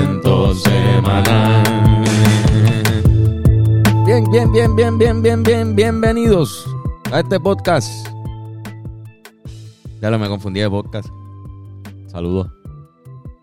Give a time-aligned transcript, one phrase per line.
[0.00, 1.62] pensamiento semanal.
[4.06, 6.66] Bien, bien, bien, bien, bien, bien, bien, bienvenidos
[7.12, 8.08] a este podcast.
[10.00, 11.08] Ya lo me confundí de podcast.
[12.06, 12.48] Saludos.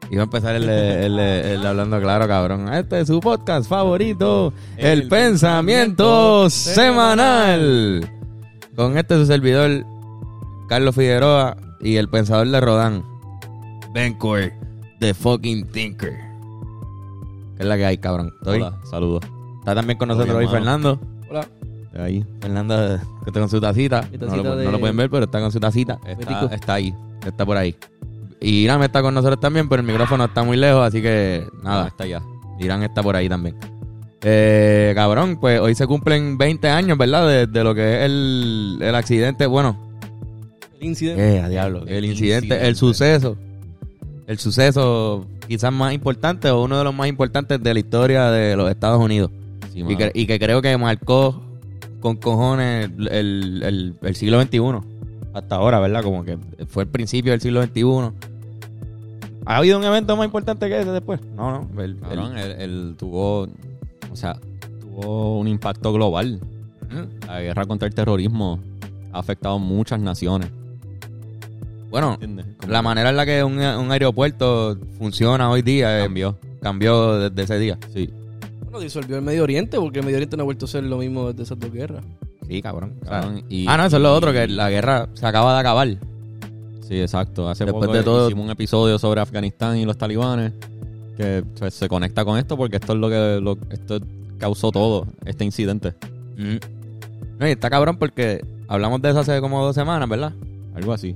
[0.10, 2.74] Iba a empezar el, el- el hablando claro, cabrón.
[2.74, 8.10] Este es su podcast favorito, El, Pensamiento Pensamiento Semanal.
[8.76, 9.86] Con este su servidor,
[10.70, 13.04] Carlos Figueroa, y el pensador de Rodán,
[13.94, 14.52] Bencor,
[15.00, 16.27] The Fucking Thinker.
[17.58, 18.32] ¿Qué es la que hay, cabrón?
[18.40, 18.62] ¿Estoy?
[18.62, 19.22] Hola, saludos.
[19.60, 20.48] Está también con nosotros hoy.
[20.48, 21.00] Fernando.
[21.30, 21.48] Hola.
[22.00, 22.76] Ahí, Fernando,
[23.24, 24.08] que está con su tacita.
[24.20, 25.98] No, lo, de- no lo pueden ver, pero está con su tacita.
[26.52, 26.94] Está, ahí.
[27.26, 27.76] Está por ahí.
[28.40, 31.86] Y Irán está con nosotros también, pero el micrófono está muy lejos, así que nada.
[31.86, 32.22] Ah, está allá.
[32.60, 33.56] Irán está por ahí también.
[34.22, 37.28] Eh, cabrón, pues hoy se cumplen 20 años, ¿verdad?
[37.28, 39.48] De, de lo que es el, el accidente.
[39.48, 39.76] Bueno,
[40.80, 41.36] El incidente.
[41.38, 41.82] eh, a diablo.
[41.88, 42.68] El, El incidente, incidente.
[42.68, 43.38] el suceso.
[44.28, 48.56] El suceso quizás más importante o uno de los más importantes de la historia de
[48.56, 49.32] los Estados Unidos.
[49.74, 51.42] Sí, Y que, y que creo que marcó
[52.00, 53.08] con cojones el,
[53.64, 54.60] el- el siglo XXI.
[55.34, 56.04] Hasta ahora, ¿verdad?
[56.04, 57.82] Como que fue el principio del siglo XXI.
[59.46, 61.20] ¿Ha habido un evento más importante que ese después?
[61.36, 61.82] No, no.
[62.38, 63.44] él, él tuvo,
[64.12, 64.38] o sea,
[64.82, 66.40] tuvo un impacto global.
[67.28, 68.60] La guerra contra el terrorismo
[69.14, 70.50] ha afectado muchas naciones.
[71.90, 72.18] Bueno,
[72.68, 76.38] la manera en la que un, un aeropuerto funciona hoy día eh, cambió.
[76.62, 77.78] cambió desde ese día.
[77.94, 78.10] Sí.
[78.64, 80.98] Bueno, disolvió el Medio Oriente porque el Medio Oriente no ha vuelto a ser lo
[80.98, 82.04] mismo desde esas dos guerras.
[82.48, 82.94] Sí, cabrón.
[83.02, 85.54] O sea, Cabrón, y- ah, no, eso es lo otro, que la guerra se acaba
[85.54, 85.88] de acabar.
[86.82, 87.50] Sí, exacto.
[87.50, 90.54] Hace Después poco de todo- hicimos un episodio sobre Afganistán y los talibanes
[91.18, 94.00] que pues, se conecta con esto porque esto es lo que lo- esto
[94.38, 95.94] causó todo, este incidente.
[96.38, 96.58] Mm.
[97.40, 100.34] No, y está cabrón porque hablamos de eso hace como dos semanas, ¿verdad?
[100.76, 101.16] Algo así.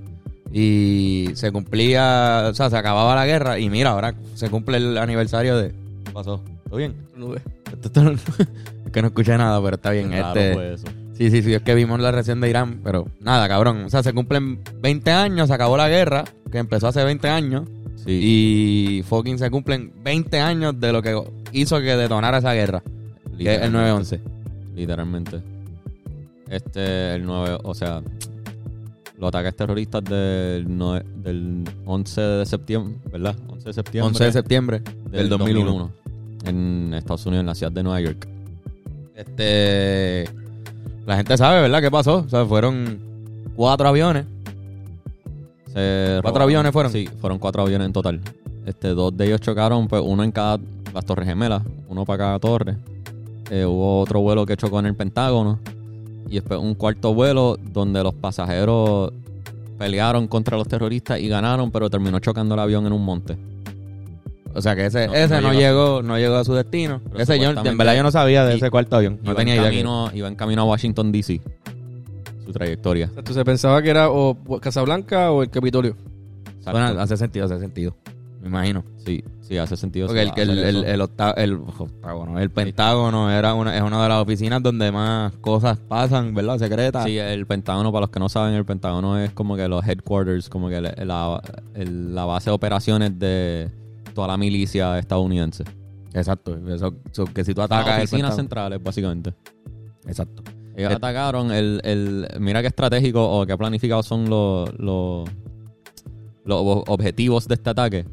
[0.54, 4.98] Y se cumplía, o sea, se acababa la guerra y mira, ahora se cumple el
[4.98, 5.70] aniversario de...
[6.04, 6.42] ¿Qué pasó?
[6.68, 6.94] ¿Todo bien?
[7.16, 7.42] Nube.
[7.72, 8.12] Esto, esto no-
[8.86, 10.12] es que no escuché nada, pero está bien.
[10.12, 10.88] Raro este, fue eso.
[11.14, 13.84] Sí, sí, sí, es que vimos la reacción de Irán, pero nada, cabrón.
[13.86, 17.64] O sea, se cumplen 20 años, se acabó la guerra, que empezó hace 20 años,
[18.04, 18.12] Sí.
[19.00, 22.82] y fucking se cumplen 20 años de lo que hizo que detonara esa guerra,
[23.38, 24.20] que es el 9-11.
[24.76, 25.40] Literalmente.
[26.50, 28.02] Este, el 9, o sea,
[29.22, 30.66] los ataques terroristas del,
[31.24, 33.36] del 11 de septiembre, ¿verdad?
[33.48, 34.08] 11 de septiembre.
[34.10, 35.92] 11 de septiembre del 2001.
[36.46, 38.28] En Estados Unidos, en la ciudad de Nueva York.
[39.16, 40.26] Este,
[41.06, 41.82] la gente sabe, ¿verdad?
[41.82, 42.24] ¿Qué pasó?
[42.26, 43.00] O sea, fueron
[43.56, 44.26] cuatro aviones.
[45.68, 46.92] Se ¿Cuatro robaron- aviones fueron?
[46.92, 48.20] Sí, fueron cuatro aviones en total.
[48.66, 50.60] Este, dos de ellos chocaron, pues uno en cada,
[50.94, 52.76] las torres gemelas, uno para cada torre.
[53.52, 55.60] Eh, hubo otro vuelo que chocó en el Pentágono.
[56.32, 59.12] Y después un cuarto vuelo donde los pasajeros
[59.78, 63.38] pelearon contra los terroristas y ganaron, pero terminó chocando el avión en un monte.
[64.54, 65.60] O sea, que ese No, ese no no, llegó.
[65.60, 67.02] llegó, no llegó a su destino.
[67.18, 69.20] Ese yo, en verdad yo no sabía de y- ese cuarto avión.
[69.24, 69.70] No iba, tenía en idea.
[69.72, 71.42] que- camino, iba en camino a Washington, D.C.
[72.46, 73.06] Su trayectoria.
[73.08, 75.96] Entonces se pensaba que era o Casablanca o el Capitolio.
[76.64, 77.94] Bueno, hace sentido, hace sentido.
[78.42, 78.84] Me imagino.
[79.06, 80.08] sí, sí, hace sentido.
[80.08, 84.10] Porque el, el, el, el octa- el octágono, el pentágono era una, es una de
[84.10, 86.58] las oficinas donde más cosas pasan, ¿verdad?
[86.58, 87.06] Secretas.
[87.06, 90.50] Sí, el Pentágono, para los que no saben, el Pentágono es como que los headquarters,
[90.50, 91.42] como que la, la-
[91.76, 93.70] el- la base de operaciones de
[94.16, 95.64] toda la milicia estadounidense.
[96.14, 96.58] Exacto.
[96.68, 99.34] Eso, eso que si tú Las atacas el oficinas centrales, básicamente.
[100.08, 100.42] Exacto.
[100.76, 102.28] Ellos Eh, atacaron el, el...
[102.40, 105.30] Mira qué estratégico o qué planificado son los, los,
[106.44, 108.06] los ob- objetivos de este ataque,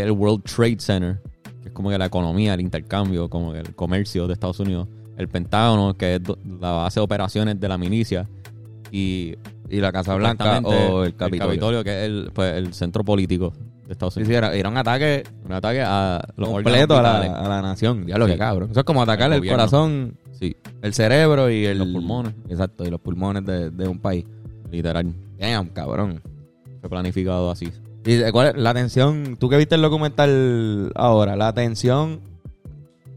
[0.00, 1.20] que es el World Trade Center,
[1.62, 4.88] que es como que la economía, el intercambio, como que el comercio de Estados Unidos.
[5.16, 6.20] El Pentágono, que es
[6.60, 8.26] la base de operaciones de la milicia.
[8.90, 9.34] Y
[9.68, 11.84] Y la Casa Blanca o el Capitolio.
[11.84, 13.52] que es el, pues, el centro político
[13.86, 14.38] de Estados Sí, sí, Unidos.
[14.48, 18.04] era, era un ataque Un ataque a los completo a la, a la nación.
[18.06, 18.32] Ya lo Sí.
[18.32, 18.70] que cabrón.
[18.70, 21.78] Eso es como atacar el corazón, Sí, el cerebro y el...
[21.78, 22.32] Los pulmones.
[22.48, 24.24] Exacto, y los pulmones de, de un país.
[24.70, 25.12] literal.
[25.38, 26.20] Damn, cabrón.
[26.80, 27.68] Fue planificado así.
[28.04, 29.36] ¿Y de cuál es la tensión?
[29.38, 32.20] Tú que viste el documental ahora, la tensión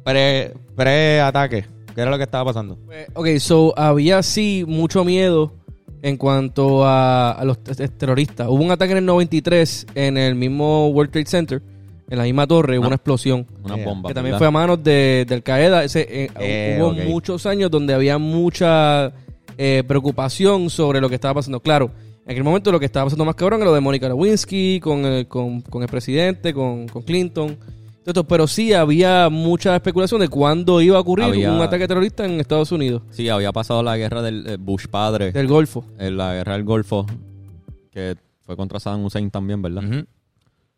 [0.03, 1.65] pre- pre-ataque.
[1.95, 2.77] ¿Qué era lo que estaba pasando?
[2.85, 5.53] Pues, ok, so había sí mucho miedo
[6.01, 8.47] en cuanto a, a los te- terroristas.
[8.49, 11.61] Hubo un ataque en el 93 en el mismo World Trade Center,
[12.09, 12.87] en la misma torre, hubo Ah.
[12.87, 13.45] una explosión.
[13.63, 13.85] Una Yeah.
[13.85, 14.09] bomba.
[14.09, 14.39] que también ¿verdad?
[14.39, 15.83] fue a manos de, de Al Qaeda.
[15.83, 19.13] Ese, eh, Eh, hubo muchos años donde había mucha
[19.57, 21.59] eh, preocupación sobre lo que estaba pasando.
[21.59, 21.91] Claro,
[22.25, 25.05] en aquel momento lo que estaba pasando más cabrón era lo de Mónica Lewinsky, con
[25.05, 27.57] el, con, con el presidente, con, con Clinton.
[28.05, 32.25] Entonces, pero sí había mucha especulación de cuándo iba a ocurrir Había- un ataque terrorista
[32.25, 35.85] en Estados Unidos, Sí, había pasado la guerra del eh, Bush padre, del Golfo.
[35.97, 37.05] en la guerra del Golfo,
[37.91, 39.83] que fue contra Saddam Hussein también, ¿verdad?
[39.85, 40.05] Ujú.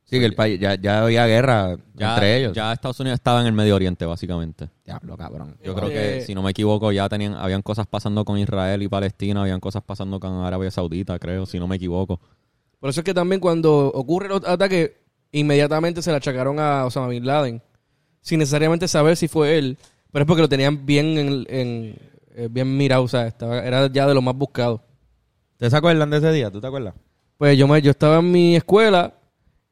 [0.06, 2.54] Sí, que el país, ya, ya había guerra Ya, entre ellos.
[2.54, 4.70] ya Estados Unidos estaba en el Medio Oriente, básicamente.
[4.86, 5.58] Diablo, cabrón.
[5.64, 8.84] Yo creo Eh, que, si no me equivoco, ya tenían, habían cosas pasando con Israel
[8.84, 12.20] y Palestina, habían cosas pasando con Arabia Saudita, creo, si no me equivoco.
[12.80, 17.08] Por eso es que también cuando ocurre el ataque, inmediatamente se le achacaron a Osama
[17.08, 17.62] Bin Laden.
[18.22, 19.78] Sin necesariamente saber si fue él.
[20.12, 21.96] Pero es porque lo tenían bien en, en-
[22.36, 24.84] eh, bien mirado, o sea, estaba, era ya de lo más buscado.
[25.58, 26.52] ¿Te se acuerdan de ese día?
[26.52, 26.94] ¿Tú te acuerdas?
[27.38, 29.15] Pues yo, me, yo estaba en mi escuela,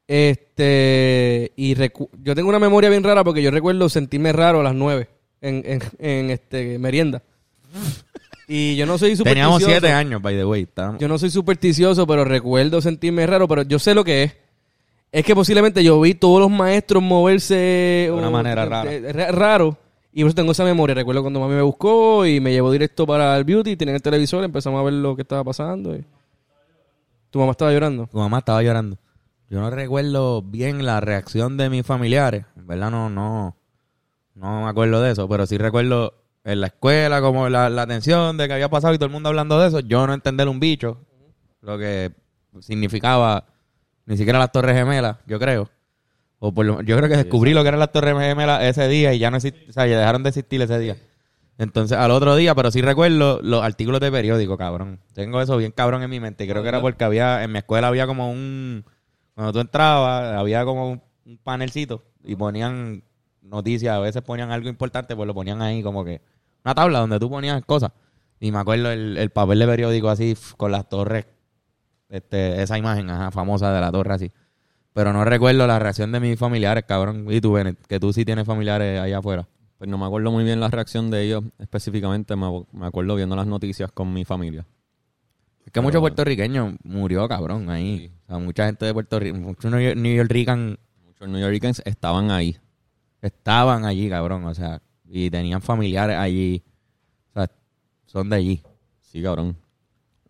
[0.06, 4.62] este, y recu- yo tengo una memoria bien rara porque yo recuerdo sentirme raro a
[4.62, 5.08] las nueve
[5.40, 7.22] en, en, en, este, merienda.
[8.48, 9.24] Y yo no soy supersticioso.
[9.24, 10.62] Teníamos siete años, by the way.
[10.62, 14.32] Estábamos- Yo no soy supersticioso, pero recuerdo sentirme raro, pero yo sé lo que es.
[15.12, 18.90] Es que posiblemente yo vi todos los maestros moverse De una o- manera rara.
[19.12, 19.78] ra- raro.
[20.12, 20.94] Y por eso tengo esa memoria.
[20.94, 24.44] Recuerdo cuando mami me buscó y me llevó directo para el beauty, tenía el televisor,
[24.44, 25.94] empezamos a ver lo que estaba pasando.
[25.96, 26.04] y-
[27.30, 28.06] Tu mamá estaba llorando.
[28.06, 28.96] Tu mamá estaba llorando.
[29.50, 32.44] Yo no recuerdo bien la reacción de mis familiares.
[32.56, 33.56] En verdad no, no,
[34.34, 36.14] no me acuerdo de eso, pero sí recuerdo
[36.44, 39.28] en la escuela como la, la tensión de que había pasado y todo el mundo
[39.28, 39.80] hablando de eso.
[39.80, 40.98] Yo no entender un bicho,
[41.60, 42.12] lo que
[42.60, 43.46] significaba
[44.06, 45.68] ni siquiera las Torres Gemelas, yo creo.
[46.38, 49.14] O por lo- yo creo que descubrí lo que eran las Torres Gemelas ese día
[49.14, 50.96] y ya no exist- o sea, ya dejaron de existir ese día.
[51.56, 54.98] Entonces, al otro día, pero sí recuerdo los artículos de periódico, cabrón.
[55.14, 56.44] Tengo eso bien cabrón en mi mente.
[56.44, 58.84] Y creo que era porque había, en mi escuela había como un,
[59.34, 61.02] cuando tú entrabas, había como un,
[61.42, 63.02] panelcito y ponían
[63.42, 66.20] noticias, a veces ponían algo importante, pues lo ponían ahí como que
[66.64, 67.92] una tabla donde tú ponías cosas.
[68.40, 71.26] Y me acuerdo el, el papel de periódico así, con las torres,
[72.08, 74.32] este, esa imagen, ajá, famosa de la torre así.
[74.92, 77.26] Pero no recuerdo la reacción de mis familiares, cabrón.
[77.28, 79.48] Y tú, Bennett, que tú sí tienes familiares allá afuera.
[79.78, 83.34] Pues no me acuerdo muy bien la reacción de ellos específicamente, me, me acuerdo viendo
[83.34, 84.64] las noticias con mi familia.
[85.64, 88.10] Es que muchos puertorriqueños murió, cabrón, ahí.
[88.24, 92.56] O sea, mucha gente de Puerto Rico, muchos New Yorkers Muchos New Yorkers estaban ahí.
[93.22, 94.44] estaban allí, cabrón.
[94.44, 96.62] O sea, y tenían familiares allí.
[97.30, 97.50] O sea,
[98.06, 98.62] son de allí.
[99.00, 99.56] Sí, cabrón.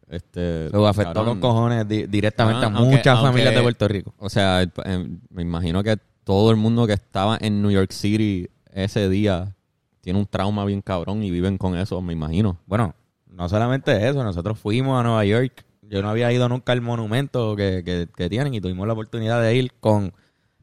[0.09, 3.63] Este, Eso afectó cabrón, con cojones di- directamente Ah, a aunque- muchas aunque- familias de
[3.63, 4.15] Puerto Rico.
[4.19, 8.49] O sea, eh, me imagino que todo el mundo que estaba en New York City
[8.73, 9.57] ese día
[10.01, 12.59] tiene un trauma bien cabrón y viven con eso, me imagino.
[12.67, 12.95] Bueno,
[13.35, 15.65] no solamente eso, nosotros fuimos a Nueva York.
[15.83, 19.43] Yo no había ido nunca al monumento que, que- que tienen y tuvimos la oportunidad
[19.43, 20.13] de ir con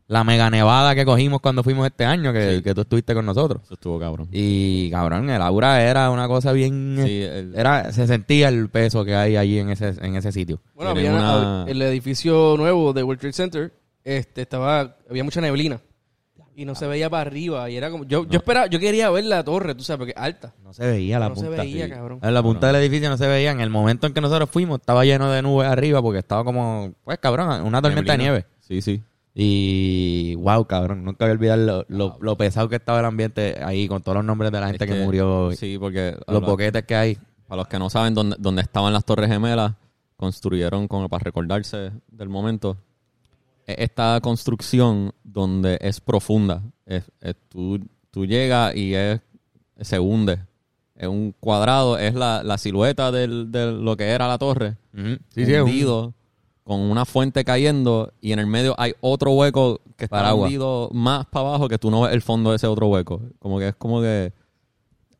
[0.08, 2.62] la mega nevada que cogimos cuando fuimos este año, que, Sí.
[2.64, 3.62] que tú estuviste con nosotros.
[3.64, 4.28] Eso estuvo cabrón.
[4.32, 7.00] Y cabrón, el aura era una cosa bien...
[7.06, 10.60] Sí, el- era Se sentía el peso que hay allí en ese, en ese sitio.
[10.76, 15.80] Bueno, había una- el edificio nuevo de World Trade Center, este, estaba, había mucha neblina.
[16.56, 17.70] Y no se veía para arriba.
[17.70, 20.54] Y era como, yo, yo esperaba, yo quería ver la torre, tú sabes, porque alta.
[20.64, 21.62] No se veía la No se punta.
[21.62, 21.92] veía, sí.
[21.92, 22.20] cabrón.
[22.22, 23.52] En la punta del edificio no se veía.
[23.52, 26.94] En el momento en que nosotros fuimos, estaba lleno de nubes arriba porque estaba como,
[27.04, 28.46] pues cabrón, una tormenta de nieve.
[28.60, 29.02] Sí, sí.
[29.34, 33.60] Y wow, cabrón, nunca voy a olvidar lo, lo- lo pesado que estaba el ambiente
[33.64, 36.84] ahí con todos los nombres de la gente Es que, murió, Sí, porque los boquetes
[36.84, 37.18] que hay.
[37.48, 39.74] para los que no saben dónde, dónde estaban las Torres Gemelas,
[40.18, 42.78] construyeron como para recordarse del momento.
[43.68, 46.62] E- Esta construcción donde es profunda.
[46.86, 47.80] Es, es- tú,
[48.12, 49.20] tú llegas y es,
[49.80, 50.40] se hunde.
[50.96, 54.78] Es un cuadrado, es la, la silueta del- de lo que era la torre.
[54.94, 55.18] Ujú.
[55.30, 56.14] Sí, sí, es un- hundido,
[56.64, 61.26] con una fuente cayendo y en el medio hay otro hueco que está hundido más
[61.26, 63.22] para abajo que tú no ves el fondo de ese otro hueco.
[63.40, 64.32] Como que es como que...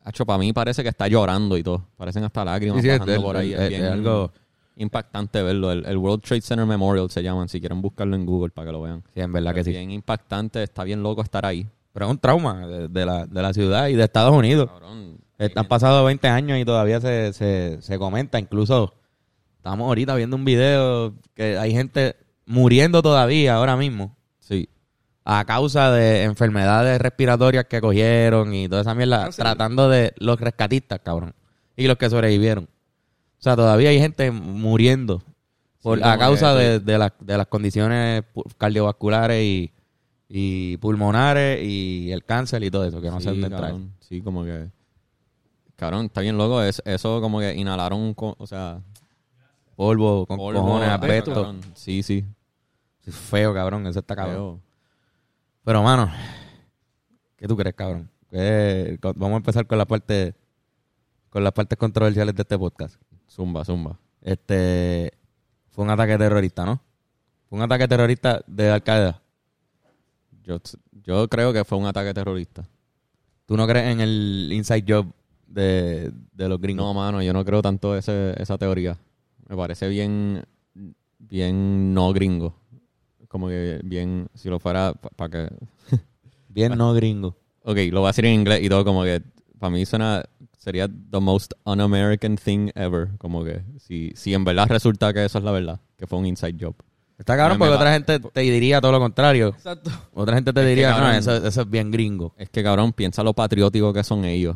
[0.04, 1.86] Hacho, para mí parece que está llorando y todo.
[1.98, 3.50] Parecen hasta lágrimas Sí, sí, bajando por ahí.
[3.70, 4.32] bien algo-
[4.76, 5.72] impactante verlo.
[5.72, 7.50] El, el World Trade Center Memorial se llaman.
[7.50, 9.04] Si quieren buscarlo en Google para que lo vean.
[9.14, 9.72] Sí, en verdad que sí.
[9.72, 10.64] Bien impactante.
[10.64, 11.68] Está bien loco estar ahí.
[11.94, 14.70] Pero es un trauma de, de la, de la ciudad y de Estados Unidos.
[14.70, 15.18] Cabrón.
[15.56, 18.38] Han pasado 20 años y todavía se, se, se comenta.
[18.40, 18.94] Incluso
[19.58, 24.70] estamos ahorita viendo un video que hay gente muriendo todavía ahora mismo Sí.
[25.26, 31.00] a causa de enfermedades respiratorias que cogieron y toda esa mierda, tratando de los rescatistas,
[31.04, 31.34] cabrón,
[31.76, 32.68] y los que sobrevivieron.
[33.42, 35.22] O sea, todavía hay gente muriendo
[35.82, 38.24] por, Sí, a como causa que- de, de, las- de las condiciones
[38.58, 39.72] cardiovasculares y,
[40.30, 43.50] y pulmonares y el cáncer y todo eso, que no sí, entra.
[43.50, 43.92] cabrón.
[44.00, 44.70] Sí, como que...
[45.76, 46.62] Cabrón, está bien loco.
[46.62, 48.14] Es, eso como que inhalaron...
[48.16, 48.80] o sea...
[49.76, 51.68] Polvo, con polvo, cojones, asbesto, asbesto.
[51.74, 52.24] Sí, sí.
[53.04, 54.36] Es feo, cabrón, eso está cabrón.
[54.36, 54.60] Feo.
[55.64, 56.12] Pero, mano,
[57.38, 58.08] ¿qué tú crees, cabrón?
[58.30, 60.36] ¿Qué- con- Vamos a empezar con la parte
[61.32, 63.02] con las partes controversiales de este podcast.
[63.32, 63.98] Zumba, zumba.
[64.22, 65.14] Este
[65.70, 66.82] fue un ataque terrorista, ¿no?
[67.48, 69.22] Fue un ataque terrorista de Al Qaeda.
[70.44, 70.58] Yo,
[71.06, 72.68] yo creo que fue un ataque terrorista.
[73.46, 75.06] ¿Tú no crees en el inside job
[75.48, 76.86] de, de los gringos?
[76.86, 78.98] No, mano, yo no creo tanto ese, esa teoría.
[79.48, 80.44] Me parece bien,
[81.18, 82.54] bien no gringo.
[83.30, 85.56] como que bien, si lo fuera para que...
[86.50, 87.38] Bien no gringo.
[87.64, 89.22] Ok, lo voy a decir en inglés y todo como que
[89.58, 90.24] para mí suena,
[90.62, 93.10] sería the most un-American thing ever.
[93.18, 96.28] Como que si, si en verdad resulta que eso es la verdad, que fue un
[96.28, 96.76] inside job.
[97.18, 99.50] Está cabrón porque otra gente te diría todo lo contrario.
[99.50, 99.90] Exacto.
[100.14, 102.34] Otra gente te Es que, diría, no, eso, eso es bien gringo.
[102.38, 104.56] Es que cabrón, piensa lo patriótico que son ellos.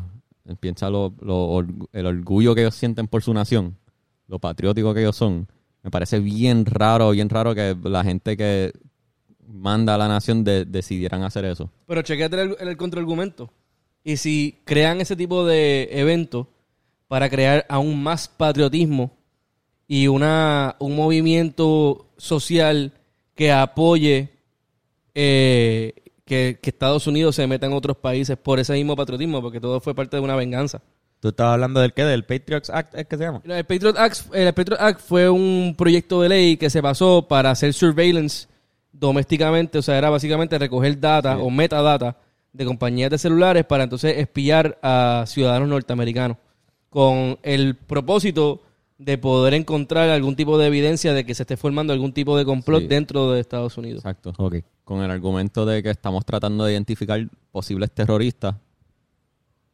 [0.60, 3.76] Piensa lo, lo el orgullo que ellos sienten por su nación.
[4.28, 5.48] Lo patriótico que ellos son.
[5.82, 8.72] Me parece bien raro, bien raro que la gente que
[9.46, 11.70] manda a la nación de- decidieran hacer eso.
[11.86, 13.50] Pero chequete el, el contraargumento.
[14.06, 16.46] Y si crean ese tipo de eventos
[17.08, 19.10] para crear aún más patriotismo
[19.88, 22.92] y una, un movimiento social
[23.34, 24.30] que apoye
[25.12, 25.92] eh,
[26.24, 29.80] que, que Estados Unidos se meta en otros países por ese mismo patriotismo, porque todo
[29.80, 30.80] fue parte de una venganza.
[31.18, 32.04] ¿Tú estabas hablando del qué?
[32.04, 32.94] ¿Del Patriots Act?
[32.94, 33.42] ¿Es que se llama?
[33.44, 37.50] El Patriot, Act, el Patriot Act fue un proyecto de ley que se pasó para
[37.50, 38.46] hacer surveillance
[38.92, 42.16] domésticamente, o sea, era básicamente recoger data o metadata
[42.56, 46.36] de compañías de celulares para entonces espiar a ciudadanos norteamericanos
[46.88, 48.62] con el propósito
[48.98, 52.46] de poder encontrar algún tipo de evidencia de que se esté formando algún tipo de
[52.46, 52.86] complot Sí.
[52.88, 53.98] dentro de Estados Unidos.
[53.98, 54.32] Exacto.
[54.38, 54.56] Ok.
[54.84, 57.20] Con el argumento de que estamos tratando de identificar
[57.52, 58.54] posibles terroristas,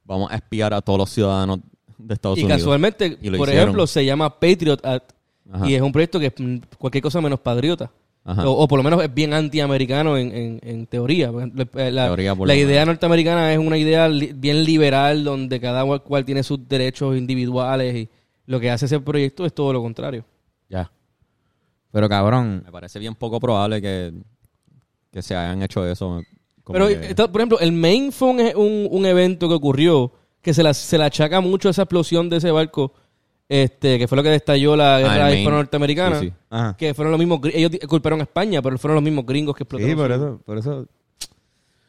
[0.04, 1.60] vamos a espiar a todos los ciudadanos
[1.98, 2.60] de Estados Y Unidos.
[2.62, 3.68] casualmente, Y lo por hicieron.
[3.68, 5.12] ejemplo, se llama Patriot Act
[5.52, 5.68] Ajá.
[5.70, 6.32] y es un proyecto que es
[6.78, 7.90] cualquier cosa menos patriota.
[8.24, 8.48] Ajá.
[8.48, 11.30] O, o por lo menos es bien antiamericano en, en, en teoría.
[11.30, 12.86] Eh, La, Teoría, la idea menos.
[12.94, 17.94] norteamericana es una idea li- bien liberal donde cada cual, cual tiene sus derechos individuales
[17.96, 18.08] y
[18.46, 20.24] lo que hace ese proyecto es todo lo contrario.
[20.68, 20.90] Ya.
[21.90, 24.12] Pero cabrón, Me parece bien poco probable que,
[25.10, 26.22] que se hayan hecho eso.
[26.62, 30.12] como Pero, que- esto- por ejemplo, el Maine fue un, un- un evento que ocurrió
[30.40, 32.92] que se, la, se le achaca mucho esa explosión de ese barco,
[33.52, 35.38] este que fue lo que destalló la Ah, guerra Maine.
[35.40, 36.18] hispano-norteamericana.
[36.20, 36.58] Sí, sí.
[36.78, 39.90] Que fueron los mismos, ellos culparon a España, pero fueron los mismos gringos que explotaron.
[39.90, 40.86] Sí, por eso, por eso.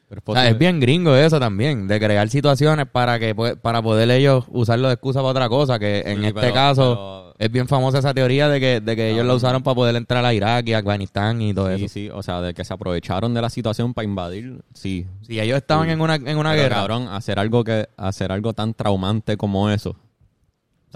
[0.09, 0.49] Pero es O sea, posible.
[0.51, 4.93] es bien gringo eso también, de crear situaciones para que para poder ellos usarlo de
[4.93, 8.47] excusa para otra cosa, que en Sí, este pero- caso es bien famosa esa teoría
[8.47, 11.51] de que, de que ellos la usaron para poder entrar a Irak y Afganistán y
[11.53, 11.93] todo Sí, eso.
[11.93, 15.07] sí, o sea, de que se aprovecharon de la situación para invadir, sí.
[15.23, 18.53] Si ellos estaban en una, en una Pero, guerra, cabrón, hacer algo que hacer algo
[18.53, 19.95] tan traumante como eso.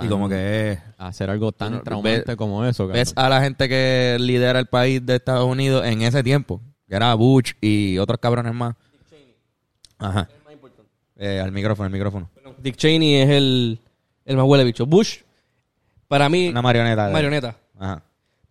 [0.03, 2.93] Y como que es- hacer algo tan Bueno, traumante ves- como eso, cabrón.
[2.95, 6.95] ves a la gente que lidera el país de Estados Unidos en ese tiempo, que
[6.95, 8.75] era Bush y otros cabrones más.
[9.99, 10.27] Ajá.
[11.19, 12.29] Eh, al micrófono, al micrófono.
[12.59, 13.79] Dick Cheney es el,
[14.25, 14.85] el más huele bicho.
[14.85, 15.17] Bush,
[16.07, 17.07] para mí, Una marioneta.
[17.07, 17.55] de- marioneta.
[17.79, 17.95] Ajá.
[17.95, 18.03] Dick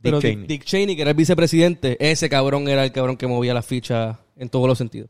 [0.03, 0.47] Pero Dick Cheney.
[0.49, 4.17] Dick Cheney, que era el vicepresidente, ese cabrón era el cabrón que movía las fichas
[4.37, 5.09] en todos los sentidos.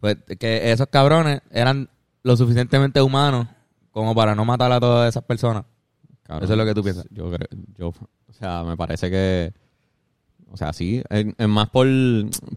[0.00, 1.88] Pues que esos cabrones eran
[2.22, 3.46] lo suficientemente humanos
[3.92, 5.64] como para no matar a todas esas personas.
[6.26, 7.06] Cabrón, Eso es lo que tú piensas.
[7.10, 9.52] Yo creo, yo, o sea, me parece que,
[10.50, 11.86] o sea, sí, es, más por,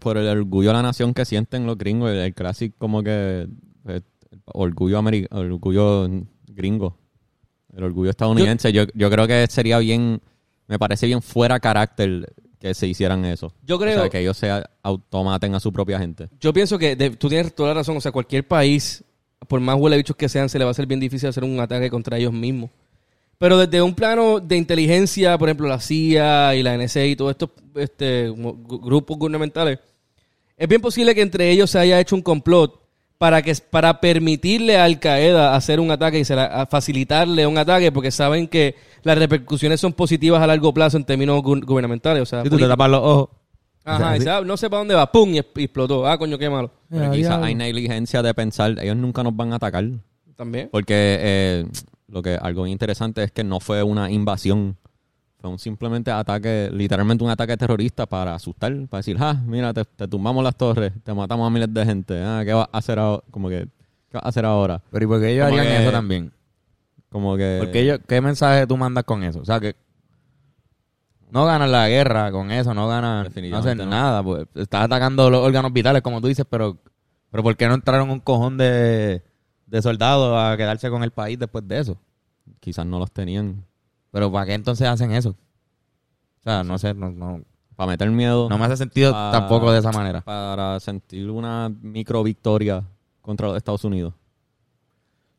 [0.00, 3.46] por el orgullo de la nación que sienten los gringos, el, el clásico como que
[3.88, 4.00] eh,
[4.46, 5.00] orgullo
[5.30, 6.08] orgullo
[6.48, 6.96] gringo,
[7.76, 8.72] el orgullo estadounidense.
[8.72, 10.20] Yo, yo creo que sería bien,
[10.66, 13.52] me parece bien fuera carácter que se hicieran eso.
[13.64, 14.50] Yo creo- O sea, que ellos se
[14.82, 16.28] automaten a su propia gente.
[16.40, 17.96] Yo pienso que de- tú tienes toda la razón.
[17.96, 19.02] O sea, cualquier país,
[19.48, 21.58] por más huele bichos que sean, se le va a hacer bien difícil hacer un
[21.60, 22.68] ataque contra ellos mismos.
[23.40, 27.30] Pero desde un plano de inteligencia, por ejemplo, la CIA y la NSA y todos
[27.30, 29.78] estos este, grupos gubernamentales,
[30.58, 32.78] es bien posible que entre ellos se haya hecho un complot
[33.16, 37.46] para que para permitirle a Al Qaeda hacer un ataque y se la- a facilitarle
[37.46, 41.64] un ataque porque saben que las repercusiones son positivas a largo plazo en términos gu-
[41.64, 42.22] gubernamentales.
[42.22, 43.28] O sea, Si tú te tapas los ojos.
[43.86, 46.06] Ajá, y sabe- no sé para dónde va, pum, y y explotó.
[46.06, 46.70] Ah, coño, qué malo.
[46.90, 49.84] Pero quizás hay negligencia de pensar, ellos nunca nos van a atacar.
[50.36, 50.68] También.
[50.70, 51.66] Porque eh,
[52.10, 54.76] lo que algo interesante es que no fue una invasión.
[55.38, 59.84] Fue un simplemente ataque, literalmente un ataque terrorista para asustar, para decir, ah, mira, te,
[59.84, 62.22] te tumbamos las torres, te matamos a miles de gente.
[62.22, 63.22] Ah, ¿qué vas a hacer ahora?
[63.30, 63.60] Como que,
[64.10, 64.82] ¿qué vas a hacer ahora?
[64.90, 66.32] Pero ¿y por qué ellos Como harían que- eso también?
[67.08, 67.56] Como que.
[67.58, 69.40] Porque ellos, ¿Qué mensaje tú mandas con eso?
[69.40, 69.74] O sea, que
[71.30, 73.86] no ganan la guerra con eso, no ganan, no hacen no.
[73.86, 74.22] nada.
[74.22, 76.76] Pues, estás atacando los órganos vitales, como tú dices, pero,
[77.30, 79.22] pero ¿por qué no entraron un cojón de,
[79.70, 81.96] de soldados a quedarse con el país después de eso?
[82.60, 83.64] Quizás no los tenían.
[84.10, 85.30] Pero ¿para qué entonces hacen eso?
[85.30, 87.42] O sea, no sé, no, no,
[87.76, 88.48] Para meter miedo.
[88.48, 90.20] no me hace sentido tampoco de esa manera.
[90.22, 92.82] Para sentir una micro victoria
[93.20, 94.14] contra los Estados Unidos.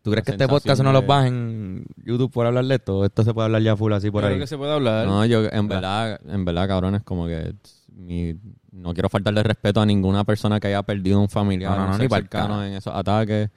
[0.03, 2.99] ¿Tú crees la que este podcast no los bajen en YouTube por hablar de esto?
[2.99, 4.33] ¿O esto se puede hablar ya full así por Yo ahí?
[4.33, 5.05] creo que se puede hablar.
[5.05, 7.53] No, yo en verdad, en verdad, cabrón, es como que
[7.93, 8.35] mi-
[8.71, 11.97] no quiero faltarle respeto a ninguna persona que haya perdido un familiar No, no, no,
[11.99, 13.49] ni cercano en esos ataques.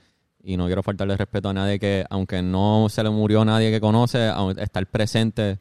[0.47, 3.81] Y no quiero faltarle respeto a nadie que, aunque no se le murió nadie que
[3.81, 5.59] conoce, estar presente,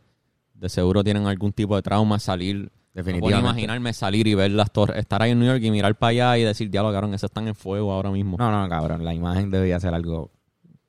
[0.54, 3.50] de seguro tienen algún tipo de trauma, salir puedo Definitivamente.
[3.50, 6.38] imaginarme salir y ver las torres, estar ahí en New York y mirar para allá
[6.38, 8.38] y decir, diablo, cabrón, esos están en fuego ahora mismo.
[8.38, 9.04] No, no, cabrón.
[9.04, 10.30] La imagen debía ser algo.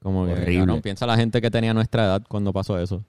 [0.02, 0.58] Como que, Horrible.
[0.58, 3.02] cabrón, piensa la gente que tenía nuestra edad cuando pasó eso.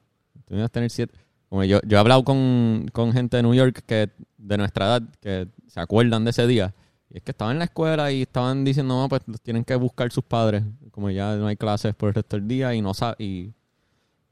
[0.46, 1.14] Tú a tener siete.
[1.50, 5.02] Como yo, yo he hablado con, con gente de New York que de nuestra edad
[5.20, 6.74] que se acuerdan de ese día.
[7.10, 10.12] Y es que estaban en la escuela y estaban diciendo, no, pues tienen que buscar
[10.12, 10.64] sus padres.
[10.92, 13.52] Como ya no hay clases por el resto del día y no sa- y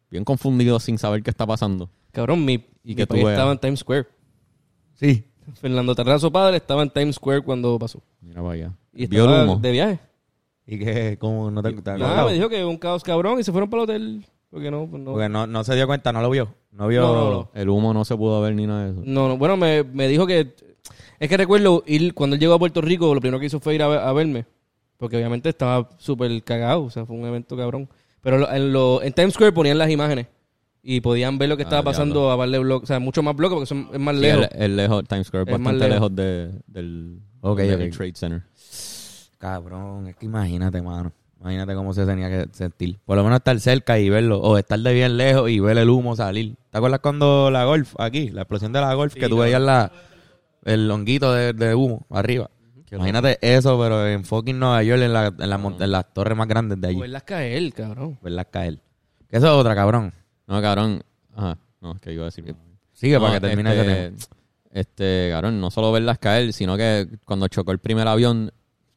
[0.09, 1.89] bien confundidos sin saber qué está pasando.
[2.11, 2.53] Cabrón, mi,
[2.83, 3.35] Y mi que país veas.
[3.37, 4.07] estaba en Times Square.
[4.95, 5.23] Sí.
[5.55, 8.01] Fernando Terrazo padre estaba en Times Square cuando pasó.
[8.21, 8.71] Mira para allá.
[8.93, 9.59] Y Vio el estaba humo.
[9.61, 9.99] de viaje.
[10.65, 11.97] Y que, como no te gusta.
[11.97, 14.25] Nada, me dijo que un caos cabrón y se fueron para el hotel.
[14.49, 15.11] Porque no, pues no.
[15.11, 16.53] Porque no, no se dio cuenta, no lo vio.
[16.71, 17.01] No vio.
[17.01, 17.49] No, no, no.
[17.53, 19.01] El humo no se pudo ver ni nada de eso.
[19.03, 20.55] No, no, bueno, me, me dijo que...
[21.19, 23.75] Es que recuerdo ir, cuando él llegó a Puerto Rico, lo primero que hizo fue
[23.75, 24.45] ir a, ver- a verme.
[24.97, 27.89] Porque obviamente estaba súper cagado, o sea, fue un evento cabrón.
[28.21, 30.27] Pero lo- en, lo- en Times Square ponían las imágenes
[30.81, 33.21] y podían ver lo que Ah, estaba pasando a par de bloques, o sea, mucho
[33.23, 34.47] más bloques porque son, es más Sí, lejos.
[34.53, 36.11] el, el lejos, Times Square, Es más bastante lejos.
[36.11, 37.89] lejos de, del, Ok, del.
[37.91, 38.43] Trade Center.
[39.37, 41.11] Cabrón, es que imagínate, mano.
[41.41, 42.97] Imagínate cómo se tenía que sentir.
[43.05, 44.39] Por lo menos estar cerca y verlo.
[44.39, 46.55] O estar de bien lejos y ver el humo salir.
[46.71, 49.91] ¿Te acuerdas cuando la Golf, aquí, la explosión de la Golf, que tú veías la,
[50.65, 52.49] el honguito de, de humo arriba?
[52.91, 56.47] Imagínate eso, pero en fucking Nueva York, en, la, en, la en las torres más
[56.47, 56.99] grandes de allí.
[56.99, 58.19] verlas caer, cabrón.
[58.21, 58.79] Verlas caer.
[59.27, 60.13] Que eso es otra, cabrón.
[60.45, 61.03] No, cabrón.
[61.35, 61.57] Ajá.
[61.81, 62.55] No, es que iba a decir.
[62.91, 64.37] Sigue No, para que termine este, ese tema.
[64.71, 68.51] Este, cabrón, no solo verlas caer, sino que cuando chocó el primer avión,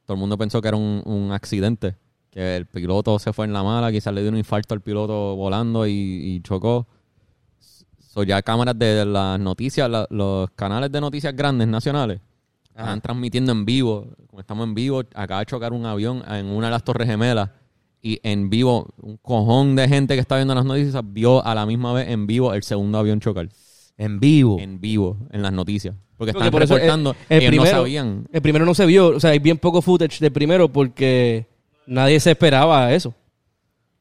[0.04, 1.96] todo el mundo pensó que era un, un accidente.
[2.30, 5.37] Que el piloto se fue en la mala, quizás le dio un infarto al piloto
[5.37, 6.87] volando y, y chocó.
[8.16, 12.18] So, ya cámaras de las noticias, la- los canales de noticias grandes nacionales,
[12.75, 12.85] Ajá.
[12.85, 14.06] están transmitiendo en vivo.
[14.28, 17.50] Como estamos en vivo, acaba de chocar un avión en una de las Torres Gemelas.
[18.00, 21.66] Y en vivo, un cojón de gente que está viendo las noticias vio a la
[21.66, 23.50] misma vez en vivo el segundo avión chocar.
[23.99, 24.58] En vivo.
[24.60, 25.95] En vivo, en las noticias.
[26.17, 27.14] Porque están por eso el- reportando.
[27.28, 28.28] el ellos primero- no sabían.
[28.32, 31.47] El primero no se vio, o sea, hay bien poco footage del primero porque
[31.86, 33.12] nadie se esperaba eso.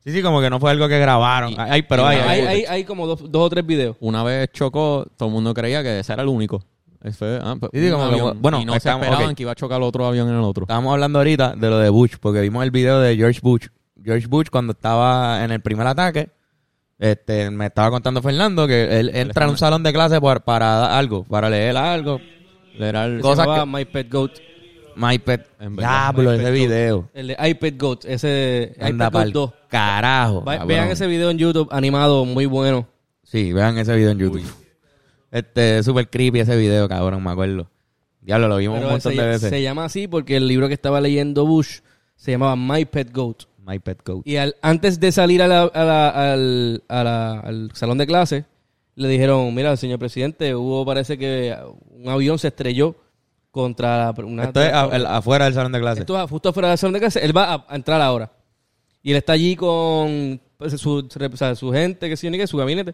[0.06, 1.52] Sí, sí, como que no fue algo que grabaron.
[1.52, 3.98] Y- Ay, pero hay, hay, hay- como dos, dos o tres videos.
[4.00, 6.63] Una vez chocó, todo el mundo creía que ese era el único.
[7.04, 9.44] Ese fue, ah, pues, Sí, sí, un como que, bueno, y no se esperaban que
[9.44, 10.63] iba a chocar otro avión en el otro.
[10.63, 13.68] Estábamos hablando ahorita de lo de Bush, porque vimos el video de George Bush.
[14.04, 16.30] George Bush, cuando estaba en el primer ataque,
[17.00, 20.65] este, me estaba contando Fernando que él entra a un salón de clase por- para
[20.78, 22.20] dar algo, para leer algo.
[22.78, 24.32] Era el- Se Cosas que- My Pet Goat.
[24.96, 25.46] My pet.
[25.60, 27.10] Diablo, ese video.
[27.14, 29.54] El de iPad Goat, ese Anda iPad pa'l Goat 2.
[29.70, 30.44] carajo.
[30.44, 30.68] Va- cabrón.
[30.68, 32.88] vean ese video en YouTube animado, muy bueno.
[33.24, 34.44] Sí, vean ese video en YouTube.
[35.32, 37.68] Este, super creepy ese video, cabrón, me acuerdo.
[38.22, 39.50] Diablo, lo vimos Pero un montón se, de veces.
[39.50, 41.80] se llama así porque el libro que estaba leyendo Bush
[42.16, 43.44] se llamaba My Pet Goat.
[43.68, 44.22] My pet goat.
[44.28, 48.06] Y al- antes de salir a la- a la- al, a la- al salón de
[48.06, 48.46] clase,
[48.94, 51.56] le dijeron, mira, señor presidente, hubo, parece que
[51.90, 52.96] un avión se estrelló
[53.56, 54.44] contra una...
[54.44, 56.02] Esto es a- el- afuera del salón de clase.
[56.02, 57.24] Esto es justo afuera del salón de clase.
[57.24, 58.30] Él va a, a entrar ahora.
[59.02, 62.48] Y él está allí con pues, su, o sea, su gente, que sí, ni que
[62.48, 62.94] su gabinete.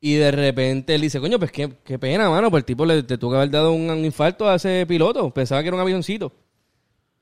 [0.00, 2.50] Y de repente él dice, coño, pues qué, qué pena, mano.
[2.50, 5.30] Pues el tipo le te tuvo que haber dado un, un infarto a ese piloto.
[5.30, 6.32] Pensaba que era un avioncito.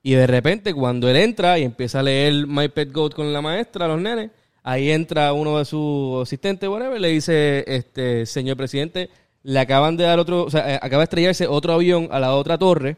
[0.00, 3.42] Y de repente, cuando él entra y empieza a leer My Pet Goat con la
[3.42, 4.30] maestra, los nenes,
[4.62, 9.10] ahí entra uno de sus asistentes, whatever, le dice, este, señor presidente,
[9.42, 12.34] le acaban de dar otro, o sea, eh, acaba de estrellarse otro avión a la
[12.34, 12.96] otra torre.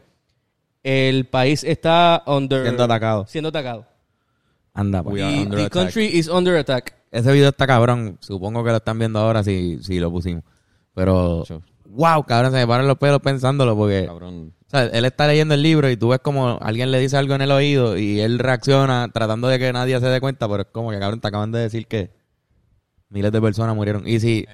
[0.83, 3.25] El país está under, Siendo atacado.
[3.27, 3.85] siendo atacado.
[4.73, 5.13] Anda, pues.
[5.15, 5.73] We are Y under the attack.
[5.73, 6.93] country is under attack.
[7.11, 8.17] Ese video está cabrón.
[8.21, 10.43] Supongo que lo están viendo ahora si, si lo pusimos.
[10.95, 11.43] Pero,
[11.89, 14.53] wow, cabrón, se me paran los pelos pensándolo porque, Cabrón.
[14.65, 17.35] o sea, él está leyendo el libro y tú ves como alguien le dice algo
[17.35, 20.69] en el oído y él reacciona tratando de que nadie se dé cuenta, pero es
[20.71, 22.11] como que, cabrón, te acaban de decir que
[23.11, 24.07] miles de personas murieron.
[24.07, 24.45] Y si,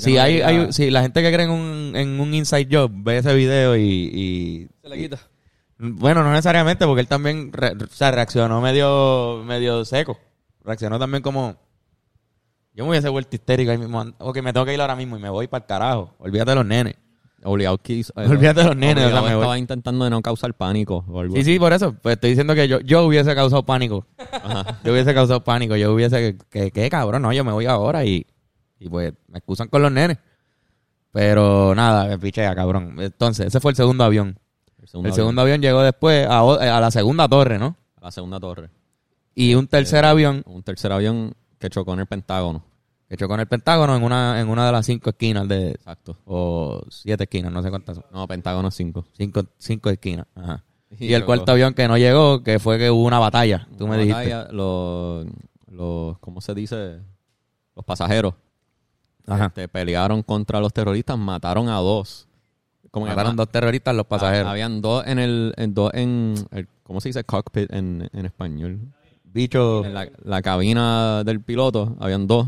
[0.00, 3.18] si hay, hay- si la gente que cree en un, en un inside job ve
[3.18, 5.18] ese video y, y- Se le quita.
[5.78, 10.18] bueno, no necesariamente, porque él también re- o sea, reaccionó medio, medio seco.
[10.64, 11.56] Reaccionó también como.
[12.74, 14.04] Yo me hubiese vuelto histérico ahí mismo.
[14.18, 16.14] Ok, me tengo que ir ahora mismo y me voy para el carajo.
[16.18, 16.94] Olvídate de los nenes.
[17.46, 19.42] Obligado que hizo- Olvídate de los nenes, o sea, obligado me voy.
[19.42, 21.94] estaba intentando de no causar pánico o algo Sí, sí, por eso.
[22.02, 24.06] Pues estoy diciendo que yo, yo hubiese causado pánico.
[24.32, 24.78] Ajá.
[24.84, 25.76] Yo hubiese causado pánico.
[25.76, 26.36] Yo hubiese.
[26.50, 28.26] Que, que cabrón, no, yo me voy ahora y.
[28.78, 30.18] Y pues me excusan con los nenes.
[31.12, 32.96] Pero nada, me pichea, cabrón.
[32.98, 34.38] Entonces, ese fue el segundo avión.
[34.82, 37.76] El segundo, el segundo avión llegó después a, o- a la segunda torre, ¿no?
[37.96, 38.68] A la segunda torre.
[39.34, 42.62] Y un tercer avión Un tercer avión que chocó en el Pentágono.
[43.08, 45.70] Que chocó en el Pentágono en una, en una de las cinco esquinas de.
[45.72, 46.16] Exacto.
[46.24, 48.04] O siete esquinas, no sé cuántas son.
[48.12, 49.06] No, Pentágono 5.
[49.16, 50.26] Cinco, cinco esquinas.
[50.34, 50.62] Ajá.
[50.98, 53.66] Y Y, el cuarto avión que no llegó, que fue que hubo una batalla.
[53.76, 54.32] Tú me dijiste.
[54.52, 55.26] Los,
[55.68, 57.00] los, ¿cómo se dice?
[57.74, 58.34] Los pasajeros
[59.26, 59.46] Ajá.
[59.46, 62.28] este, pelearon contra los terroristas, mataron a dos.
[62.92, 64.46] como Mataron ma- dos terroristas los pasajeros.
[64.46, 67.24] Ah, Habían dos en el, en dos en el, ¿cómo se dice?
[67.24, 68.78] Cockpit en, en español.
[69.24, 69.84] Bicho.
[69.84, 72.46] En la, la cabina del piloto habían dos.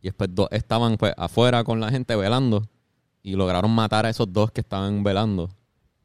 [0.00, 2.68] Y después dos estaban pues afuera con la gente velando.
[3.22, 5.50] Y lograron matar a esos dos que estaban velando.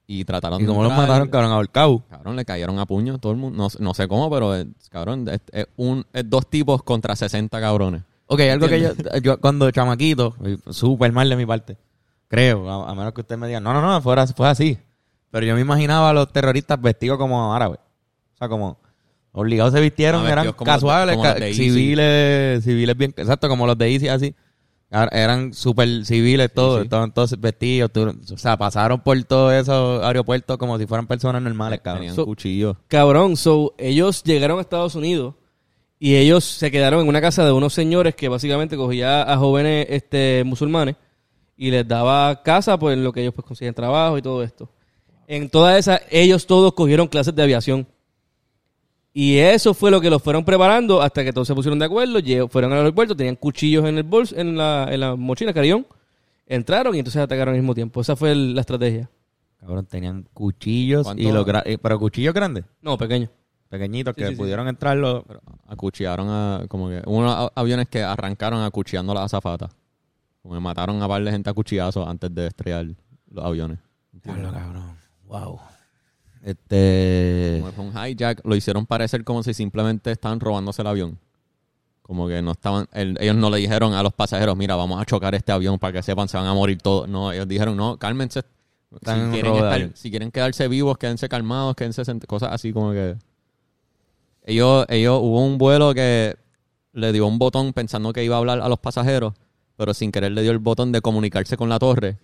[0.06, 1.52] Y trataron ¿Y de cómo los mataron, cabrón?
[1.52, 2.04] Ahorcado.
[2.10, 3.58] Cabrón, le cayeron a puño todo el mundo.
[3.58, 7.60] No, no sé cómo, pero eh, cabrón, es, es un, es dos tipos contra 60
[7.62, 8.04] cabrones.
[8.28, 10.36] Ok, algo que yo, yo cuando chamaquito,
[10.70, 11.78] súper mal de mi parte,
[12.28, 14.78] creo, a, a menos que usted me diga, no, no, no, fuera, fue así.
[15.30, 17.80] Pero yo me imaginaba a los terroristas vestidos como árabes.
[17.80, 18.78] O sea, como
[19.34, 24.08] obligados se vistieron, eran como casuales, como civiles, civiles bien, exacto, como los de Easy,
[24.08, 24.34] así.
[25.12, 26.84] Eran súper civiles todos, sí.
[26.84, 27.92] estaban todos vestidos.
[27.92, 32.02] tú- o sea, pasaron por todos esos aeropuertos como si fueran personas normales, cabrón.
[32.02, 32.78] Tenían So- cuchillos.
[32.88, 35.34] Cabrón, so, ellos llegaron a Estados Unidos
[35.98, 39.88] y ellos se quedaron en una casa de unos señores que básicamente cogía a jóvenes
[39.90, 40.96] este, musulmanes
[41.58, 44.70] y les daba casa pues en lo que ellos pues consiguen trabajo y todo esto.
[45.26, 47.88] En toda esa, ellos todos cogieron clases de aviación.
[49.14, 52.20] Y eso fue lo que los fueron preparando hasta que todos se pusieron de acuerdo,
[52.50, 55.86] fueron al aeropuerto, tenían cuchillos en el bolso, en la, en la mochila, carillón,
[56.48, 58.02] entraron y entonces atacaron al mismo tiempo.
[58.02, 59.10] Esa fue el- la estrategia.
[59.60, 61.22] Cabrón, tenían cuchillos ¿Cuánto?
[61.22, 63.30] y los gra- eh, pero cuchillos grandes, No, pequeño.
[63.70, 64.38] pequeñitos, Sí, que sí, sí.
[64.38, 65.24] pudieron entrar los...
[65.68, 69.72] Acuchillaron a, como que, unos a- aviones que arrancaron acuchillando a las azafatas.
[70.42, 72.88] Como que mataron a par de gente a cuchillazos antes de estrellar
[73.32, 73.78] los aviones.
[74.24, 74.98] Cabrón.
[75.28, 75.60] Wow.
[76.44, 77.60] Este.
[77.62, 81.18] Como fue un hijack, lo hicieron parecer como si simplemente estaban robándose el avión.
[82.02, 85.06] Como que no estaban, el- ellos no le dijeron a los pasajeros, mira, vamos a
[85.06, 87.08] chocar este avión para que sepan, se van a morir todos.
[87.08, 88.42] No, ellos dijeron, no, cálmense.
[88.92, 88.98] Si
[89.32, 93.16] quieren, estar- si quedarse vivos, quédense calmados, quédense cosas así como que...
[94.46, 96.36] Ellos, ellos, hubo un vuelo que
[96.92, 99.34] le dio un botón pensando que iba a hablar a los pasajeros,
[99.78, 102.18] pero sin querer le dio el botón de comunicarse con la torre.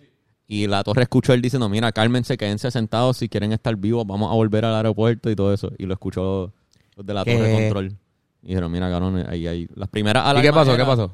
[0.52, 4.32] Y la torre escuchó él diciendo, mira, cálmense, quédense sentados si quieren estar vivos, vamos
[4.32, 5.70] a volver al aeropuerto y todo eso.
[5.78, 6.52] Y lo escuchó
[6.96, 7.36] los de la ¿Qué?
[7.36, 7.96] torre de control.
[8.42, 9.68] Y dijeron, mira, cabrón, ahí hay...
[9.76, 10.74] Las primeras ¿Y qué pasó?
[10.74, 11.12] era- ¿Qué pasó?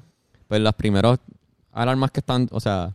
[0.49, 1.19] Pues las primeras
[1.71, 2.95] alarmas que están, o sea,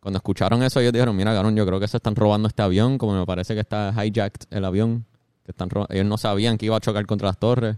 [0.00, 2.96] cuando escucharon eso ellos dijeron, mira, cabrón, yo creo que se están robando este avión,
[2.96, 5.04] como me parece que está hijacked el avión.
[5.44, 7.76] Que están ellos no sabían que iba a chocar contra las torres.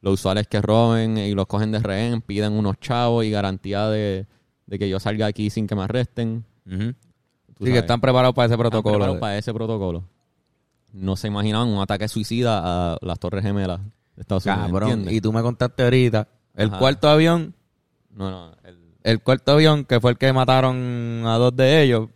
[0.00, 3.88] Lo usual es que roben y los cogen de rehén, piden unos chavos y garantía
[3.88, 4.24] de,
[4.66, 6.44] de que yo salga aquí sin que me arresten.
[6.64, 6.94] Tú
[7.58, 8.94] Sí, que están preparados para ese Están protocolo.
[8.96, 10.04] preparados para ese protocolo.
[10.92, 12.60] No se imaginaban un ataque suicida
[12.92, 13.80] a las torres gemelas
[14.16, 14.66] de Estados Unidos.
[14.66, 15.06] Cabrón.
[15.08, 16.28] Y tú me contaste ahorita.
[16.54, 16.78] El Ajá.
[16.78, 17.54] cuarto avión,
[18.10, 18.52] No, no.
[18.64, 22.08] El, el cuarto avión que fue el que mataron a dos de ellos,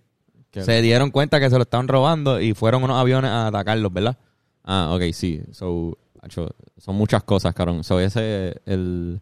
[0.52, 4.16] se dieron cuenta que se lo estaban robando y fueron unos aviones a atacarlos, ¿verdad?
[4.64, 5.42] Ah, ok, sí.
[5.52, 5.96] So,
[6.78, 7.82] son muchas cosas, cabrón.
[7.84, 9.20] So, ese, el,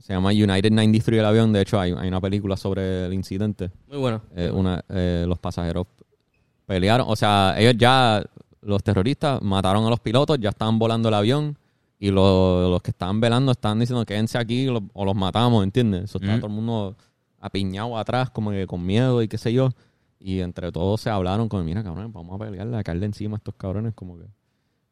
[0.00, 1.52] se llama United 93 el avión.
[1.52, 3.70] De hecho, hay, hay una película sobre el incidente.
[3.88, 4.22] Muy bueno.
[4.34, 5.86] Eh, una, eh, los pasajeros
[6.66, 7.06] pelearon.
[7.08, 8.22] O sea, ellos ya,
[8.62, 11.56] los terroristas, mataron a los pilotos, ya estaban volando el avión.
[11.98, 16.04] Y lo- los que estaban velando estaban diciendo, quédense aquí lo- o los matamos, ¿entiendes?
[16.04, 16.40] Eso estaba Ujú.
[16.40, 16.96] todo el mundo
[17.40, 19.70] apiñado atrás, como que con miedo y qué sé yo.
[20.18, 23.38] Y entre todos se hablaron como, mira, cabrones, vamos a pelearle, a caerle encima a
[23.38, 24.24] estos cabrones, como que...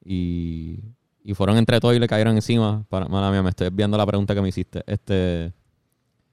[0.04, 0.80] Y,
[1.28, 2.84] y fueron entre todos y le cayeron encima.
[2.88, 4.82] Para, mala mía, me estoy viendo la pregunta que me hiciste.
[4.86, 5.52] Este...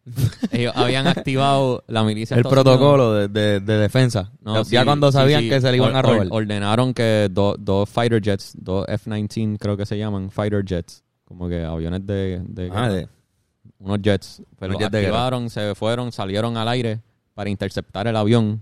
[0.51, 2.37] Ellos habían activado la milicia.
[2.37, 4.31] El protocolo de, de- de defensa.
[4.41, 5.49] No, ya sí, cuando sabían sí.
[5.49, 6.27] que se le iban a robar.
[6.27, 11.03] or- ordenaron que do- dos fighter jets, dos F-19 creo que se llaman, fighter jets,
[11.25, 12.41] como que aviones de...
[12.47, 13.09] de Ah, de-
[13.79, 14.43] unos jets.
[14.57, 17.01] Pues Unos los jets activaron, se fueron, salieron al aire
[17.33, 18.61] para interceptar el avión.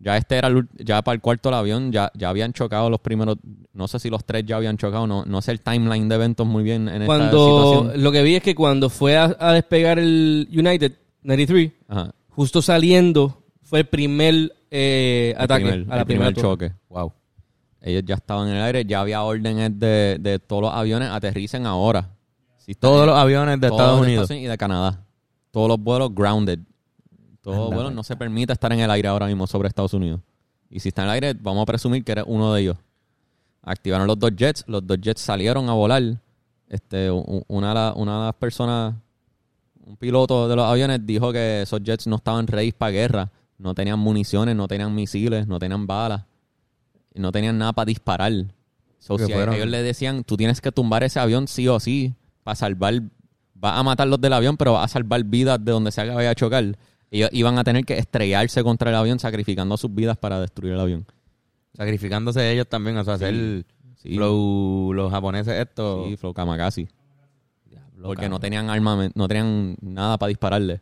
[0.00, 3.00] Ya este era el, ya para el cuarto el avión, ya, ya habían chocado los
[3.00, 3.38] primeros,
[3.72, 6.46] no sé si los tres ya habían chocado, no, no sé el timeline de eventos
[6.46, 8.02] muy bien en esta Cuando situación.
[8.02, 12.60] lo que vi es que cuando fue a, a despegar el United 93, Ajá, justo
[12.60, 16.72] saliendo fue el primer eh, el ataque primer- a la el primera primer choque.
[16.88, 17.12] Wow.
[17.80, 21.66] Ellos ya estaban en el aire, ya había órdenes de, de todos los aviones aterricen
[21.66, 22.10] ahora.
[22.58, 24.30] Si Todos los aviones de Estados de Unidos.
[24.30, 25.04] y de Canadá.
[25.50, 26.58] Todos los vuelos grounded.
[27.52, 27.94] Anda, vuelos pues.
[27.96, 30.20] no se permite estar en el aire ahora mismo sobre Estados Unidos.
[30.70, 32.76] Y si está en el aire, vamos a presumir que eres uno de ellos.
[33.62, 36.02] Activaron los dos jets, los dos jets salieron a volar.
[36.68, 38.94] Este, una, una de las personas,
[39.86, 43.30] un piloto de los aviones, dijo que esos jets no estaban ready para guerra.
[43.58, 46.24] No tenían municiones, no tenían misiles, no tenían balas.
[47.14, 48.32] No tenían nada para disparar.
[48.98, 52.14] So, si fueron- ellos le decían, tú tienes que tumbar ese avión sí o sí
[52.42, 53.02] para salvar,
[53.54, 56.10] vas a matar los del avión, pero vas a salvar vidas de donde sea que
[56.10, 56.76] vaya a chocar.
[57.16, 60.80] Ellos iban a tener que estrellarse contra el avión sacrificando sus vidas para destruir el
[60.80, 61.06] avión.
[61.76, 63.64] Sacrificándose ellos también, o sea, hacer
[63.96, 64.16] Sí.
[64.16, 66.04] flow- los japoneses esto.
[66.06, 66.88] Sí, Flow Kamakaze.
[68.02, 68.30] Porque cabrón.
[68.32, 70.80] no tenían armamento, no tenían nada para dispararle.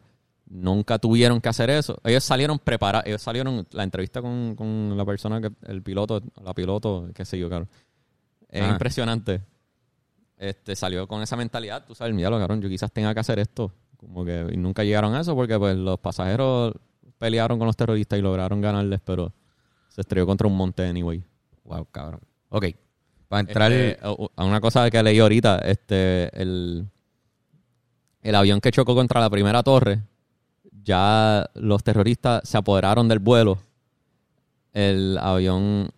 [0.55, 1.99] nunca tuvieron que hacer eso.
[2.05, 6.53] Ellos salieron preparados, ellos salieron, la entrevista con, con la persona, que el piloto, la
[6.53, 7.69] piloto, qué sé yo, claro.
[8.51, 8.73] Es Ajá.
[8.73, 9.41] impresionante.
[10.37, 13.73] Este, salió con esa mentalidad, tú sabes, mira, cabrón, yo quizás tenga que hacer esto.
[14.03, 16.75] Como que y nunca llegaron a eso porque pues los pasajeros
[17.19, 19.33] pelearon con los terroristas y lograron ganarles, pero
[19.89, 21.23] se estrelló contra un monte anyway.
[21.65, 22.21] Wow, cabrón.
[22.51, 22.67] Ok.
[23.29, 23.73] Para entrar.
[23.73, 26.87] Este, a- una cosa que leí ahorita, este, el,
[28.23, 30.03] el avión que chocó contra la primera torre,
[30.85, 33.59] ya los terroristas se apoderaron del vuelo.
[34.73, 35.91] El avión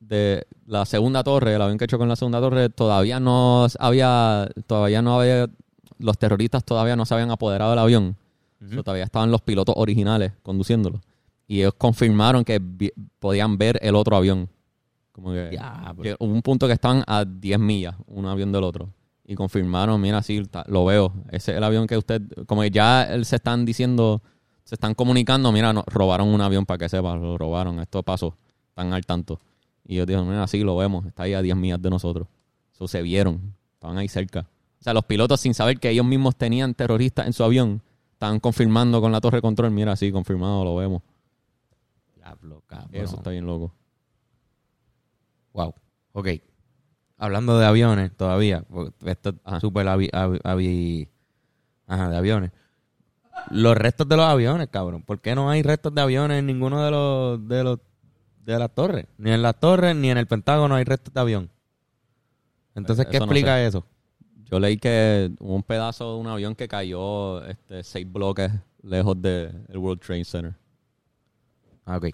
[0.00, 4.48] de la segunda torre, el avión que chocó en la segunda torre, todavía no había,
[4.66, 5.48] todavía no había,
[5.98, 8.16] los terroristas todavía no se habían apoderado del avión.
[8.70, 11.00] So, todavía estaban los pilotos originales conduciéndolo.
[11.46, 12.60] Y ellos confirmaron que
[13.18, 14.48] podían ver el otro avión.
[15.12, 15.58] Como que,
[16.18, 18.90] hubo un punto que estaban a 10 millas, un avión del otro.
[19.24, 21.12] Y confirmaron, mira, sí, lo veo.
[21.30, 24.22] Ese es el avión que usted, como que ya él se están diciendo,
[24.64, 28.36] se están comunicando, mira, no, robaron un avión para que sepa, lo robaron, esto pasó,
[28.68, 29.40] están al tanto.
[29.84, 32.28] Y ellos dijeron, mira, sí, lo vemos, está ahí a 10 millas de nosotros.
[32.72, 34.46] Eso se vieron, estaban ahí cerca.
[34.80, 38.40] O sea, los pilotos sin saber que ellos mismos tenían terroristas en su avión, estaban
[38.40, 41.02] confirmando con la torre de control, mira, sí, confirmado, lo vemos.
[42.16, 42.90] Diablo, cabrón.
[42.92, 43.72] Eso está bien loco.
[45.52, 45.74] Wow.
[46.12, 46.28] Ok.
[47.16, 51.08] Hablando de aviones todavía, porque esto es súper avi- avi- avi-
[51.86, 52.52] Ajá, de aviones.
[53.50, 55.02] Los restos de los aviones, cabrón.
[55.02, 57.78] ¿Por qué no hay restos de aviones en ninguno de los de los
[58.44, 59.06] de las torres?
[59.16, 61.50] Ni en las torres ni en el Pentágono hay restos de avión.
[62.74, 63.66] Entonces, ¿qué Eso no explica sé.
[63.66, 63.84] eso?
[64.50, 68.50] Yo leí que hubo un pedazo de un avión que cayó este, seis bloques
[68.82, 70.54] lejos del World Trade Center.
[71.84, 72.08] Ah, ok.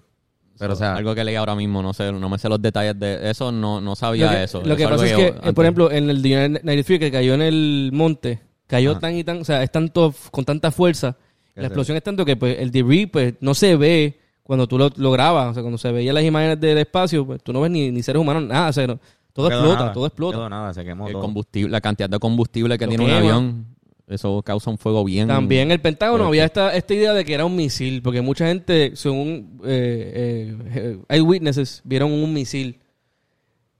[0.57, 2.97] Pero, o sea, algo que leí ahora mismo, no sé, no me sé los detalles
[2.97, 4.61] de eso, no, no sabía Lo que, eso.
[4.63, 6.99] lo que Eso pasa es que, yo eh, por ejemplo, en el de United Free
[6.99, 8.99] que cayó en el monte, cayó Ajá.
[9.01, 11.17] tan y tan, o sea, es tanto, con tanta fuerza,
[11.55, 14.89] la explosión es tanto que pues, el debris pues, no se ve cuando tú lo,
[14.95, 17.71] lo grabas, o sea, cuando se veían las imágenes del espacio, pues tú no ves
[17.71, 18.99] ni, ni seres humanos, nada, o sea, no-
[19.35, 20.37] todo quedó explota, nada, todo explota.
[20.37, 21.21] Quedó nada, se quemó el todo.
[21.21, 23.65] combustible, la cantidad de combustible que Lo tiene un avión,
[24.07, 25.27] eso causa un fuego bien.
[25.27, 26.29] También el Pentágono fuerte.
[26.29, 30.99] había esta, esta idea de que era un misil, porque mucha gente, según eh, eh,
[31.09, 32.79] eyewitnesses, vieron un misil.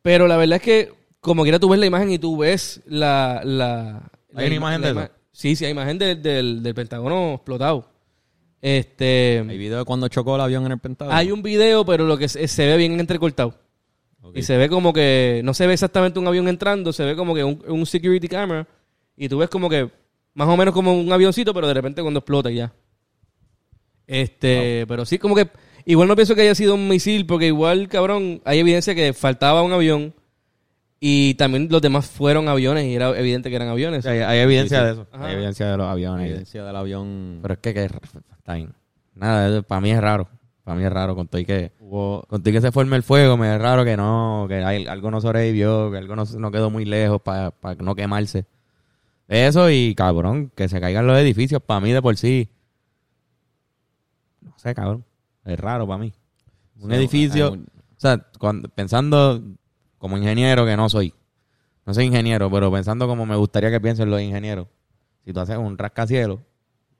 [0.01, 3.41] Pero la verdad es que, como quiera, tú ves la imagen y tú ves la...
[3.43, 5.13] la ¿Hay la una ima- imagen la de ima- eso?
[5.31, 7.89] Sí, sí, hay imagen del, del, del Pentágono explotado.
[8.61, 11.15] Este, Hay video de cuando chocó el avión en el Pentágono.
[11.15, 13.55] hay un video, pero lo que se, se ve bien entrecortado.
[14.33, 17.35] Y se ve como que, no se ve exactamente un avión entrando, se ve como
[17.35, 18.67] que un, un security camera.
[19.15, 19.89] Y tú ves como que,
[20.33, 22.73] más o menos como un avioncito, pero de repente cuando explota ya.
[24.07, 25.49] Este, pero sí, como que,
[25.85, 29.63] igual no pienso que haya sido un misil, porque igual, cabrón, hay evidencia que faltaba
[29.63, 30.13] un avión.
[30.99, 34.03] Y también los demás fueron aviones y era evidente que eran aviones.
[34.03, 34.85] Sí, hay, hay evidencia Sí, sí.
[34.87, 35.07] de eso.
[35.11, 35.25] Ajá.
[35.27, 36.25] Hay evidencia de los aviones.
[36.27, 37.39] evidencia del avión.
[37.41, 38.73] Pero es que, que está bien.
[39.13, 40.29] Nada, para mí es raro.
[40.65, 41.15] Para mí es raro.
[41.15, 44.45] Con y que, hubo, con que se forme el fuego, me es raro que no,
[44.49, 48.45] que hay- algo no sobrevivió, que algo no, no quedó muy lejos para no quemarse.
[49.27, 52.49] Eso y cabrón, que se caigan los edificios, para mí de por sí.
[54.41, 55.05] No sé, cabrón.
[55.45, 56.13] Es raro para mí.
[56.81, 59.41] Un edificio, un- o sea, cuando- pensando
[59.97, 61.13] como ingeniero que no soy.
[61.85, 64.67] No soy ingeniero, pero pensando como me gustaría que piensen los ingenieros.
[65.23, 66.39] Si tú haces un rascacielos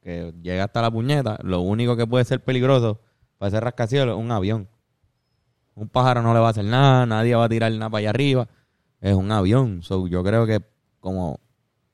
[0.02, 3.02] que llega hasta la puñeta, lo único que puede ser peligroso
[3.38, 4.68] para ese rascacielos es un avión.
[5.76, 8.10] Un pájaro no le va a hacer nada, nadie va a tirar nada para allá
[8.12, 8.48] arriba.
[9.02, 9.84] Es un avión.
[9.84, 10.62] So, yo creo que
[11.00, 11.40] como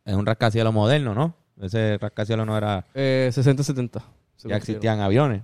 [0.05, 1.35] es un rascacielos moderno, ¿no?
[1.59, 4.01] Ese rascacielos no era Eh, 60-70.
[4.45, 5.43] ya existían aviones.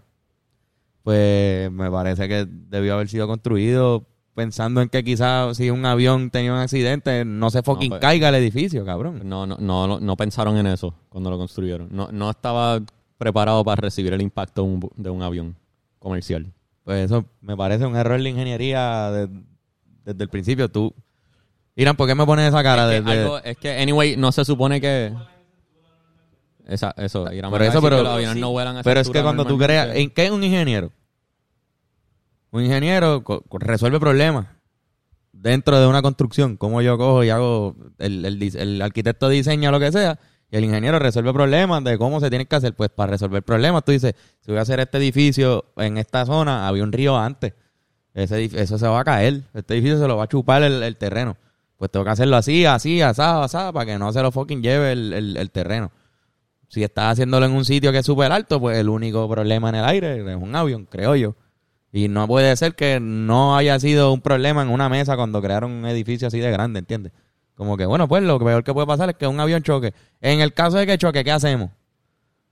[1.03, 4.05] Pues me parece que debió haber sido construido
[4.35, 8.29] pensando en que quizás si un avión tenía un accidente, no se fucking pues- caiga
[8.29, 9.21] el edificio, cabrón.
[9.23, 11.87] No, no, no, no pensaron en eso cuando lo construyeron.
[11.91, 12.79] No, no estaba
[13.17, 15.55] preparado para recibir el impacto de un, bu- de un avión
[15.99, 16.51] comercial.
[16.83, 19.29] Pues eso me parece un error de ingeniería de-
[20.05, 20.69] desde el principio.
[20.69, 20.93] Tú,
[21.75, 22.85] Irán, ¿por qué me pones esa cara?
[22.95, 25.13] es, que desde- algo- es que, anyway, no se supone que...
[26.65, 29.21] Esa, eso, Irán Por eso, pero, que los aviones no vuelan a pero es que
[29.21, 30.91] cuando tú creas, ¿en qué es un ingeniero?
[32.51, 34.47] Un ingeniero resuelve problemas
[35.31, 36.57] dentro de una construcción.
[36.57, 40.63] Como yo cojo y hago, el, el el arquitecto diseña lo que sea y el
[40.63, 42.73] ingeniero resuelve problemas de cómo se tiene que hacer.
[42.73, 46.67] Pues para resolver problemas, tú dices, si voy a hacer este edificio en esta zona,
[46.67, 47.53] había un río antes.
[48.13, 49.43] Ese, eso se va a caer.
[49.53, 51.37] Este edificio se lo va a chupar el, terreno.
[51.77, 54.93] Pues tengo que hacerlo así, así, asado, asado, para que no se lo fucking lleve
[54.93, 55.91] el, el- el terreno.
[56.69, 59.75] Si estás haciéndolo en un sitio que es súper alto, pues el único problema en
[59.75, 61.35] el aire es un avión, creo yo.
[61.91, 65.71] Y no puede ser que no haya sido un problema en una mesa cuando crearon
[65.71, 67.13] un edificio así de grande, ¿entiendes?
[67.57, 69.93] Como que, bueno, pues lo peor que puede pasar es que un avión choque.
[70.21, 71.71] En el caso de que choque, ¿qué hacemos?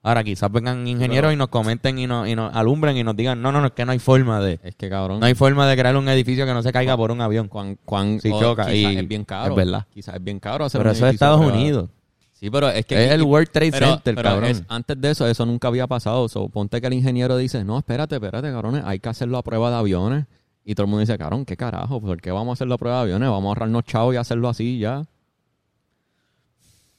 [0.02, 3.42] Ahora quizás vengan ingenieros y nos comenten y nos, y nos alumbren y nos digan,
[3.42, 4.60] no, no, no, es que no hay forma de...
[4.64, 5.20] Es que cabrón.
[5.20, 7.48] No hay forma de crear un edificio que no se caiga por un avión.
[7.48, 9.52] cuán, cuán, Sí, o choca, y es bien caro.
[9.52, 9.86] es verdad.
[9.92, 11.60] Quizás es bien caro hacer Pero un eso es Estados privado.
[11.60, 11.90] Unidos.
[12.34, 14.50] Sí, pero es que Es el World Trade pero- Center, pero cabrón.
[14.52, 16.28] es- antes de eso, eso nunca había pasado.
[16.30, 19.70] So, ponte que el ingeniero dice, no, espérate, espérate, cabrones, hay que hacerlo a prueba
[19.72, 20.26] de aviones.
[20.66, 22.02] Y todo el mundo dice, cabrón, ¿qué carajo?
[22.02, 23.30] ¿Por qué vamos a hacerlo a prueba de aviones?
[23.30, 25.06] Vamos a ahorrarnos chavos y hacerlo así ya.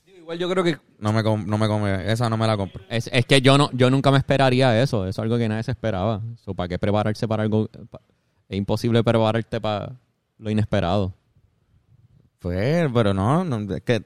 [0.07, 2.83] Igual yo creo que No me, com- no me come, esa no me la compro.
[2.89, 4.99] Es, es que yo no yo nunca me esperaría eso.
[5.07, 6.21] Eso es algo que nadie se esperaba.
[6.45, 7.69] So, ¿Para qué prepararse para algo?
[7.91, 8.01] pa-
[8.49, 9.93] Es imposible prepararte para
[10.39, 11.13] lo inesperado.
[12.39, 14.05] Pues, pero no, no, es que...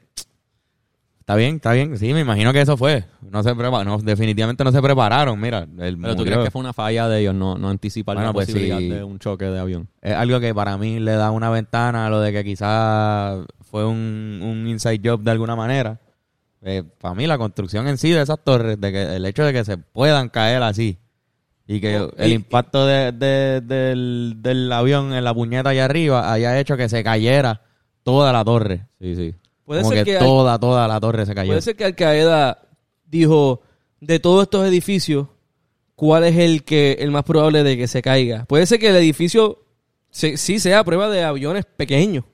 [1.30, 1.96] Está bien, está bien.
[1.96, 3.04] Sí, me imagino que eso fue.
[3.22, 5.38] No se prepa- no, definitivamente no se prepararon.
[5.40, 8.30] Mira, el Pero tú crees que fue una falla de ellos no, no anticipar Bueno,
[8.30, 8.88] la pues posibilidad sí.
[8.88, 9.88] de un choque de avión.
[10.02, 13.86] Es algo que para mí le da una ventana a lo de que quizás fue
[13.86, 16.00] un, un inside job de alguna manera.
[16.62, 19.52] Eh, para mí la construcción en sí de esas torres, de que el hecho de
[19.52, 20.98] que se puedan caer así
[21.68, 26.32] y que el y- impacto de- de- del, del avión en la puñeta allá arriba
[26.32, 27.62] haya hecho que se cayera
[28.02, 28.88] toda la torre.
[29.00, 29.34] Sí, sí.
[29.70, 31.50] Puede Como ser que, que, Al- toda, toda la torre se cayó.
[31.50, 32.58] puede ser que Al Qaeda
[33.06, 33.62] dijo
[34.00, 35.28] de todos estos edificios
[35.94, 38.46] cuál es el que el más probable de que se caiga.
[38.46, 39.58] Puede ser que el edificio
[40.10, 42.24] se- sí sea a prueba de aviones pequeños.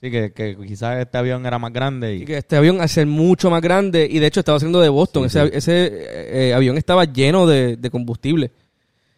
[0.00, 2.88] Sí, que, que quizás este avión era más grande y Y que este avión al
[2.88, 5.56] ser mucho más grande, y de hecho estaba siendo de Boston, Sí, ese, sí.
[5.56, 8.52] ese, eh, eh, avión estaba lleno de, de combustible.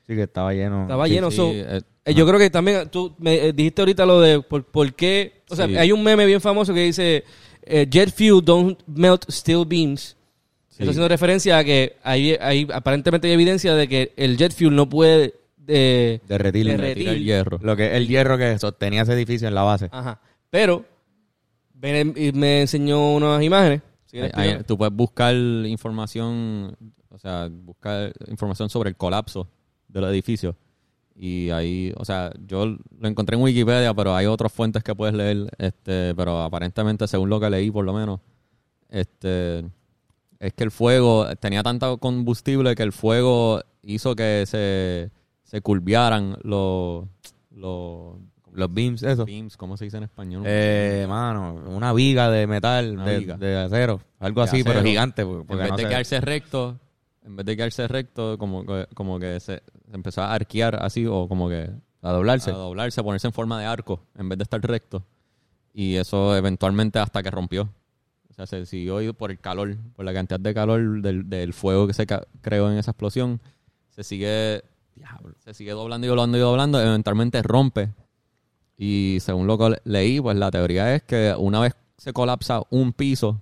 [0.07, 0.83] sí que estaba lleno.
[0.83, 1.31] Estaba Sí, lleno.
[1.31, 4.41] sí, so, eh, eh, yo creo que también tú me eh, dijiste ahorita lo de
[4.41, 5.43] por, por qué.
[5.51, 5.77] O sea, Sí.
[5.77, 7.25] hay un meme bien famoso que dice:
[7.62, 10.17] eh, Jet fuel don't melt steel beams.
[10.69, 10.77] Sí.
[10.83, 14.75] Esto haciendo referencia a que hay, hay aparentemente hay evidencia de que el jet fuel
[14.75, 15.35] no puede.
[15.69, 17.09] eh, Derretir, Derretir.
[17.09, 17.59] el hierro.
[17.62, 19.88] lo que el hierro que sostenía ese edificio en la base.
[19.93, 20.21] ajá.
[20.51, 20.85] Pero
[21.75, 23.81] ven, y me enseñó unas imágenes.
[24.07, 26.77] Si quieres tú puedes buscar información,
[27.09, 29.49] o sea, buscar información sobre el colapso
[29.88, 30.55] de los edificios.
[31.14, 35.14] Y ahí, o sea, yo lo encontré en Wikipedia, pero hay otras fuentes que puedes
[35.14, 38.20] leer, este, pero aparentemente, según lo que leí por lo menos,
[38.88, 39.64] este,
[40.40, 45.11] es que el fuego tenía tanto combustible que el fuego hizo que se,
[45.44, 47.07] se curviaran los,
[47.51, 48.16] los
[48.53, 49.25] Los beams, eso.
[49.25, 50.42] beams, ¿cómo se dice en español?
[50.46, 53.37] Eh, mano, una viga de metal, de, viga.
[53.37, 54.01] de acero.
[54.18, 55.25] Algo De así, pero gigante.
[55.25, 56.79] Porque, en porque vez no de quedarse recto,
[57.25, 61.29] en vez de quedarse recto, como, como que se, se empezó a arquear así, o
[61.29, 61.71] como que
[62.03, 62.51] a doblarse.
[62.51, 65.05] a doblarse, a ponerse en forma de arco, en vez de estar recto.
[65.73, 67.71] Y eso eventualmente hasta que rompió.
[68.31, 71.87] O sea, se siguió por el calor, por la cantidad de calor del, del fuego
[71.87, 72.07] que se
[72.41, 73.41] creó en esa explosión.
[73.91, 74.63] Se sigue,
[75.39, 77.91] se sigue doblando y doblando y doblando, eventualmente rompe.
[78.77, 82.63] Y según lo que le- leí, pues la teoría es que una vez se colapsa
[82.71, 83.41] un piso,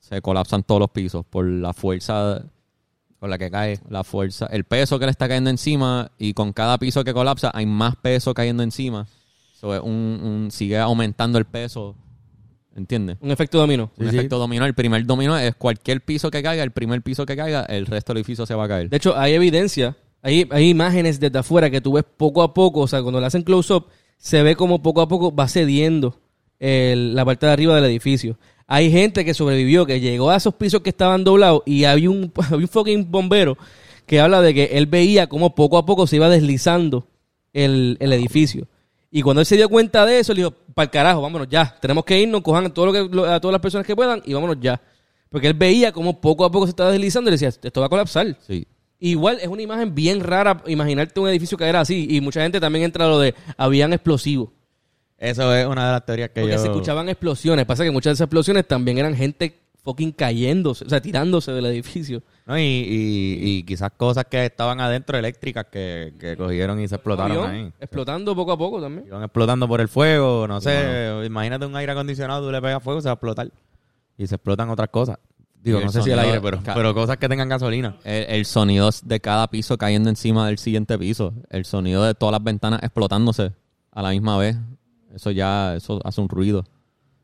[0.00, 2.44] se colapsan todos los pisos por la fuerza
[3.24, 3.78] Con la que cae.
[3.88, 7.50] la fuerza, el peso que le está cayendo encima y con cada piso que colapsa
[7.54, 9.06] hay más peso cayendo encima.
[9.58, 9.90] So, es un,
[10.22, 11.96] un- sigue aumentando el peso,
[12.76, 13.16] ¿entiendes?
[13.22, 13.90] Un efecto dominó.
[13.96, 14.16] Un Sí, sí.
[14.18, 14.66] efecto dominó.
[14.66, 18.12] El primer dominó es cualquier piso que caiga, el primer piso que caiga, el resto
[18.12, 18.90] del edificio se va a caer.
[18.90, 22.80] De hecho, hay evidencia, hay, hay imágenes desde afuera que tú ves poco a poco,
[22.80, 23.86] o sea, cuando le hacen close-up,
[24.18, 26.20] se ve como poco a poco va cediendo
[26.58, 28.36] el- la parte de arriba del edificio.
[28.66, 32.32] Hay gente que sobrevivió, que llegó a esos pisos que estaban doblados y había un,
[32.36, 33.56] había un fucking bombero
[34.06, 37.06] que habla de que él veía como poco a poco se iba deslizando
[37.52, 38.68] el, el edificio.
[39.10, 41.76] Y cuando él se dio cuenta de eso, él dijo, para el carajo, vámonos ya,
[41.80, 44.58] tenemos que irnos, cojan todo lo que, a todas las personas que puedan y vámonos
[44.60, 44.80] ya.
[45.30, 47.86] Porque él veía como poco a poco se estaba deslizando y le decía, esto va
[47.86, 48.36] a colapsar.
[48.46, 48.66] Sí.
[48.98, 52.06] Igual es una imagen bien rara imaginarte un edificio caer así.
[52.08, 54.50] Y mucha gente también entra a lo de habían explosivos.
[55.18, 56.60] Eso es una de las teorías que Porque yo...
[56.60, 57.64] se escuchaban explosiones.
[57.66, 61.66] Pasa que muchas de esas explosiones también eran gente fucking cayéndose, o sea, tirándose del
[61.66, 62.22] edificio.
[62.46, 62.58] ¿no?
[62.58, 67.36] Y, y, y quizás cosas que estaban adentro eléctricas que, que cogieron y se explotaron
[67.36, 67.72] Avión ahí.
[67.80, 69.06] Explotando poco a poco también.
[69.06, 71.22] Iban explotando por el fuego, no sé.
[71.26, 73.50] Imagínate un aire acondicionado, tú le pegas fuego, se va a explotar.
[74.16, 75.18] Y se explotan otras cosas.
[75.60, 77.96] Digo, no sé si el aire, pero, cosas que tengan gasolina.
[78.04, 81.34] El, el sonido de cada piso cayendo encima del siguiente piso.
[81.50, 83.52] El sonido de todas las ventanas explotándose
[83.90, 84.56] a la misma vez.
[85.14, 86.64] Eso ya, eso hace un ruido.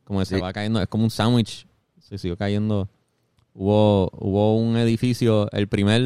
[0.04, 1.66] Como que se va cayendo, es como un sándwich.
[1.98, 2.88] Se siguió cayendo.
[3.52, 6.00] Hubo, hubo un edificio, el primer,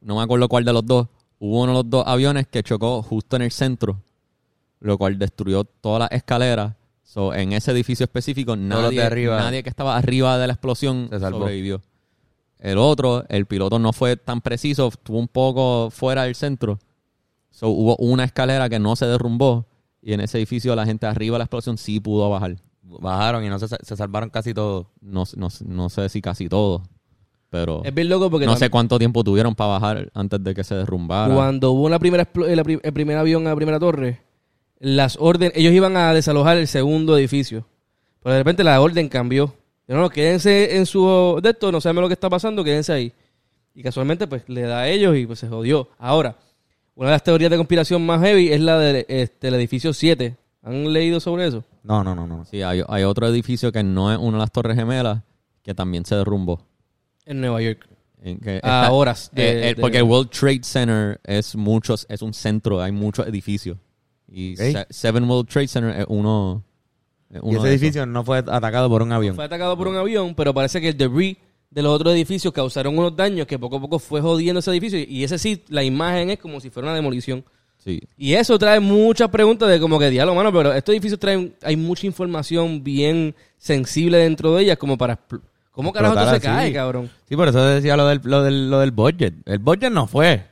[0.00, 1.06] no me acuerdo cuál de los dos,
[1.38, 4.02] hubo uno de los dos aviones que chocó justo en el centro,
[4.80, 6.74] lo cual destruyó todas las escaleras.
[7.02, 9.38] So, en ese edificio específico, nadie, arriba.
[9.38, 11.80] nadie que estaba arriba de la explosión sobrevivió.
[12.58, 16.80] El otro, el piloto no fue tan preciso, estuvo un poco fuera del centro.
[17.50, 19.66] So, hubo una escalera que no se derrumbó
[20.06, 22.56] y en ese edificio la gente arriba de la explosión sí pudo bajar.
[22.82, 24.86] Bajaron y no se, se salvaron casi todos.
[25.00, 26.82] No, no, no sé si casi todo.
[27.48, 30.62] pero Es bien loco porque no sé cuánto tiempo tuvieron para bajar antes de que
[30.64, 31.34] se derrumbara.
[31.34, 34.20] cuando hubo la primera pri- el primer avión a la primera torre,
[34.78, 37.66] las órdenes, ellos iban a desalojar el segundo edificio.
[38.22, 39.54] Pero de repente la orden cambió.
[39.86, 43.12] No, no, quédense en su de esto, no sabemos lo que está pasando, quédense ahí.
[43.74, 45.88] Y casualmente pues le da a ellos y pues se jodió.
[45.98, 46.36] Ahora,
[46.96, 50.36] una de las teorías de conspiración más heavy es la del este, el edificio 7.
[50.62, 51.64] ¿Han leído sobre eso?
[51.82, 52.44] No, no, no, no.
[52.46, 55.22] Sí, hay, hay otro edificio que no es una de las Torres Gemelas
[55.62, 56.60] que también se derrumbó.
[57.26, 57.86] En Nueva York.
[58.22, 61.54] En que A está- horas de- eh, eh, de- porque el World Trade Center es
[61.56, 63.76] muchos, es un centro, hay muchos edificios.
[64.26, 64.58] Y Ok.
[64.58, 66.62] Se- Seven World Trade Center es uno.
[67.30, 67.66] es Y ese de esos.
[67.66, 69.34] edificio no fue atacado por un avión.
[69.34, 71.36] Fue atacado por un avión, pero parece que el debris
[71.74, 74.96] de los otros edificios causaron unos daños que poco a poco fue jodiendo ese edificio.
[75.00, 77.44] Y ese sí, la imagen es como si fuera una demolición.
[77.78, 78.00] Sí.
[78.16, 81.76] Y eso trae muchas preguntas de como que diálogo, mano, pero estos edificios traen, hay
[81.76, 85.18] mucha información bien sensible dentro de ellas como para...
[85.72, 87.10] ¿Cómo carajo se cae, cabrón?
[87.28, 89.34] Sí, por eso decía lo del, lo del, lo del budget.
[89.44, 90.46] El budget no fue.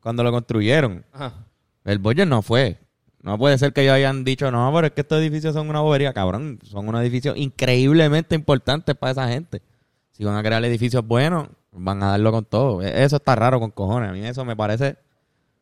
[0.00, 1.04] Cuando lo construyeron.
[1.12, 1.46] Ajá.
[1.84, 2.78] El budget no fue.
[3.22, 5.80] No puede ser que ellos hayan dicho, no, pero es que estos edificios son una
[5.80, 6.58] bobería, cabrón.
[6.64, 9.62] Son unos edificios increíblemente importantes para esa gente.
[10.16, 12.80] Si van a crear edificios buenos, van a darlo con todo.
[12.82, 14.10] E- Eso está raro con cojones.
[14.10, 14.96] A mí eso me parece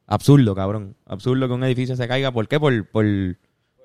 [0.07, 0.95] absurdo, cabrón.
[1.07, 2.31] Absurdo que un edificio se caiga.
[2.31, 2.61] ¿Por qué?
[2.61, 3.05] Por, por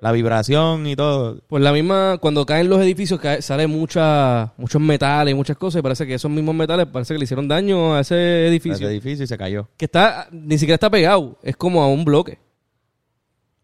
[0.01, 1.41] la vibración y todo.
[1.47, 5.80] Pues la misma, cuando caen los edificios, cae, sale mucha, muchos metales y muchas cosas,
[5.80, 8.76] y parece que esos mismos metales parece que le hicieron daño a ese edificio.
[8.88, 9.67] Ese edificio y se cayó.
[9.76, 12.38] Que está, ni siquiera está pegado, es como a un bloque.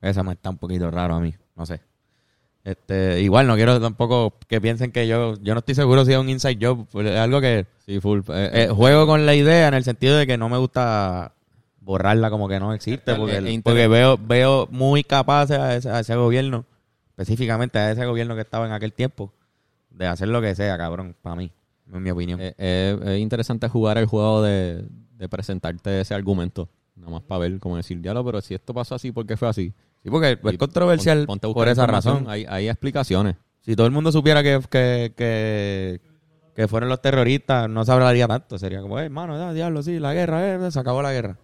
[0.02, 1.82] Esa me está un poquito raro a mí, no sé.
[2.66, 6.18] Este, igual no quiero tampoco que piensen que yo, yo no estoy seguro si es
[6.18, 8.22] un inside job, es algo que Sí, full.
[8.30, 11.34] eh, eh, juego con la idea en el sentido de que no me gusta
[11.80, 16.00] borrarla como que no existe, Eh, porque, porque veo, veo muy capaces a ese, a
[16.00, 16.66] ese gobierno,
[17.10, 19.32] específicamente a ese gobierno que estaba en aquel tiempo,
[19.92, 21.52] de hacer lo que sea, cabrón, para mí,
[21.94, 22.40] en mi opinión.
[22.42, 24.84] eh, es interesante jugar el juego de,
[25.18, 26.68] de presentarte ese argumento.
[26.96, 29.48] Nada más para ver, como decir, diablo, pero si esto pasó así, ¿por qué fue
[29.48, 29.72] así?
[30.06, 32.26] Sí, porque es Y controversial pon- por esa razón.
[32.30, 33.36] Hay, hay explicaciones.
[33.62, 36.00] Si todo el mundo supiera que, que, que,
[36.56, 38.60] que fueron los terroristas, no se hablaría tanto.
[38.60, 41.38] Sería como, eh, hermano, ya, diablo, sí, la guerra, eh, se acabó la guerra.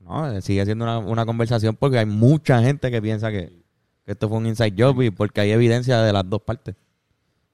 [0.00, 3.52] No, eh, sigue siendo una, una conversación porque hay mucha gente que piensa que,
[4.04, 6.74] que esto fue un inside job y porque hay evidencia de las dos partes.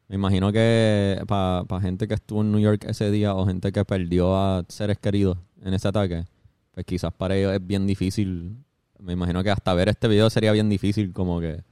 [0.09, 3.85] Me imagino que para gente que estuvo en New York ese día o gente que
[3.85, 6.25] perdió a seres queridos en ese ataque,
[6.73, 8.57] pues quizás para ellos es bien difícil.
[9.01, 11.63] Me imagino que hasta ver este video sería bien difícil como que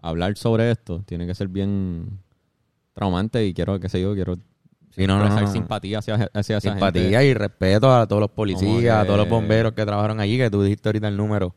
[0.00, 1.02] hablar sobre esto.
[1.06, 2.20] Tiene que ser bien
[2.92, 4.36] traumante y quiero, qué sé yo, quiero
[4.90, 5.46] Sí, no, no, no.
[5.52, 7.26] simpatía hacia, hacia esa Simpatía gente.
[7.26, 10.48] y respeto a todos los policías, que- a todos los bomberos que trabajaron allí, que
[10.50, 11.54] tú dijiste ahorita el número.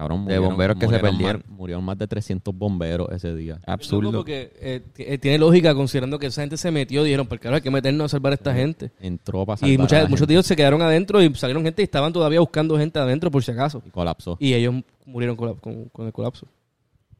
[0.00, 1.42] Cabrón, de bomberos que se perdieron.
[1.46, 3.58] Más, murieron más de 300 bomberos ese día.
[3.66, 4.12] Absurdo.
[4.12, 7.62] Porque eh, eh, tiene lógica considerando que esa gente se metió, dijeron, porque ahora hay
[7.62, 8.92] que meternos a salvar a esta gente.
[8.98, 11.62] Entró para salvar Y a muchas, la muchos de ellos se quedaron adentro y salieron
[11.64, 13.82] gente y estaban todavía buscando gente adentro por si acaso.
[13.84, 14.38] y colapsó.
[14.40, 14.74] Y ellos
[15.04, 16.46] murieron con, la- con- con el colapso.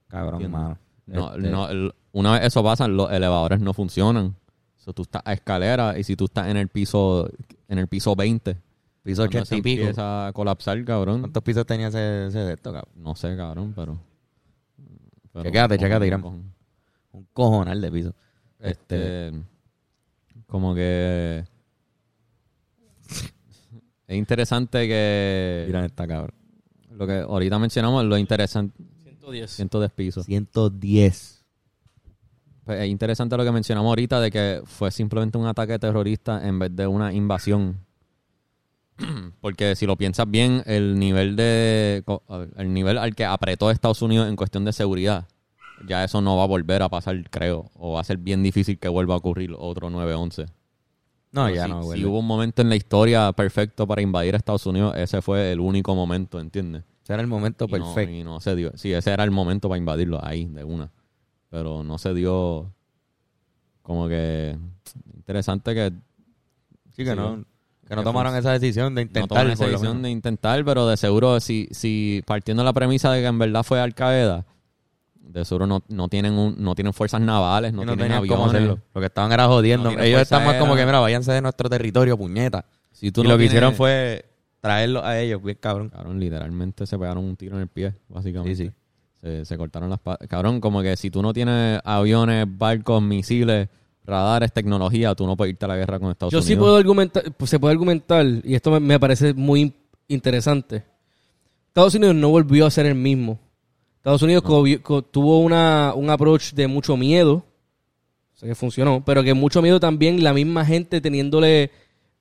[0.08, 0.78] Cabrón, mano.
[1.06, 1.68] No, Este, no,
[2.12, 4.34] una vez eso pasa, los elevadores no funcionan.
[4.76, 7.28] So, tú estás a escalera y si tú estás en el piso
[7.68, 8.56] en el piso 20,
[9.02, 9.80] Piso cuando 80 se y pico.
[9.82, 11.20] empieza a colapsar, cabrón.
[11.20, 12.92] ¿Cuántos pisos tenía ese, ese de esto, cabrón?
[12.96, 13.98] No sé, cabrón, pero...
[15.32, 16.24] pero chécate, que- Irán.
[17.12, 18.14] Un cojonal de piso.
[18.58, 19.32] Este...
[20.46, 21.44] Como que...
[24.06, 25.64] es interesante que...
[25.66, 26.34] Mira esta cabrón.
[26.90, 28.76] Lo que ahorita mencionamos, lo interesante...
[29.02, 29.50] 110.
[29.50, 30.26] 110 pisos.
[30.26, 31.44] 110.
[32.64, 36.58] Pues es interesante lo que mencionamos ahorita de que fue simplemente un ataque terrorista en
[36.58, 37.78] vez de una invasión.
[39.40, 42.04] Porque si lo piensas bien, el nivel de
[42.56, 45.26] el nivel al que apretó Estados Unidos en cuestión de seguridad,
[45.86, 48.78] ya eso no va a volver a pasar, creo, o va a ser bien difícil
[48.78, 50.46] que vuelva a ocurrir otro 9-11.
[51.32, 51.98] No, Pero ya si, no, güey.
[52.00, 55.52] si hubo un momento en la historia perfecto para invadir a Estados Unidos, ese fue
[55.52, 56.82] el único momento, ¿entiendes?
[57.04, 58.12] Ese era el momento Y no- perfecto.
[58.14, 58.72] y no se dio.
[58.76, 60.90] Sí, ese era el momento para invadirlo ahí, de una.
[61.48, 62.72] Pero no se dio.
[63.82, 64.56] Como que.
[65.16, 65.92] Interesante que
[66.94, 67.44] sí, que sí, no,
[67.90, 69.28] que no tomaron esa decisión de no intentar.
[69.28, 73.20] tomaron esa decisión de intentar, pero de seguro, si, si partiendo de la premisa de
[73.20, 74.46] que en verdad fue Al Qaeda,
[75.16, 78.78] de seguro no, no tienen un, no tienen fuerzas navales, no, no tienen aviones.
[78.94, 79.90] Lo que estaban era jodiendo.
[79.90, 82.64] No Ellos están más como que, mira, váyanse de nuestro territorio, puñeta.
[82.92, 84.24] Si tú y no lo que hicieron fue
[84.60, 85.88] traerlos a ellos, bien cabrón.
[85.88, 88.54] Cabrón, literalmente se pegaron un tiro en el pie, básicamente.
[88.54, 88.72] Sí, sí.
[89.20, 90.28] Se, se cortaron las patas.
[90.28, 93.68] Cabrón, como que si tú no tienes aviones, barcos, misiles,
[94.10, 96.46] radares, tecnología, tú no puedes irte a la guerra con Estados Yo Unidos.
[96.48, 99.72] sí puedo argumentar, pues se puede argumentar, y esto me, me parece muy
[100.08, 100.84] interesante.
[101.68, 103.38] Estados Unidos no volvió a ser el mismo.
[103.96, 104.42] Estados Unidos
[105.10, 107.44] tuvo una, un approach de mucho miedo
[108.40, 111.70] sea que funcionó, pero que mucho miedo también la misma gente teniéndole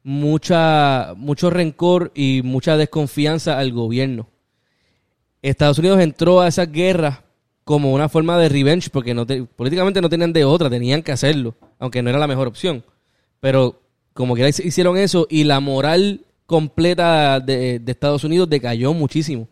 [0.03, 4.27] mucha, mucho rencor y mucha desconfianza al gobierno.
[5.41, 7.19] Estados Unidos entró a esas guerras
[7.69, 11.11] como una forma de revenge, porque no te- políticamente no tenían de otra, tenían que
[11.11, 12.83] hacerlo, aunque no era la mejor opción.
[13.39, 13.79] Pero
[14.15, 19.47] como que hicieron eso y la moral completa de, de Estados Unidos decayó muchísimo.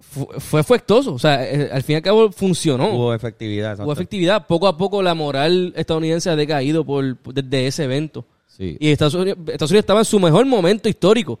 [0.00, 2.90] Fu- Fue, efectuoso, o sea, eh, al fin y al cabo funcionó.
[2.94, 3.70] Hubo efectividad.
[3.70, 3.84] exacto.
[3.84, 4.46] Hubo efectividad.
[4.48, 8.24] Poco a poco la moral estadounidense ha decaído por, por- desde ese evento.
[8.48, 8.76] Sí.
[8.80, 11.38] Y Estados Unidos, Estados Unidos estaba en su mejor momento histórico.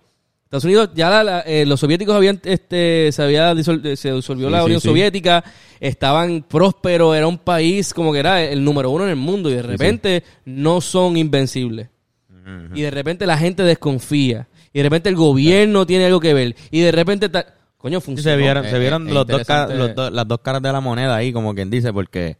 [0.50, 4.48] Estados Unidos, ya la- la- eh, los soviéticos habían, este, se había disol- se disolvió
[4.48, 4.88] Sí, la Unión sí.
[4.88, 5.44] Soviética,
[5.78, 9.54] estaban prósperos, era un país como que era el número uno en el mundo y
[9.54, 11.88] de repente no son invencibles.
[12.74, 14.48] Y de repente la gente desconfía.
[14.72, 16.56] Y de repente el gobierno tiene algo que ver.
[16.72, 17.46] Y de repente, ta-
[17.76, 18.32] coño, funciona.
[18.32, 19.76] se vieron, Eh, se vieron eh, los dos ca- interesante.
[19.76, 22.38] los dos- las dos caras de la moneda ahí, como quien dice, porque,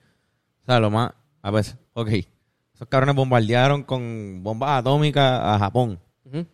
[0.62, 6.00] o sea, lo más, a ver, ok, esos cabrones bombardearon con bombas atómicas a Japón.
[6.24, 6.44] Ujú.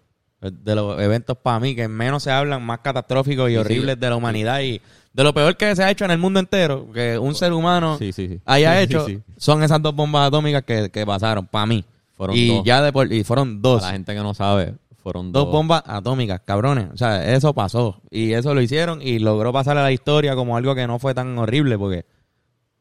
[0.51, 3.61] De los eventos para mí que menos se hablan, más catastróficos y Sí, sí.
[3.61, 4.80] horribles de la humanidad y
[5.12, 7.99] de lo peor que se ha hecho en el mundo entero, que un ser humano
[7.99, 9.07] Sí, haya hecho,
[9.38, 11.84] son esas dos bombas atómicas que, que pasaron, para mí.
[12.16, 12.64] Fueron y dos.
[12.64, 13.80] ya de por- y fueron dos.
[13.80, 15.53] Para la gente que no sabe, fueron Dos dos.
[15.53, 16.88] bombas atómicas, cabrones.
[16.92, 18.01] O sea, eso pasó.
[18.11, 21.14] Y eso lo hicieron y logró pasar a la historia como algo que no fue
[21.14, 22.05] tan horrible porque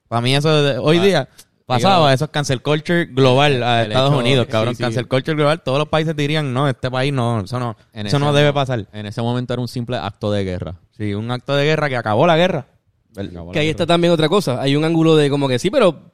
[0.08, 1.30] para mí eso de- hoy Ah, día
[1.66, 4.76] pasaba, eso es cancel culture global a el Estados hecho- Unidos, cabrón.
[4.76, 4.84] sí.
[4.84, 8.20] Cancel culture global, todos los países dirían, no, este país no, eso no, En eso
[8.20, 8.86] no debe pasar.
[8.94, 10.76] En ese momento era un simple acto de guerra.
[10.98, 12.68] Sí, un acto de guerra que acabó la guerra.
[13.54, 14.62] Que ahí está también otra cosa.
[14.62, 16.12] Hay un ángulo de como que sí, pero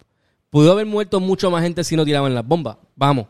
[0.50, 2.78] pudo haber muerto mucho más gente si no tiraban las bombas.
[2.96, 3.26] Vamos.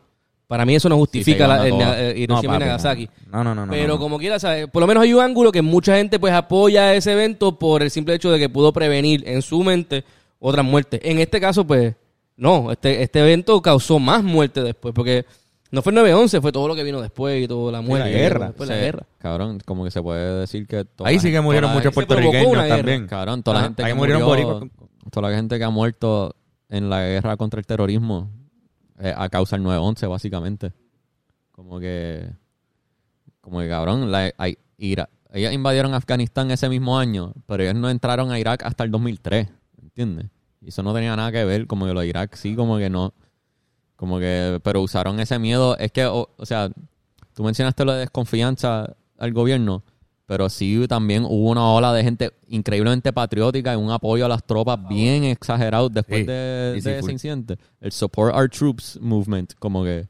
[0.48, 1.74] Para mí eso no justifica Sí, la, el-
[2.12, 3.10] eh, y papi, Nagasaki.
[3.32, 3.72] No, no, no, no.
[3.72, 4.00] Pero no, no.
[4.00, 4.68] como quiera, ¿sabes?
[4.68, 7.90] por lo menos hay un ángulo que mucha gente pues apoya ese evento por el
[7.90, 10.04] simple hecho de que pudo prevenir en su mente
[10.40, 11.00] otras muertes.
[11.04, 11.96] En este caso, pues,
[12.42, 12.72] no.
[12.72, 15.26] Este, este evento causó más muerte después, porque
[15.72, 18.10] no fue el 9-11, fue todo lo que vino después y toda la muerte.
[18.10, 18.48] guerra.
[18.48, 19.06] Después la guerra.
[19.20, 20.84] Cabrón, como que se puede decir que...
[20.84, 23.08] toda Ahí la sí que murieron toda la- muchos puertorriqueños también.
[23.08, 24.70] Cabrón, toda la gente ahí que murieron murió,
[25.12, 26.36] toda la gente que ha muerto
[26.70, 28.30] en la guerra contra el terrorismo
[29.00, 30.74] eh, a causa del 9-11, básicamente.
[31.52, 32.28] Como que...
[33.40, 37.90] Como que, cabrón, la, hay- Ira- ellos invadieron Afganistán ese mismo año, pero ellos no
[37.90, 39.48] entraron a Irak hasta el 2003,
[39.82, 40.26] ¿entiendes?
[40.62, 42.90] Y eso no tenía nada que ver, como que lo de Irak sí, como que
[42.90, 43.14] no...
[43.96, 44.60] Como que...
[44.64, 45.78] Pero usaron ese miedo.
[45.78, 46.70] Es que, o, o sea,
[47.34, 49.84] tú mencionaste lo de desconfianza al gobierno,
[50.26, 54.44] pero sí también hubo una ola de gente increíblemente patriótica y un apoyo a las
[54.44, 57.58] tropas bien exagerado después Sí, de, sí, ese incidente.
[57.80, 60.08] El Support Our Troops Movement, como que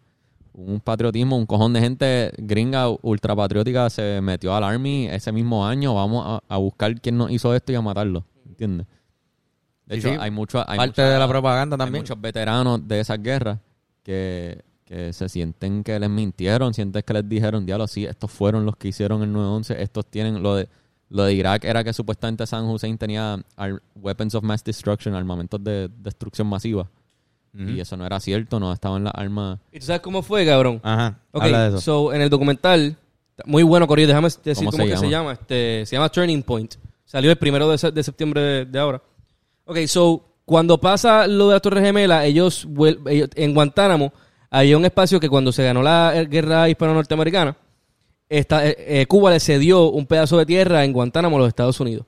[0.54, 5.96] un patriotismo, un cojón de gente gringa ultrapatriótica se metió al Army ese mismo año.
[5.96, 8.26] Vamos a, a buscar quién nos hizo esto y a matarlo.
[8.46, 8.86] ¿Entiendes?
[9.92, 10.18] De Sí, hecho, sí.
[10.22, 12.02] hay mucho, hay Parte mucha- de la propaganda hay también.
[12.04, 13.60] muchos veteranos de esas guerras
[14.04, 18.66] que, que se sienten que les mintieron, sienten que les dijeron, diablo, sí, estos fueron
[18.66, 20.68] los que hicieron el 9-11, estos tienen, lo de,
[21.10, 25.64] lo de Irak era que supuestamente San Hussein tenía ar- weapons of mass destruction, armamentos
[25.64, 26.88] de destrucción masiva.
[27.54, 29.60] Y eso no era cierto, no estaban las armas.
[29.74, 30.80] ¿Y tú sabes cómo fue, cabrón?
[30.84, 31.82] Ajá, Ok, habla de eso.
[31.82, 32.96] so, en el documental,
[33.44, 35.34] muy bueno, Corillo, déjame decir ¿Cómo cómo, se que se llama.
[35.34, 36.76] Este, se llama Turning Point.
[37.04, 39.02] Salió el primero de, se- de septiembre de, de ahora.
[39.72, 42.68] Ok, so, cuando pasa lo de la Torre Gemela, ellos,
[43.08, 44.12] ellos- en Guantánamo,
[44.50, 47.56] había un espacio que cuando se ganó la eh, guerra hispano-norteamericana,
[48.28, 51.80] esta- eh, eh, Cuba le cedió un pedazo de tierra en Guantánamo a los Estados
[51.80, 52.06] Unidos.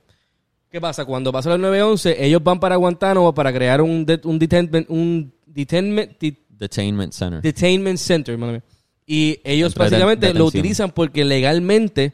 [0.70, 1.06] ¿Qué pasa?
[1.06, 5.32] Cuando pasa el 9-11, ellos van para Guantánamo para crear un, det- un, detainment, un
[5.46, 7.40] detainment, de- Detainment Center.
[7.40, 8.62] Detainment Center.
[9.06, 12.12] Y ellos de básicamente lo utilizan porque legalmente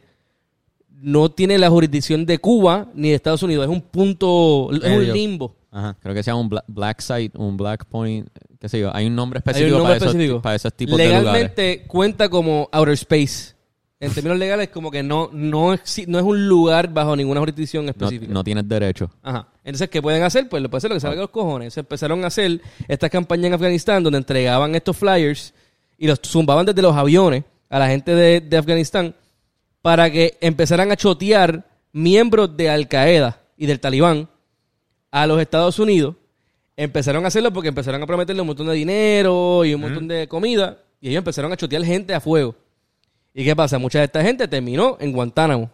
[1.00, 3.64] no tiene la jurisdicción de Cuba ni de Estados Unidos.
[3.64, 5.56] Es un punto, es un limbo.
[5.70, 5.96] Ajá.
[6.00, 8.28] Creo que se llama un bla- Black Site, un Black Point,
[8.58, 8.94] qué sé yo.
[8.94, 10.42] Hay un nombre un específico, nombre para, esos, específico.
[10.42, 11.24] para esos tipos de lugares.
[11.24, 13.54] Legalmente cuenta como outer space.
[14.02, 17.84] En términos legales, como que no, no, exi- no es un lugar bajo ninguna jurisdicción
[17.84, 18.32] No, específica.
[18.32, 19.10] no tienes derecho.
[19.22, 19.46] Ajá.
[19.62, 20.48] Entonces, ¿qué pueden hacer?
[20.48, 21.74] Pues lo pueden hacer lo que salga de los cojones.
[21.74, 25.52] Se empezaron a hacer estas campañas en Afganistán donde entregaban estos flyers
[25.98, 29.14] y los zumbaban desde los aviones a la gente de, de Afganistán
[29.82, 34.28] para que empezaran a chotear miembros de Al Qaeda y del Talibán
[35.10, 36.16] a los Estados Unidos.
[36.76, 40.28] Empezaron a hacerlo porque empezaron a prometerle un montón de dinero y un montón de
[40.28, 42.54] comida y ellos empezaron a chotear gente a fuego.
[43.34, 43.78] ¿Y qué pasa?
[43.78, 45.70] Mucha de esta gente terminó en Guantánamo.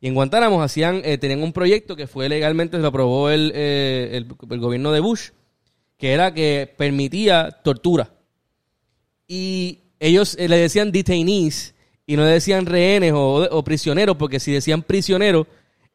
[0.00, 3.52] Y en Guantánamo hacían, eh, tenían un proyecto que fue legalmente, se lo aprobó el,
[3.54, 5.30] eh, el, el gobierno de Bush,
[5.98, 8.10] que era que permitía tortura.
[9.26, 11.74] Y ellos eh, le decían detainees
[12.10, 15.46] y no decían rehenes o, o prisioneros, porque si decían prisioneros,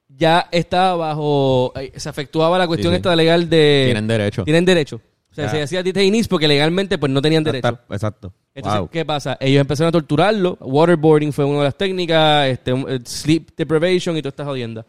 [0.08, 2.98] ya estaba bajo, eh, se efectuaba la cuestión sí.
[2.98, 3.82] esta legal de...
[3.88, 4.46] Tienen derecho.
[4.46, 5.02] Tienen derecho.
[5.30, 7.68] O sea, se hacía detainees porque legalmente pues no tenían derecho.
[7.68, 7.94] Exacto.
[7.94, 8.34] exacto.
[8.54, 8.90] Entonces, Wow.
[8.90, 9.36] ¿qué pasa?
[9.42, 10.58] Ellos empezaron a torturarlo.
[10.62, 14.86] Waterboarding fue una de las técnicas, este, eh, sleep deprivation y todas estas jodiendas.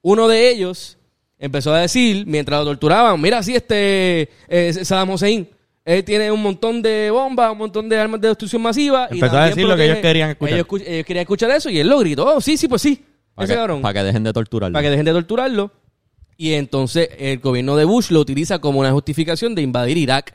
[0.00, 0.96] Uno de ellos
[1.38, 5.46] empezó a decir, mientras lo torturaban, mira, sí, este eh, Saddam Hussein,
[5.90, 9.08] él tiene un montón de bombas, un montón de armas de destrucción masiva.
[9.10, 10.54] y Empezó a también decir lo que ellos querían escuchar.
[10.54, 10.66] Ellos,
[11.06, 12.26] querían escuchar eso y él lo gritó.
[12.26, 13.04] Oh, sí, sí, pues sí.
[13.34, 13.82] Para Ese que, cabrón.
[13.82, 14.72] que dejen de torturarlo.
[14.72, 15.72] Para que dejen de torturarlo.
[16.36, 20.34] Y entonces el gobierno de Bush lo utiliza como una justificación de invadir Irak.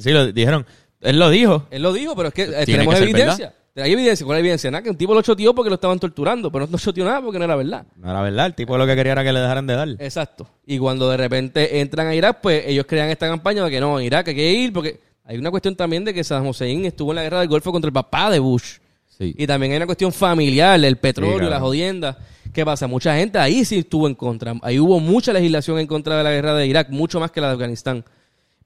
[0.00, 0.66] Sí, lo dijeron.
[1.00, 1.66] Él lo dijo.
[1.70, 3.54] Él lo dijo, pero es que Tiene tenemos que evidencia.
[3.74, 4.26] Hay evidencia.
[4.26, 4.70] ¿Cuál evidencia?
[4.70, 7.38] Nada, que un tipo lo choteó porque lo estaban torturando, pero no choteó nada porque
[7.38, 7.86] no era verdad.
[7.96, 8.46] No era verdad.
[8.46, 9.88] El tipo lo que quería era que le dejaran de dar.
[9.98, 10.46] Exacto.
[10.66, 13.98] Y cuando de repente entran a Irak, pues ellos crean esta campaña de que no,
[13.98, 17.12] en Irak hay que ir, porque hay una cuestión también de que Saddam Hussein estuvo
[17.12, 18.78] en la guerra del Golfo contra el papá de Bush.
[19.08, 19.34] Sí.
[19.38, 21.50] Y también hay una cuestión familiar, el petróleo, claro.
[21.50, 22.16] las jodiendas.
[22.52, 22.86] ¿Qué pasa?
[22.86, 24.54] Mucha gente ahí sí estuvo en contra.
[24.62, 27.46] Ahí hubo mucha legislación en contra de la guerra de Irak, mucho más que la
[27.48, 28.04] de Afganistán.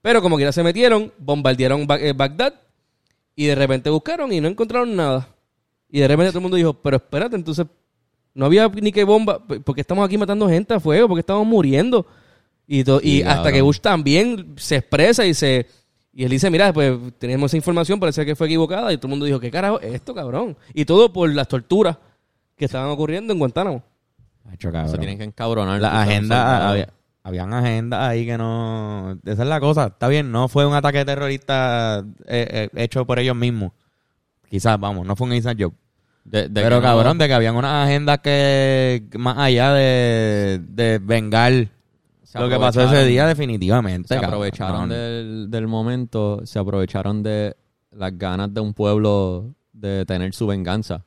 [0.01, 2.53] Pero como quiera se metieron, bombardearon Ba- eh, Bagdad
[3.37, 5.29] y de repente buscaron y no encontraron nada.
[5.89, 7.67] Y de repente todo el mundo dijo, pero espérate, entonces
[8.33, 12.05] no había ni que bomba, porque estamos aquí matando gente a fuego, porque estamos muriendo.
[12.67, 13.53] Y, to- y hasta cabrón.
[13.53, 15.67] que Bush también se expresa y se
[16.11, 18.91] y él dice, mira, pues tenemos esa información, parece que fue equivocada.
[18.91, 20.57] Y todo el mundo dijo, ¿qué carajo es esto, cabrón?
[20.73, 21.95] Y todo por las torturas
[22.55, 23.83] que estaban ocurriendo en Guantánamo.
[24.89, 25.79] Se tienen que encabronar.
[25.79, 26.87] La agenda,
[27.27, 29.17] habían agendas ahí que no...
[29.25, 29.87] Esa es la cosa.
[29.87, 33.73] Está bien, no fue un ataque terrorista eh, eh, hecho por ellos mismos.
[34.49, 35.73] Quizás, vamos, no fue un inside job.
[36.23, 40.99] De- de Pero no- cabrón, de que habían unas agendas que más allá de, de
[40.99, 41.51] vengar
[42.33, 44.07] lo que pasó ese día definitivamente.
[44.09, 44.89] Se aprovecharon
[45.51, 47.55] del momento, se aprovecharon de
[47.91, 51.03] las ganas de un pueblo de tener su venganza.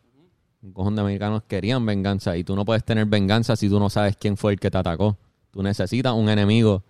[0.62, 3.88] Un cojón de americanos querían venganza y tú no puedes tener venganza si tú no
[3.88, 5.16] sabes quién fue el que te atacó.
[5.50, 6.82] Tú necesitas un enemigo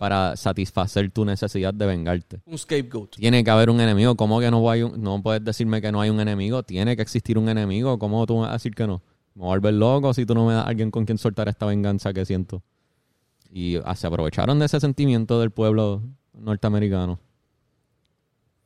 [0.00, 2.40] para satisfacer tu necesidad de vengarte.
[2.46, 3.10] Un scapegoat.
[3.16, 4.16] Tiene que haber un enemigo.
[4.16, 6.62] ¿Cómo que no hay un- no puedes decirme que no hay un enemigo?
[6.62, 7.98] Tiene que existir un enemigo.
[7.98, 9.02] ¿Cómo tú vas a decir que no?
[9.34, 11.48] Me voy a volver loco si tú no me das a alguien con quien soltar
[11.48, 12.62] esta venganza que siento.
[13.52, 16.02] Y ah, se aprovecharon de ese sentimiento del pueblo
[16.32, 17.18] norteamericano.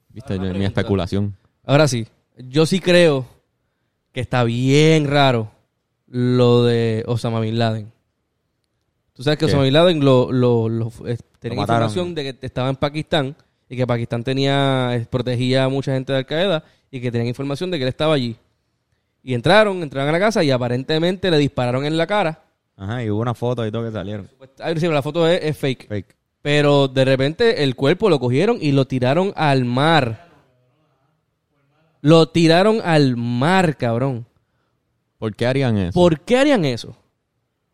[0.09, 1.37] Viste, mi especulación.
[1.65, 2.07] Ahora sí,
[2.39, 3.27] yo sí creo
[4.13, 5.51] que está bien raro
[6.07, 7.93] lo de Osama Bin Laden.
[9.21, 9.45] Tú sabes que.
[9.45, 11.83] Osama Bin Laden lo, lo, lo- eh, tenía Lo mataron.
[11.91, 13.37] información de que estaba en Pakistán
[13.69, 17.29] y que Pakistán tenía eh, protegía a mucha gente de Al Qaeda y que tenían
[17.29, 18.35] información de que él estaba allí.
[19.23, 22.43] Y entraron, entraron a la casa y aparentemente le dispararon en la cara.
[22.79, 24.27] Ajá, y hubo una foto y todo que salieron.
[24.39, 25.87] Pues, ay, sí, la foto es, es fake.
[25.87, 26.17] Fake.
[26.41, 30.31] Pero de repente el cuerpo lo cogieron y lo tiraron al mar.
[32.01, 34.25] Lo tiraron al mar, cabrón.
[35.19, 35.93] ¿Por qué harían eso?
[35.93, 36.97] ¿Por qué harían eso?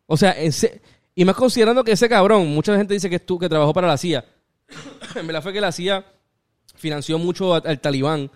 [0.05, 0.81] O sea, en se-
[1.17, 3.87] y más considerando que ese cabrón, mucha gente dice que es tú que trabajó para
[3.87, 4.23] la CIA.
[5.15, 6.05] en verdad fue que la CIA
[6.75, 8.29] financió mucho a- al talibán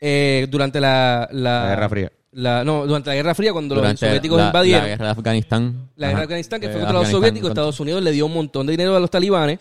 [0.00, 2.12] eh, durante la, la, La Guerra Fría.
[2.32, 4.82] la- no, durante la Guerra Fría, cuando los soviéticos la, invadieron.
[4.82, 5.88] la guerra de Afganistán.
[5.96, 8.26] La guerra de Afganistán, que Eh, fue contra los soviéticos, contra- Estados Unidos le dio
[8.26, 9.58] un montón de dinero a los talibanes.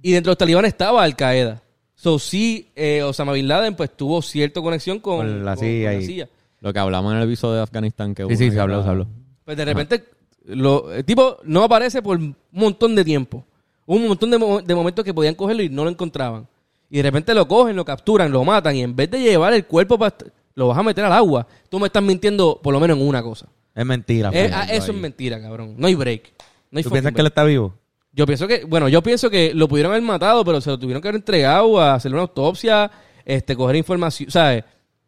[0.00, 1.62] Y dentro de los talibanes estaba Al Qaeda.
[1.94, 5.98] So, sí, eh, Osama Bin Laden pues tuvo cierta conexión con, Con la CIA con
[5.98, 6.28] la y- CIA.
[6.60, 8.14] Lo que hablamos en el episodio de Afganistán.
[8.14, 9.06] Que Sí, hubo sí, se habló, se habló.
[9.44, 10.04] Pues de repente,
[10.46, 13.44] lo, el tipo no aparece por un montón de tiempo.
[13.86, 16.46] Hubo un montón de, mo- de momentos que podían cogerlo y no lo encontraban.
[16.90, 18.76] Y de repente lo cogen, lo capturan, lo matan.
[18.76, 20.14] Y en vez de llevar el cuerpo, para
[20.54, 21.46] lo vas a meter al agua.
[21.70, 23.46] Tú me estás mintiendo por lo menos en una cosa.
[23.74, 24.30] Es mentira.
[24.30, 24.96] Fernando, ah, eso ahí.
[24.96, 25.74] es mentira, cabrón.
[25.78, 26.32] No hay break.
[26.70, 27.14] No hay ¿Tú piensas break.
[27.14, 27.74] que él está vivo?
[28.12, 31.00] Yo pienso que, bueno, yo pienso que lo pudieron haber matado, pero se lo tuvieron
[31.00, 32.90] que haber entregado a hacerle una autopsia,
[33.24, 34.62] este, coger información, ¿sabes?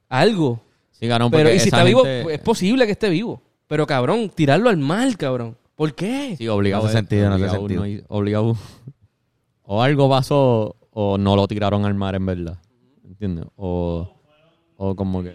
[0.09, 0.61] Algo.
[0.93, 3.43] Sí, cabrón, pero y si está vivo, gente- es posible que esté vivo.
[3.75, 5.57] Pero cabrón, tirarlo al mar, cabrón.
[5.75, 6.37] ¿Por qué?
[6.39, 6.85] Sí, obligado.
[6.85, 7.83] No hace es- sentido, no hace obligado, sentido.
[7.83, 8.57] hay- obligado.
[9.65, 12.59] O algo pasó o no lo tiraron al mar en verdad.
[13.05, 13.47] ¿Entiendes?
[13.57, 14.09] O,
[14.77, 15.35] o como que...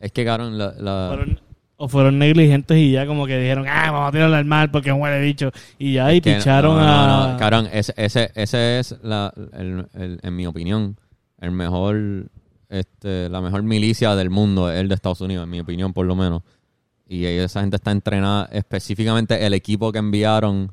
[0.00, 0.72] Es que, cabrón, la...
[0.76, 1.40] la- Fueron-
[1.76, 4.88] o fueron negligentes y ya como que dijeron, ah, vamos a tirarlo al mar porque
[4.88, 5.52] es un huele bicho.
[5.78, 7.32] Y ya y que- picharon no, no, a...
[7.34, 10.96] no, cabrón, ese, ese, ese es, la, el- el- en mi opinión,
[11.40, 12.26] el mejor...
[12.72, 16.06] Este, la mejor milicia del mundo es el de Estados Unidos, en mi opinión, por
[16.06, 16.42] lo menos.
[17.06, 20.72] Y esa gente está entrenada, específicamente el equipo que enviaron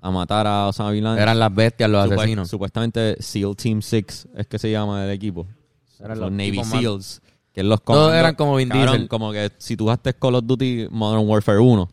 [0.00, 1.22] a matar a Osama Bin Laden.
[1.22, 2.48] Eran las bestias, los Supuest- asesinos.
[2.50, 5.46] Supuestamente SEAL Team 6 es que se llama el equipo.
[6.00, 7.22] Eran los los Navy SEALs.
[7.52, 9.08] Que los Todos eran como Vin cabrón, Diesel.
[9.08, 11.88] Como que si tú jugaste Call of Duty Modern Warfare 1,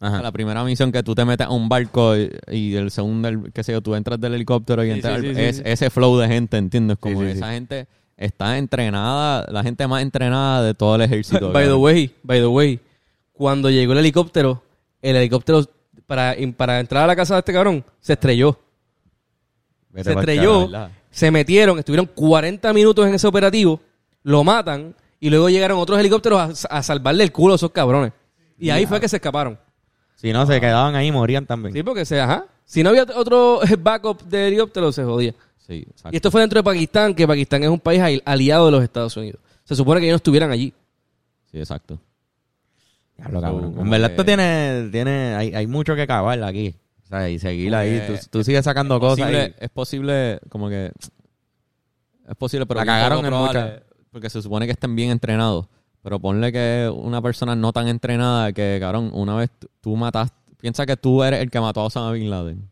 [0.00, 0.22] Ajá.
[0.22, 3.52] la primera misión que tú te metes a un barco y, y el segundo, el-
[3.52, 6.26] qué sé yo, tú entras del helicóptero y Sí, entras sí, es, ese flow de
[6.28, 6.96] gente, ¿entiendes?
[6.98, 7.86] Como esa gente
[8.18, 11.50] está entrenada, la gente más entrenada de todo el ejército.
[11.52, 12.80] by the way, by the way,
[13.32, 14.62] cuando llegó el helicóptero,
[15.00, 15.64] el helicóptero
[16.06, 18.58] para, para entrar a la casa de este cabrón, se estrelló.
[19.90, 20.68] Vete se estrelló,
[21.10, 23.80] se metieron, estuvieron 40 minutos en ese operativo,
[24.22, 28.12] lo matan y luego llegaron otros helicópteros a, a salvarle el culo a esos cabrones.
[28.58, 29.58] Y ahí fue que se escaparon.
[30.16, 31.72] Si no, se quedaban ahí y morían también.
[31.72, 32.46] Sí, porque se, ajá.
[32.64, 35.34] Si no había otro backup de helicóptero, se jodía.
[35.68, 36.10] Sí, exacto.
[36.12, 38.82] Y esto fue dentro de Pakistán, que Pakistán es un país al- aliado de los
[38.82, 39.40] Estados Unidos.
[39.64, 40.72] Se supone que ellos no estuvieran allí.
[41.52, 42.00] Sí, exacto.
[43.16, 43.74] Cabrón.
[43.78, 46.74] En verdad, que- esto tiene, tiene, hay, hay mucho que cavar aquí.
[47.04, 48.02] O sea, y seguir ahí.
[48.06, 49.18] Tú, tú sigues sacando es cosas.
[49.26, 50.92] posible, y- es posible, como que.
[52.28, 52.80] Es posible, pero.
[52.80, 53.82] La cagaron en muchas.
[54.10, 55.66] Porque se supone que estén bien entrenados.
[56.02, 60.36] Pero ponle que una persona no tan entrenada que, cabrón, una vez tú- tú mataste.
[60.60, 62.70] Piensa que tú eres el que mató a Osama Bin Laden.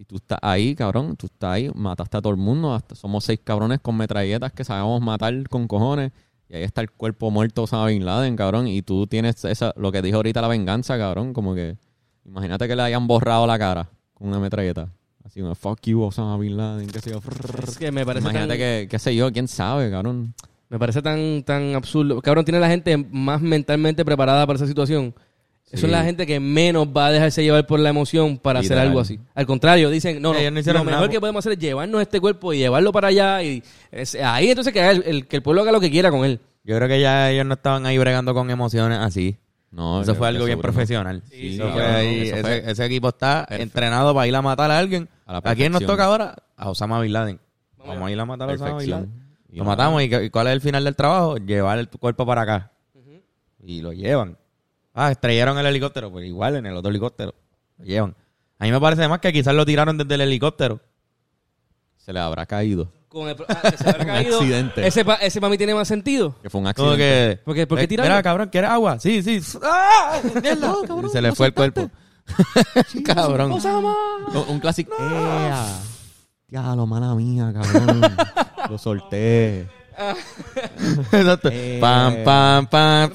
[0.00, 1.16] Y tú estás ahí, cabrón.
[1.16, 2.72] Tú estás ahí, mataste a todo el mundo.
[2.72, 6.12] Hasta somos seis cabrones con metralletas que sabemos matar con cojones.
[6.48, 8.68] Y ahí está el cuerpo muerto de Osama Bin Laden, cabrón.
[8.68, 11.32] Y tú tienes esa, lo que dijo ahorita la venganza, cabrón.
[11.32, 11.76] Como que.
[12.24, 14.88] Imagínate que le hayan borrado la cara con una metralleta.
[15.24, 17.20] Así como, fuck you, Osama Bin Laden, qué sé yo.
[17.66, 20.32] Es que me parece Imagínate tan- que, qué sé yo, quién sabe, cabrón.
[20.68, 22.20] Me parece tan, tan absurdo.
[22.22, 25.12] Cabrón, tiene la gente más mentalmente preparada para esa situación.
[25.70, 28.70] Eso es la gente que menos va a dejarse llevar por la emoción para hacer
[28.70, 28.86] Literal.
[28.88, 29.20] algo así.
[29.34, 31.10] Al contrario, dicen, no, no, Ellos no hicieron lo mejor nada.
[31.12, 33.62] que podemos hacer es llevarnos este cuerpo y llevarlo para allá y
[33.92, 36.24] es- ahí entonces que, haga el, el- que el pueblo haga lo que quiera con
[36.24, 36.40] él.
[36.64, 39.36] Yo creo que ya ellos no estaban ahí bregando con emociones así.
[39.70, 40.72] No, Eso fue algo bien seguro no.
[40.72, 41.22] profesional.
[41.30, 44.34] Sí, Eso sí, fue cabrón, ahí- eso ese, fue ese equipo está entrenado para ir
[44.36, 45.08] a matar a alguien.
[45.26, 45.86] A la ¿A quién nos perfección.
[45.86, 46.34] toca ahora?
[46.56, 47.38] A Osama Bin Laden.
[47.76, 49.12] Vamos a ir a matar a Osama Bin Laden.
[49.52, 51.36] Y Lo matamos y, y ¿cuál es el final del trabajo?
[51.36, 52.72] Llevar el cuerpo para acá.
[53.62, 54.38] Y lo llevan.
[55.00, 56.10] Ah, estrellaron el helicóptero.
[56.10, 57.34] Pues igual en el otro helicóptero.
[57.78, 58.14] Lo llevan.
[58.58, 60.80] A mí me parece más que quizás lo tiraron desde el helicóptero.
[61.96, 62.90] Se le habrá caído.
[63.08, 64.38] Con el, ah, que se habrá Un caído.
[64.38, 64.86] accidente.
[64.86, 66.34] Ese, pa- ese para mí tiene más sentido.
[66.42, 67.36] Que fue un Como accidente.
[67.38, 67.42] que...
[67.44, 68.12] ¿Por qué- por qué Eh, tirarlo?
[68.12, 68.98] Mira, cabrón, ¿quieres agua?
[68.98, 69.40] Sí, sí.
[69.62, 70.20] ¡Ah!
[70.42, 70.74] Mierda.
[71.06, 71.90] Y se le fue el cuerpo.
[73.04, 73.52] cabrón.
[73.52, 74.94] Un, un clásico.
[74.98, 75.64] ¡Ea!
[76.48, 78.00] Diablo, mala mía, cabrón.
[78.68, 79.68] Lo solté.
[81.12, 81.48] Exacto.
[81.52, 81.78] Eh.
[81.80, 83.10] Pam, pam, pam.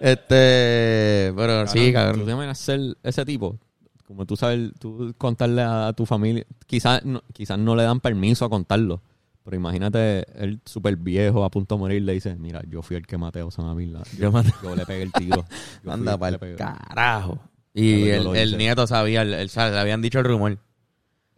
[0.00, 2.24] Este, pero sí, ¿Tú cabrón.
[2.26, 3.58] te imaginas ser ese tipo?
[4.06, 6.44] Como tú sabes, tú contarle a tu familia.
[6.66, 9.00] Quizás no, quizás no le dan permiso a contarlo.
[9.44, 13.06] Pero imagínate él súper viejo, a punto de morir, le dice, mira, yo fui el
[13.06, 14.18] que maté a Osama Bin Laden.
[14.62, 15.44] Yo le pegué el tiro.
[15.82, 16.56] Yo Anda el para le el pegué".
[16.56, 17.38] carajo.
[17.74, 20.58] Y el, el nieto sabía, el, el- le habían dicho el rumor,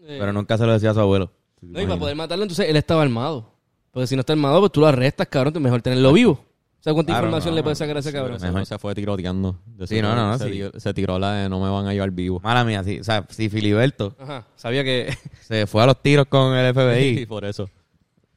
[0.07, 1.31] pero nunca se lo decía a su abuelo.
[1.61, 3.53] no, y para poder matarlo, entonces él estaba armado.
[3.91, 5.49] Porque si no está armado, pues tú lo arrestas, cabrón.
[5.49, 6.45] entonces mejor tenerlo vivo.
[6.81, 7.65] ¿Sabes cuánta Claro, información no, le no.
[7.65, 8.37] puedes sacar a ese cabrón?
[8.37, 8.61] ese Mejor.
[8.61, 9.59] no se fue tiroteando.
[9.67, 10.51] De Sí, seguro no, no, se, sí.
[10.53, 12.39] tiró- se tiró la de no me van a llevar vivo.
[12.45, 13.01] Mala mía, sí.
[13.01, 15.13] O sea, si Filiberto Ajá, sabía que...
[15.41, 17.69] se fue a los tiros con el Y FBI, por eso.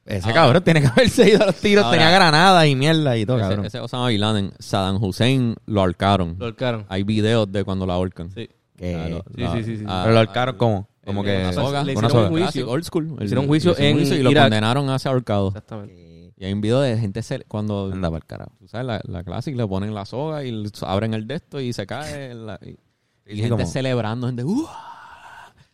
[0.06, 1.84] ese Ahora- cabrón tiene que haberse ido a los tiros.
[1.84, 3.60] Ahora- tenía granadas y mierda y todo, cabrón.
[3.66, 6.34] Ese, ese Osama Bin Laden, Saddam Hussein lo ahorcaron.
[6.38, 6.86] Lo ahorcaron.
[6.88, 8.30] Hay videos de cuando lo ahorcan.
[8.32, 8.48] Sí.
[8.76, 9.84] Que- Ah, lo- Sí, lo- sí, sí, sí.
[9.86, 11.82] ah, pero lo ahorcaron como, como que una soga.
[11.84, 12.22] Le una hicieron soga.
[12.24, 12.70] un juicio.
[12.70, 13.16] Old school.
[13.18, 14.44] El- Hicieron juicio le hicieron en y lo Irak.
[14.44, 15.48] condenaron a ser ahorcado.
[15.48, 16.10] Exactamente.
[16.36, 18.52] Y hay un video de gente cuando Anda para el carajo.
[18.58, 21.72] tú sabes la, la clásica le ponen la soga y abren el de esto y
[21.74, 24.66] se cae la- y, y Sí, gente como- celebrando gente ¡uh!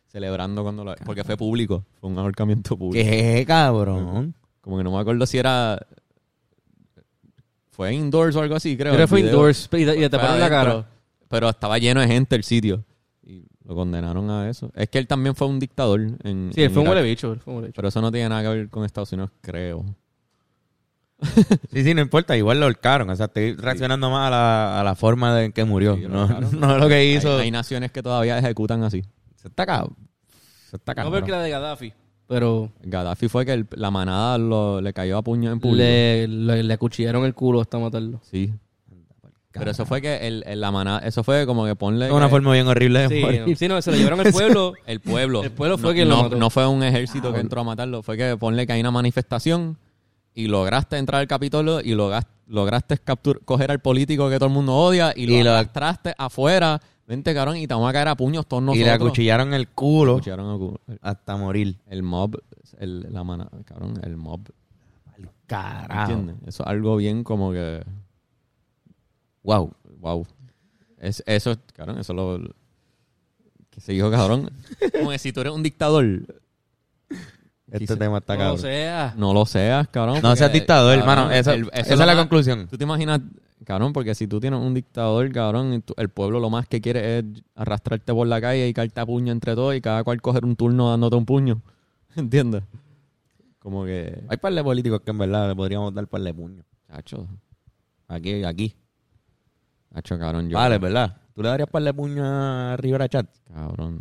[0.09, 4.35] celebrando cuando lo porque fue público fue un ahorcamiento público ¿Qué, cabrón?
[4.61, 5.79] como que no me acuerdo si era
[7.71, 9.35] fue indoors o algo así creo Creo que fue video.
[9.35, 10.87] indoors y, y te Fue taparon la cara.
[11.29, 12.96] pero estaba lleno de gente el sitio y
[13.67, 16.73] lo condenaron a eso es que él también fue un dictador en, Sí, él en
[16.73, 16.97] fue un Irak.
[16.97, 17.33] huele bicho.
[17.33, 17.77] él fue un huele bicho.
[17.77, 19.85] pero eso no tiene nada que ver con Estados Unidos creo
[21.73, 22.37] Sí, sí, no importa.
[22.37, 23.09] Igual lo ahorcaron.
[23.11, 25.97] O sea, estoy reaccionando más a la, a la forma de en que murió.
[25.97, 27.37] Sí, no, no lo que hizo.
[27.39, 29.03] hay, hay naciones que todavía ejecutan así
[29.37, 29.97] Se está cabrón.
[30.71, 31.13] Se está No cabrón.
[31.15, 31.93] veo que la de Gaddafi,
[32.27, 35.79] pero Gaddafi fue que el- la manada lo- le cayó a puño en público.
[35.83, 38.21] le, le, le acuchillaron el culo hasta matarlo.
[38.23, 38.53] Sí.
[39.59, 42.27] Pero eso fue que el, el- la manada, eso fue como que ponle Es una
[42.27, 43.45] que forma bien horrible de Sí, morir.
[43.49, 44.73] no, sí, no, se lo llevaron al pueblo.
[44.87, 45.43] el pueblo.
[45.43, 46.37] El pueblo fue no, quien lo no, mató.
[46.37, 49.79] no fue un ejército que entró a matarlo, fue que ponle que hay una manifestación
[50.35, 54.55] y lograste entrar al Capitolio y lograste, lograste captur- coger al político que todo el
[54.55, 56.81] mundo odia y lo Y lo- arrastraste afuera.
[57.09, 58.85] Vente, cabrón, y te vamos a caer a puños todos y nosotros.
[58.87, 61.77] le acuchillaron el culo Acuchillaron el, hasta morir.
[61.89, 62.37] el mob,
[62.81, 64.41] el, la manada, cabrón, el mob.
[65.47, 66.11] Carajo.
[66.13, 66.37] ¿Entiendes?
[66.49, 67.83] Eso es algo bien como que...
[69.47, 69.73] Wow.
[70.01, 70.27] Wow.
[70.99, 72.39] Es, eso, es- cabrón, eso lo...
[73.71, 74.51] Que se dijo, cabrón.
[74.93, 76.05] Como que si tú eres un dictador,
[77.69, 79.13] Este Quizá- tema está No cabrón.
[79.19, 80.17] no lo seas, cabrón.
[80.17, 81.33] No porque, seas dictador, cabrón, hermano.
[81.35, 82.69] Eso- el- eso esa es lo la más- conclusión.
[82.69, 83.21] Tú te imaginas,
[83.65, 86.81] cabrón, porque si tú tienes un dictador, cabrón, y tú- el pueblo lo más que
[86.81, 87.25] quiere es
[87.55, 90.55] arrastrarte por la calle y caerte a puño entre todos y cada cual coger un
[90.57, 91.61] turno dándote un puño.
[92.17, 92.63] ¿Entiendes?
[93.59, 94.23] Como que...
[94.29, 96.65] Hay par de políticos que en verdad le podríamos dar par de puños.
[96.89, 97.27] Chacho,
[98.09, 98.75] Aquí, aquí.
[99.97, 100.59] Hacho, cabrón, yo...
[100.59, 101.17] Vale, ¿verdad?
[101.35, 103.27] ¿Tú le darías par de puño a Rivera Chat?
[103.53, 104.01] Cabrón.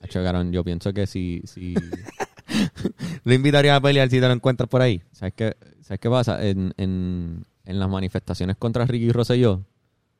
[0.00, 1.42] Hacho, cabrón, yo pienso que si...
[1.44, 1.74] si
[3.24, 5.02] ¿Le invitarías a pelear si te lo encuentras por ahí?
[5.12, 6.44] ¿Sabes qué, ¿Sabes qué pasa?
[6.46, 9.64] En, en, en las manifestaciones contra Ricky Rosselló,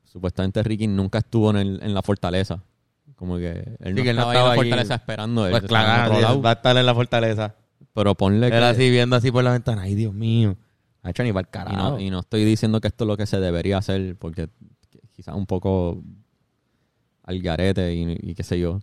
[0.04, 2.62] supuestamente Ricky nunca estuvo en, el- en la fortaleza.
[3.16, 5.48] Como que él Sí, no que él no estaba ahí en estaba la fortaleza esperando.
[5.50, 7.54] Pues estaba claro, va a estar en la fortaleza.
[7.94, 8.56] Pero ponle que...
[8.56, 9.82] Él así viendo así por la ventana.
[9.82, 10.56] Ay, Dios mío.
[11.02, 11.90] Ha hecho ni para el y, carajo.
[11.90, 14.48] no, y no estoy diciendo que esto es lo que se debería hacer, porque
[15.14, 16.02] quizás un poco
[17.24, 18.80] al garete y, y qué sé yo.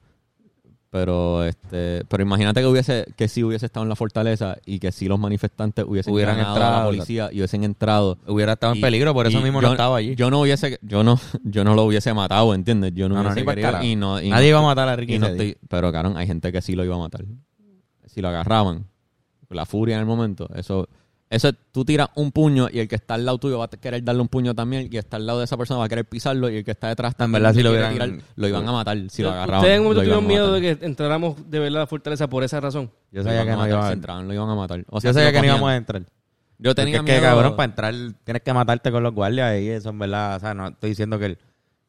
[0.92, 4.92] Pero este, pero imagínate que hubiese, que si hubiese estado en la fortaleza y que
[4.92, 8.18] si los manifestantes hubiesen Hubieran ganado a la entrado, policía y hubiesen entrado.
[8.26, 10.16] Hubiera estado en y- peligro, por eso mismo yo- no estaba allí.
[10.16, 12.94] Yo no hubiese, yo no, yo no lo hubiese matado, ¿entiendes?
[12.96, 13.86] Yo no, No, hubiese ni pa'l querido carajo.
[13.86, 16.52] y no, y Nadie no- iba a matar a Ricky estoy- pero, cabrón, hay gente
[16.52, 17.24] que sí lo iba a matar.
[18.08, 18.86] Si lo agarraban,
[19.52, 20.90] la furia en el momento, eso,
[21.30, 24.04] eso tú tiras un puño y el que está al lado tuyo va a querer
[24.04, 25.90] darle un puño también y el que está al lado de esa persona va a
[25.90, 28.68] querer pisarlo y el que está detrás también verdad, si lo hubieran- tirar, lo iban
[28.68, 29.60] a matar si lo agarraban.
[29.60, 32.44] ¿Ustedes en un momento tuvieron miedo de que entráramos de verdad a la fortaleza por
[32.44, 32.90] esa razón?
[33.12, 34.84] Yo sabía que no si a entraban, lo iban a matar.
[34.90, 36.02] O sea, Yo sabía que no íbamos a entrar.
[36.62, 37.94] Yo tenía Porque es que, miedo- cabrón, para entrar
[38.26, 41.18] tienes que matarte con los guardias y eso en verdad, o sea, no estoy diciendo
[41.20, 41.38] que el-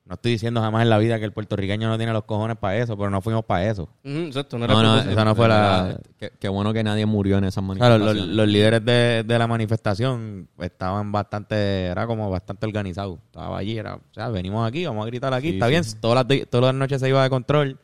[0.05, 2.77] no estoy diciendo jamás en la vida que el puertorriqueño no tiene los cojones para
[2.79, 3.89] eso, pero no fuimos para eso.
[4.03, 7.39] Exacto, no era No, no, esa no fue la- Qué, qué bueno que nadie murió
[7.39, 8.27] en esas Claro, manifestaciones.
[8.27, 13.19] los, los líderes de, de la manifestación estaban bastante, era como bastante organizados.
[13.27, 15.71] Estaba allí, era, o sea, venimos aquí, vamos a gritar aquí, Sí, está sí.
[15.71, 17.79] bien, todas las, todas las noches se iba de control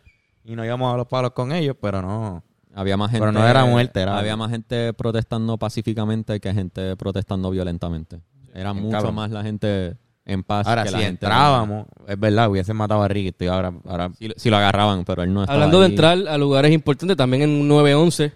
[0.45, 2.43] y nos íbamos a los palos con ellos, pero no.
[2.75, 3.21] Había más gente.
[3.21, 8.21] Pero no era muerte, era- Había más gente protestando pacíficamente que gente protestando violentamente.
[8.53, 9.15] Era mucho cabrón.
[9.15, 9.97] más la gente
[10.27, 10.67] en paz.
[10.67, 14.11] Ahora, que si la gente entrábamos, es verdad, hubiesen matado a Ricky, estoy ahora, ahora
[14.19, 15.93] Si, si lo agarraban, pero él no estaba Hablando de ahí.
[15.93, 18.33] entrar a lugares importantes, también en 9-11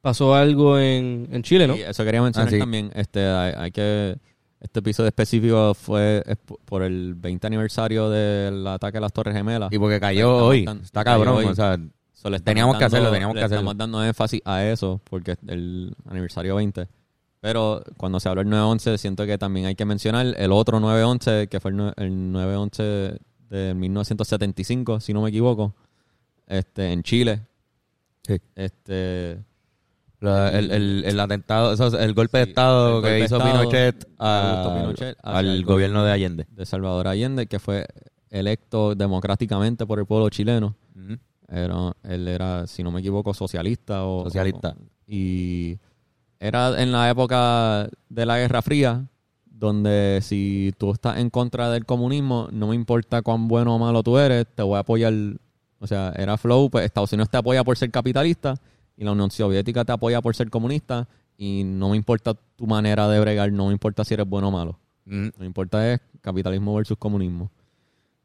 [0.00, 1.74] pasó algo en, en Chile, ¿no?
[1.74, 2.58] Sí, eso quería mencionar Ah, sí.
[2.58, 2.90] también.
[2.94, 4.16] Este, hay, hay que.
[4.60, 6.22] Este episodio específico fue
[6.64, 9.70] por el 20 aniversario del ataque a las Torres Gemelas.
[9.70, 11.44] y porque cayó hoy, tan- está cabrón, hoy.
[11.44, 11.78] o sea,
[12.14, 13.56] So, Teníamos que hacerlo, teníamos que hacerlo.
[13.56, 16.88] Estamos dando énfasis a eso porque es el aniversario 20.
[17.44, 21.46] Pero cuando se habló el 9-11, siento que también hay que mencionar el otro 9-11,
[21.50, 23.18] que fue el, el 9-11
[23.50, 25.74] de 1975, si no me equivoco,
[26.46, 27.42] este, en Chile.
[28.26, 28.38] Sí.
[28.54, 29.44] Este,
[30.20, 33.12] la- el, el, el atentado, eso, es el golpe de Sí, estado el golpe que
[33.16, 36.46] de hizo estado Pinochet, a- Pinochet al el gobierno de Allende.
[36.50, 37.86] de Salvador Allende, que fue
[38.30, 40.76] electo democráticamente por el pueblo chileno.
[41.46, 44.24] Era, él era, si no me equivoco, socialista o...
[44.24, 44.70] Socialista.
[44.70, 45.78] o- y
[46.44, 49.06] era en la época de la Guerra Fría,
[49.46, 54.02] donde si tú estás en contra del comunismo, no me importa cuán bueno o malo
[54.02, 55.14] tú eres, te voy a apoyar.
[55.78, 58.56] O sea, era flow, pues Estados Unidos te apoya por ser capitalista
[58.94, 63.08] y la Unión Soviética te apoya por ser comunista y no me importa tu manera
[63.08, 64.78] de bregar, no me importa si eres bueno o malo.
[65.06, 65.24] Mm.
[65.24, 67.50] Lo que importa es capitalismo versus comunismo.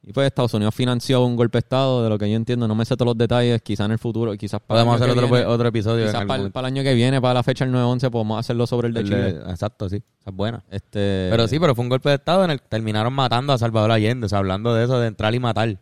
[0.01, 2.73] Y pues Estados Unidos financió un golpe de Estado, de lo que yo entiendo, no
[2.73, 5.35] me sé todos los detalles, quizás en el futuro, quizás para Podemos el hacer otro,
[5.35, 6.05] viene, otro episodio.
[6.05, 6.53] quizás para, el- momento.
[6.53, 8.99] para el año que viene, para la fecha del 9-11, podemos hacerlo sobre el de
[9.01, 9.33] El Chile.
[9.33, 9.97] de- exacto, sí.
[9.97, 10.63] Esa es buena.
[10.71, 13.57] Este, Pero sí, pero fue un golpe de estado en el que terminaron matando a
[13.57, 14.25] Salvador Allende.
[14.25, 15.77] O sea, hablando de eso, de entrar y matar.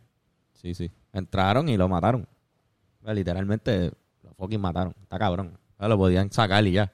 [0.54, 0.90] Sí, sí.
[1.14, 2.28] Entraron y lo mataron.
[3.02, 3.92] O sea, literalmente
[4.24, 4.94] lo fucking mataron.
[5.02, 5.54] Está cabrón.
[5.76, 6.92] O sea, lo podían sacar y ya.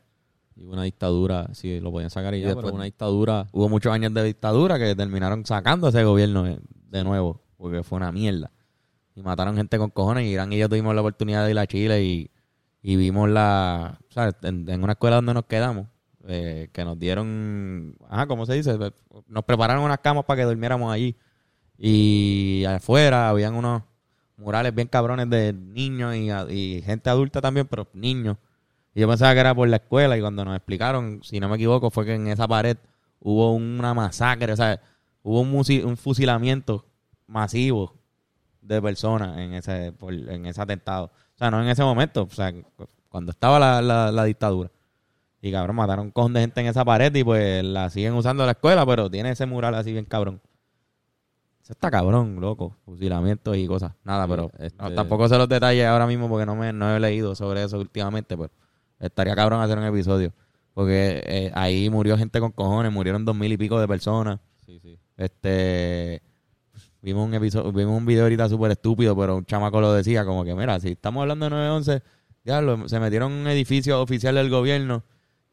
[0.57, 3.47] Y una dictadura, sí, lo podían sacar y Y ya, después- pero una dictadura...
[3.53, 6.45] Hubo muchos años de dictadura que terminaron sacando a ese gobierno
[6.94, 7.41] de, nuevo.
[7.58, 8.52] Porque fue una mierda.
[9.16, 10.26] Y mataron gente con cojones.
[10.26, 12.32] Y Irán y yo tuvimos la oportunidad de ir a Chile y,
[12.82, 14.00] y vimos la...
[14.10, 15.88] Sea, en, en una escuela donde nos quedamos.
[16.28, 17.96] eh, que nos dieron...
[18.10, 18.78] Ajá, ¿cómo se dice?
[19.28, 21.16] Nos prepararon unas camas para que durmiéramos allí.
[21.78, 23.84] Y afuera habían unos
[24.38, 28.38] murales bien cabrones de niños y, y gente adulta también, pero niños.
[28.96, 31.56] Y yo pensaba que era por la escuela y cuando nos explicaron, si no me
[31.56, 32.78] equivoco, fue que en esa pared
[33.20, 34.80] hubo una masacre, o sea,
[35.24, 36.86] hubo un, fusilamiento
[37.28, 37.93] masivo
[38.61, 41.05] de personas en ese por- en ese atentado.
[41.36, 42.53] O sea, no en ese momento, o sea,
[43.09, 44.69] cuando estaba la, la, la dictadura.
[45.41, 48.45] Y cabrón, mataron un cojón de gente en esa pared y pues la siguen usando
[48.45, 50.39] la escuela, pero tiene ese mural así bien cabrón.
[51.61, 52.76] Eso está cabrón, loco.
[52.86, 53.93] Fusilamientos y cosas.
[54.03, 56.99] Nada, pero este- no, tampoco sé los detalles ahora mismo porque no me no he
[56.99, 58.51] leído sobre eso últimamente, pero
[58.99, 60.34] estaría cabrón hacer un episodio.
[60.74, 64.39] Porque eh, ahí murió gente con cojones, murieron dos mil y pico de personas.
[64.65, 64.97] Sí, sí.
[65.18, 66.22] Este
[67.01, 70.45] vimos un episodio, vimos un video ahorita súper estúpido, pero un chamaco lo decía, como
[70.45, 72.01] que mira, si estamos hablando de 911,
[72.43, 75.03] diablo, se metieron en un edificio oficial del gobierno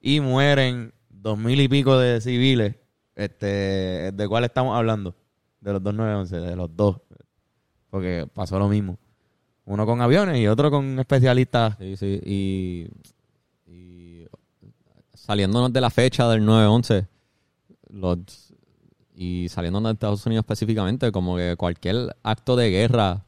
[0.01, 2.77] y mueren dos mil y pico de civiles.
[3.15, 5.15] Este, ¿de cuál estamos hablando?
[5.61, 6.97] De los dos 911, de los dos.
[7.91, 8.99] Porque pasó lo mismo.
[9.65, 11.77] Uno con aviones y otro con especialistas.
[11.79, 12.21] Sí, sí.
[12.25, 12.87] Y,
[13.71, 14.27] y
[15.13, 17.07] saliéndonos de la fecha del 9-11,
[17.91, 18.50] los
[19.23, 23.27] y saliendo de Estados Unidos específicamente, como que cualquier acto de guerra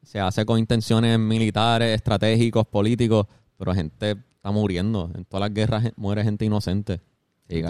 [0.00, 3.26] se hace con intenciones militares, estratégicos, políticos,
[3.58, 5.10] pero gente está muriendo.
[5.12, 7.00] En todas las guerras muere gente inocente.
[7.48, 7.64] Sí,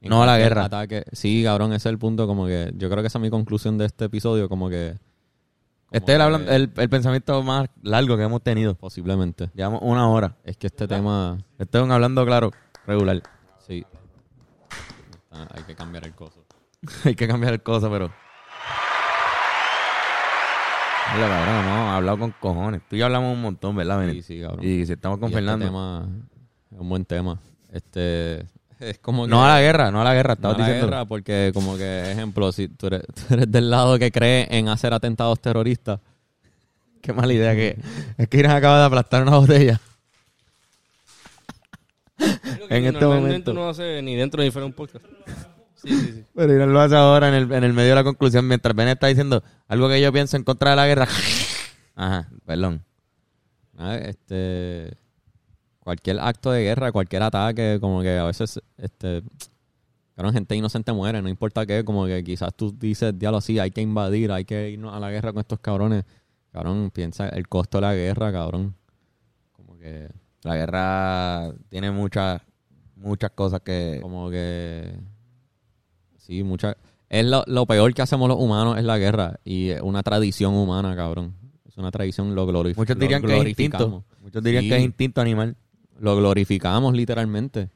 [0.00, 0.64] No a la guerra.
[0.64, 2.26] ataque- sí, cabrón, ese es el punto.
[2.26, 4.48] Como que yo creo que esa es mi conclusión de este episodio.
[4.48, 4.94] Como que.
[5.88, 8.74] como Este es el, el, el pensamiento más largo que hemos tenido.
[8.76, 9.50] Posiblemente.
[9.54, 10.36] Llevamos una hora.
[10.42, 11.36] Es que este tema.
[11.58, 12.50] Este es un hablando claro,
[12.86, 13.22] regular.
[13.66, 13.84] Sí.
[15.30, 16.46] Hay que cambiar el coso.
[17.04, 18.10] Hay que cambiar el cosa, pero.
[21.14, 22.82] Mira, cabrón, no, hemos hablado con cojones.
[22.88, 24.24] Tú y yo hablamos un montón, ¿verdad, Sí, Benet?
[24.24, 24.64] sí, cabrón.
[24.64, 25.64] Y si estamos con Y Fernando.
[25.64, 26.08] Este tema
[26.72, 27.38] es un buen tema.
[27.72, 28.46] Este.
[28.78, 29.30] Es como que.
[29.30, 30.86] No a la guerra, no a la guerra, No estabas a la diciendo.
[30.86, 34.68] guerra, porque como que, ejemplo, si tú eres, tú eres del lado que cree en
[34.68, 36.00] hacer atentados terroristas,
[37.02, 37.78] Qué mala idea que
[38.18, 39.80] es que Irán acaba de aplastar una botella.
[42.68, 43.52] En este momento.
[43.54, 45.04] no hace ni dentro ni fuera un podcast.
[45.82, 46.24] Sí, sí, sí.
[46.34, 48.88] Pero Irán lo hace ahora en el, en el medio de la conclusión, mientras Ben
[48.88, 51.08] está diciendo algo que yo pienso en contra de la guerra.
[51.94, 52.84] Ajá, perdón.
[53.78, 53.96] ¿ah?
[53.96, 54.96] este
[55.80, 59.22] cualquier acto de guerra, cualquier ataque, como que a veces, este,
[60.14, 63.70] claro, gente inocente muere, no importa qué, como que quizás tú dices, diablo, así, hay
[63.70, 66.04] que invadir, hay que irnos a la guerra con estos cabrones.
[66.52, 68.74] Cabrón, piensa el costo de la guerra, cabrón.
[69.52, 70.08] Como que,
[70.42, 72.42] La guerra tiene muchas
[73.00, 73.98] muchas cosas que...
[74.02, 74.92] como que,
[76.30, 76.76] sí, mucha,
[77.08, 80.54] es lo, lo peor que hacemos los humanos es la guerra y es una tradición
[80.54, 81.34] humana, cabrón.
[81.66, 82.76] Es una tradición, lo glorificamos.
[82.78, 84.04] Muchos dirían que es instinto.
[84.22, 84.68] Muchos dirían Sí.
[84.68, 85.56] que es instinto animal.
[85.98, 87.68] lo glorificamos literalmente.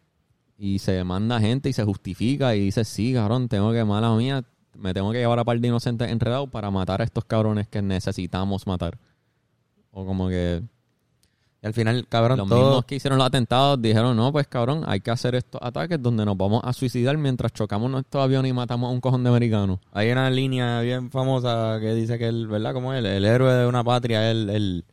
[0.57, 4.45] Y se manda gente y se justifica y dice, sí, cabrón, tengo que, mala mía,
[4.79, 7.83] me tengo que llevar a par de inocentes enredados para matar a estos cabrones que
[7.83, 8.99] necesitamos matar.
[9.91, 10.63] O como que
[11.65, 12.59] Y al final, cabrón, los todo...
[12.63, 16.23] mismos que hicieron los atentados dijeron, no, pues cabrón, hay que hacer estos ataques donde
[16.27, 19.79] nos vamos a suicidar mientras chocamos nuestro avión y matamos a un cojón de americanos.
[19.93, 22.75] Hay una línea bien famosa que dice que el, ¿verdad?
[22.75, 24.85] Como él, el héroe de una patria es el, el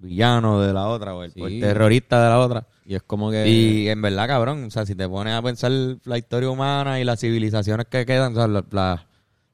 [0.00, 2.66] villano de la otra o el, o el terrorista de la otra.
[2.84, 3.48] Y es como que...
[3.48, 5.70] Y en verdad, cabrón, o sea, si te pones a pensar
[6.04, 9.06] la historia humana y las civilizaciones que quedan, o sea, la- la-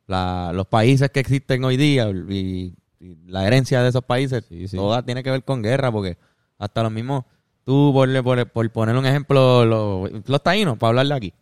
[0.07, 4.67] la- los países que existen hoy día y, y la herencia de esos países, Sí,
[4.69, 4.77] sí.
[4.79, 6.17] toda tiene que ver con guerra, porque
[6.65, 7.25] hasta los mismos,
[7.65, 11.33] tú por, por, por poner un ejemplo, los, los taínos, para hablarle aquí.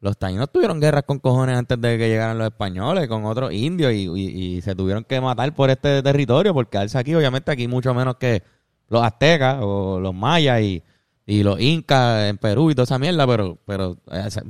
[0.00, 3.92] Los taínos tuvieron guerras con cojones antes de que llegaran los españoles, con otros indios,
[3.92, 7.66] y, y- y se tuvieron que matar por este territorio, porque alza aquí, obviamente, aquí
[7.68, 8.42] mucho menos que
[8.90, 10.82] los aztecas o los mayas y,
[11.26, 13.96] y los incas en Perú y toda esa mierda, pero, pero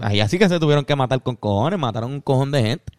[0.00, 2.92] ahí así que se tuvieron que matar con cojones, mataron un cojón de gente.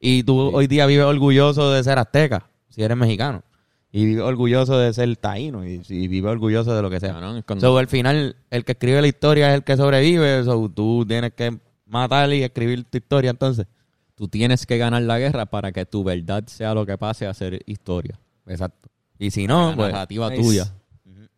[0.00, 3.42] Y tú hoy día vives orgulloso de ser azteca, si eres mexicano.
[3.90, 7.18] Y vives orgulloso de ser taíno, y, y vives orgulloso de lo que sea.
[7.38, 10.44] Es cuando- So, al final, el que escribe la historia es el que sobrevive.
[10.44, 13.66] So, tú tienes que matar y escribir tu historia entonces.
[14.14, 17.32] tú tienes que ganar la guerra para que tu verdad sea lo que pase a
[17.32, 18.18] ser historia.
[18.46, 18.88] Exacto.
[19.16, 20.42] Y si no, la pues, narrativa nice.
[20.42, 20.74] tuya.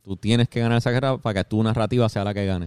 [0.02, 2.66] Tú tienes que ganar esa guerra para que tu narrativa sea la que gane.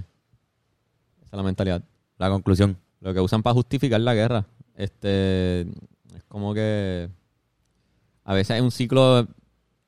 [1.24, 1.82] Esa es la mentalidad.
[2.20, 2.78] la conclusión.
[3.02, 4.46] Lo que usan para justificar la guerra.
[4.76, 7.10] Este es como que
[8.24, 9.28] a veces hay un ciclo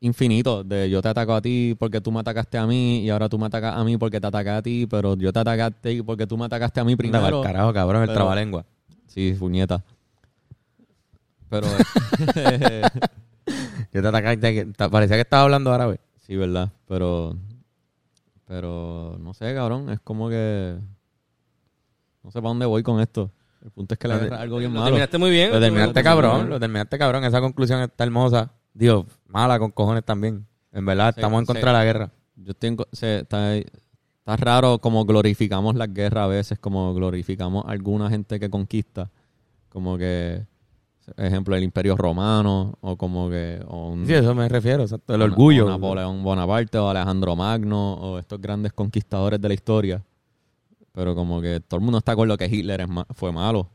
[0.01, 3.27] infinito de yo te ataco a ti porque tú me atacaste a mí y ahora
[3.29, 5.71] tú me atacas a mí porque te ataqué a ti, pero yo te ataqué a
[5.71, 7.41] ti porque tú me atacaste a mí primero.
[7.41, 8.65] carajo, cabrón, el pero- trabalengua.
[9.07, 9.83] Sí, puñeta.
[11.49, 11.67] Pero
[13.93, 15.99] Yo te atacaste, parecía que estaba hablando árabe.
[16.25, 17.37] Sí, verdad, pero
[18.47, 20.75] pero no sé, cabrón, es como que
[22.23, 23.31] no sé para dónde voy con esto.
[23.63, 24.91] El punto es que la Lo guerra es algo bien Lo malo.
[24.91, 25.51] terminaste muy bien.
[25.51, 27.23] Lo terminaste Lo- cabrón, lo terminaste cabrón.
[27.23, 28.51] Esa conclusión está hermosa.
[28.75, 30.45] Dios, mala con cojones también.
[30.71, 31.53] En verdad, Sí, estamos en sí.
[31.53, 32.11] contra de la guerra.
[32.35, 37.71] Yo tengo se, está, está raro como glorificamos las guerras a veces, como glorificamos a
[37.71, 39.09] alguna gente que conquista,
[39.69, 40.45] como que
[41.17, 45.15] ejemplo el Imperio Romano o como que o un- Sí, eso me refiero, exacto.
[45.15, 45.69] El o orgullo.
[45.69, 50.03] Napoleón Bonaparte o Alejandro Magno o estos grandes conquistadores de la historia.
[50.91, 53.69] Pero como que todo el mundo está de acuerdo que Hitler es ma- fue malo.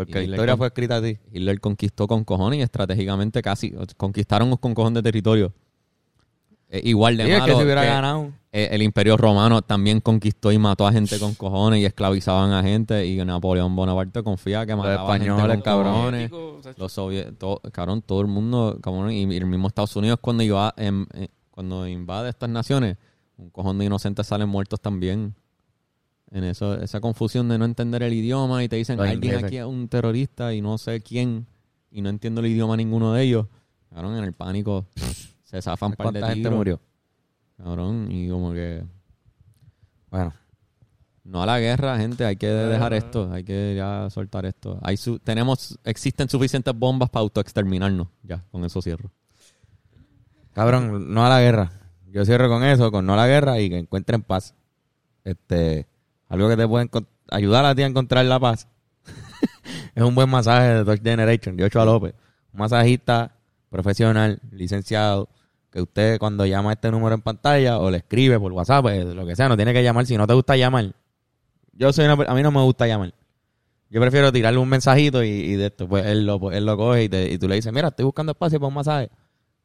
[0.00, 1.18] Porque Y la Hitler historia fue escrita así.
[1.30, 5.52] Hitler conquistó con cojones y estratégicamente casi conquistaron con cojones de territorio.
[6.70, 8.32] Eh, igual de Sí, es malo que si hubiera que, ganado.
[8.52, 12.62] eh, el Imperio Romano también conquistó y mató a gente con cojones y esclavizaban a
[12.62, 16.30] gente y Napoleón Bonaparte confía que mataba a gente españoles, con cojones.
[16.78, 21.28] Los soviéticos, cabrón, todo el mundo, cabrón, y el mismo Estados Unidos cuando iba, eh,
[21.50, 22.96] cuando invade estas naciones,
[23.36, 25.34] un cojón de inocentes salen muertos también.
[26.32, 29.44] En eso, esa confusión de no entender el idioma y te dicen Los alguien ingleses.
[29.46, 31.46] aquí es un terrorista y no sé quién
[31.90, 33.46] y no entiendo el idioma ninguno de ellos.
[33.92, 34.86] Cabrón, en el pánico
[35.42, 36.56] se zafan un par de ¿Cuánta gente tiros.
[36.56, 36.80] murió?
[37.56, 38.84] Cabrón, y como que
[40.10, 40.32] Bueno,
[41.24, 42.24] No a la guerra, gente.
[42.24, 43.30] Hay que dejar esto.
[43.32, 44.78] Hay que ya soltar esto.
[44.82, 48.08] Hay su- tenemos, existen suficientes bombas para autoexterminarnos.
[48.22, 49.10] Ya, con eso cierro.
[50.54, 51.70] Cabrón, no a la guerra.
[52.10, 54.54] Yo cierro con eso, con no a la guerra y que encuentren paz.
[55.24, 55.86] Este,
[56.30, 56.88] algo que te puede
[57.30, 58.66] ayudar a ti a encontrar la paz.
[59.94, 62.14] es un buen masaje de Touch Generation, de Ochoa López.
[62.54, 63.36] Un masajista
[63.68, 65.28] profesional, licenciado,
[65.70, 69.04] que usted cuando llama a este número en pantalla o le escribe por WhatsApp, eh,
[69.14, 70.06] lo que sea, no tiene que llamar.
[70.06, 70.92] Si no te gusta llamar,
[71.72, 73.12] yo soy una, a mí no me gusta llamar.
[73.88, 77.08] Yo prefiero tirarle un mensajito y, y esto, pues él lo, él lo coge y,
[77.08, 79.10] te- y tú le dices, mira, estoy buscando espacio para un masaje.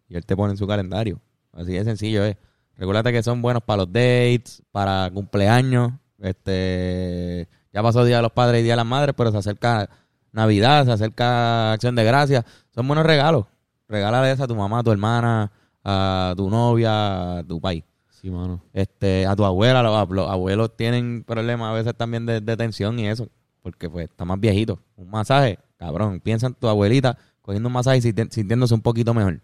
[0.10, 1.20] Y él te pone en su calendario.
[1.54, 2.36] Así de sencillo es.
[2.78, 5.94] Recuérdate que son buenos para los dates, para cumpleaños.
[6.20, 9.90] Este, ya pasó Día de los Padres y Día de las Madres, pero se acerca
[10.32, 12.46] Navidad, se acerca Acción de Gracias.
[12.74, 13.46] Son buenos regalos.
[13.88, 15.52] Regálale eso a tu mamá, a tu hermana,
[15.84, 17.84] a tu novia, a tu país.
[18.10, 18.62] Sí, mano.
[18.74, 22.98] Este, a tu abuela, los, los abuelos tienen problemas a veces también de, de tensión
[23.00, 23.28] y eso,
[23.62, 24.80] porque pues está más viejito.
[24.96, 29.14] Un masaje, cabrón, piensa en tu abuelita cogiendo un masaje y sinti- sintiéndose un poquito
[29.14, 29.40] mejor.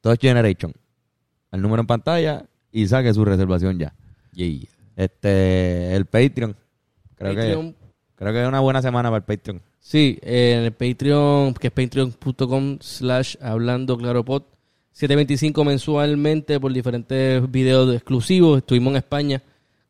[0.00, 0.72] Touch Generation.
[1.52, 3.92] El número en pantalla y saque su reservación ya.
[4.32, 4.66] Yeah.
[5.04, 6.54] Este, el Patreon.
[7.16, 7.72] Creo Patreon.
[7.72, 7.78] que
[8.16, 9.62] creo que es una buena semana para el Patreon.
[9.78, 14.42] Sí, eh, en el Patreon, que es patreon.com slash hablando claro pod.
[14.92, 18.58] 725 mensualmente por diferentes videos exclusivos.
[18.58, 19.42] Estuvimos en España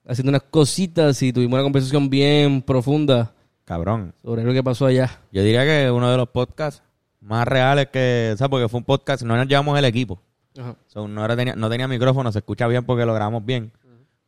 [0.07, 3.33] haciendo unas cositas y tuvimos una conversación bien profunda
[3.65, 4.15] Cabrón.
[4.23, 5.21] sobre lo que pasó allá.
[5.33, 6.83] Yo diría que uno de los podcasts
[7.21, 8.51] más reales que, ¿sabes?
[8.51, 10.21] Porque fue un podcast, no nos llevamos el equipo.
[10.57, 10.77] Ajá.
[10.87, 13.73] So, no, era- tenía, no tenía micrófono, se escucha bien porque lo grabamos bien.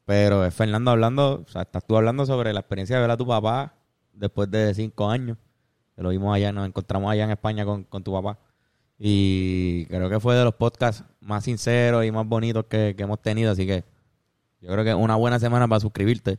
[0.05, 3.27] Pero Fernando hablando, o sea, estás tú hablando sobre la experiencia de ver a tu
[3.27, 3.75] papá
[4.13, 5.39] después de cinco años.
[5.95, 8.39] Que lo vimos allá, nos encontramos allá en España con, con tu papá.
[8.99, 13.21] Y creo que fue de los podcasts más sinceros y más bonitos que, que hemos
[13.21, 13.53] tenido.
[13.53, 13.85] Así que
[14.61, 16.39] yo creo que una buena semana para suscribirte.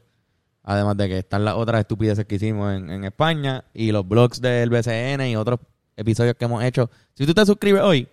[0.64, 4.40] Además de que están las otras estupideces que hicimos en, en España y los blogs
[4.40, 5.60] del BCN y otros
[5.98, 6.90] episodios que hemos hecho.
[7.16, 8.08] Si tú te suscribes hoy,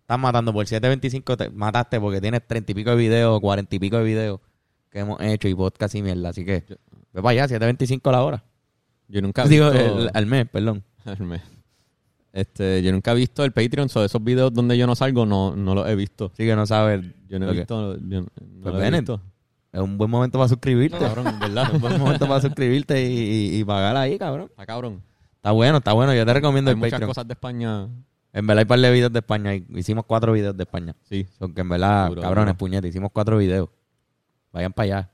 [0.00, 3.78] estás matando por 725, te mataste porque tienes 30 y pico de videos, 40 y
[3.78, 4.40] pico de videos
[4.94, 6.28] que hemos hecho y podcast y mierda.
[6.28, 6.62] Así que
[7.12, 8.44] ve para allá, 725 la hora.
[9.08, 9.98] Yo nunca he Digo, visto...
[9.98, 10.84] el- al mes, perdón.
[11.04, 11.42] al mes.
[12.32, 15.54] Este, yo nunca he visto el Patreon, so esos videos donde yo no salgo no,
[15.56, 16.30] no los he visto.
[16.32, 17.04] Así que no sabes.
[17.28, 17.96] Yo no he visto...
[17.98, 18.26] Yo no,
[18.62, 19.20] Pues lo he ven, visto.
[19.72, 20.96] Es un buen momento para suscribirte.
[20.98, 21.64] Cabrón, ¿verdad?
[21.68, 23.16] Es un buen momento para suscribirte y,
[23.56, 24.46] y, y pagar ahí, cabrón.
[24.50, 25.02] Está cabrón.
[25.36, 26.14] Está bueno, está bueno.
[26.14, 27.10] Yo te recomiendo Hay el muchas Patreon.
[27.10, 27.88] cosas de España.
[28.32, 29.54] En verdad hay par de videos de España.
[29.54, 30.94] Hicimos cuatro videos de España.
[31.02, 31.26] Sí.
[31.38, 32.58] Son que en verdad, Duro, cabrones, duro.
[32.58, 33.68] puñetes, hicimos cuatro videos.
[34.54, 35.10] Vayan para allá.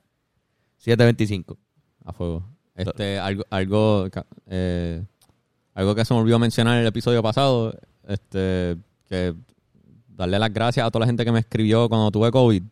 [0.76, 1.56] 725.
[2.04, 2.44] A fuego.
[2.74, 4.08] Este, algo, algo,
[4.46, 5.02] eh,
[5.74, 7.74] algo que se me olvidó mencionar en el episodio pasado,
[8.06, 8.76] este,
[9.08, 9.34] que
[10.08, 12.62] darle las gracias a toda la gente que me escribió cuando tuve COVID.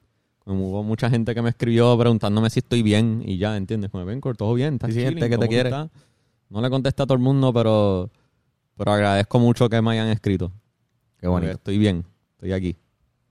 [0.45, 3.91] Como hubo mucha gente que me escribió preguntándome si estoy bien y ya, ¿entiendes?
[3.91, 5.71] Como ven, todo bien, estás Sí, gente que te ¿cómo tú quiere.
[6.51, 8.11] No le contesté a todo el mundo, pero,
[8.77, 10.53] pero agradezco mucho que me hayan escrito.
[11.19, 11.53] Qué bonito.
[11.53, 12.77] Estoy bien, estoy aquí,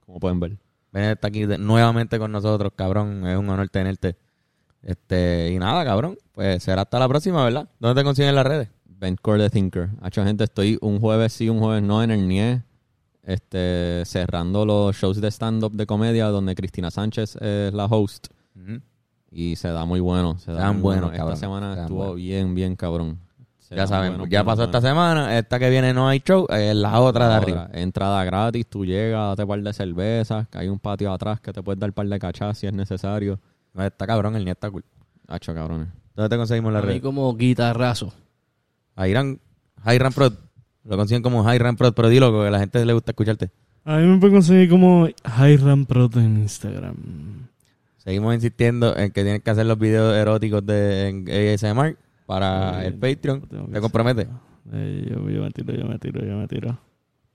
[0.06, 0.58] como pueden ver.
[0.92, 3.26] Ven está aquí de- nuevamente con nosotros, cabrón.
[3.28, 4.18] Es un honor tenerte.
[4.82, 6.18] Este, y nada, cabrón.
[6.32, 7.68] Pues será hasta la próxima, ¿verdad?
[7.80, 8.70] ¿Dónde te consiguen las redes?
[8.86, 9.90] Bencore the Thinker.
[10.02, 12.64] Hacho, gente, estoy un jueves sí, un jueves no en el NIE.
[13.24, 18.28] Este, cerrando los shows de stand-up de comedia donde Cristina Sánchez es la host.
[19.30, 20.40] Y se da muy bueno.
[20.40, 21.12] Se da dan muy bueno.
[21.12, 21.34] cabrón.
[21.34, 23.20] Esta semana Se estuvo bien, bien cabrón.
[23.76, 25.38] Ya saben, buenos, ya buenos, pasó esta semana.
[25.38, 26.48] Esta que viene no hay show.
[26.50, 27.70] Es la otra de arriba.
[27.74, 31.52] Entrada gratis, tú llegas, date un par de cervezas, que hay un patio atrás que
[31.52, 33.40] te puedes dar un par de cachas si es necesario.
[33.74, 34.84] No está cabrón, el ni está cool.
[35.28, 35.88] Hacho, cabrones.
[36.16, 37.02] ¿Dónde te conseguimos A las mí redes?
[37.02, 38.14] como guitarrazo.
[38.98, 39.38] Hiram,
[39.86, 40.34] Hiram Prod.
[40.86, 43.50] Lo consiguen como Hiram Prod, pero dilo que a la gente le gusta escucharte.
[43.84, 45.08] A mí me pueden conseguir como
[45.40, 46.96] Hiram Proto en Instagram.
[47.98, 51.98] Seguimos insistiendo en que tienes que hacer los videos eróticos de en ASMR
[52.28, 53.42] para el Patreon.
[53.72, 54.28] ¿Te compromete?
[54.74, 56.78] Eh, yo, yo me tiro, yo me tiro, yo me tiro.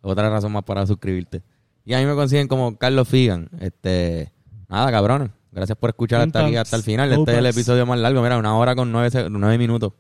[0.03, 1.43] Otra razón más para suscribirte.
[1.85, 3.49] Y a mí me consiguen como Carlos Figan.
[3.59, 4.31] Este,
[4.69, 5.31] nada, cabrones.
[5.51, 7.13] Gracias por escuchar hasta aquí, hasta el final.
[7.13, 8.23] Este es el episodio más largo.
[8.23, 9.93] Mira, una hora con nueve, nueve minutos.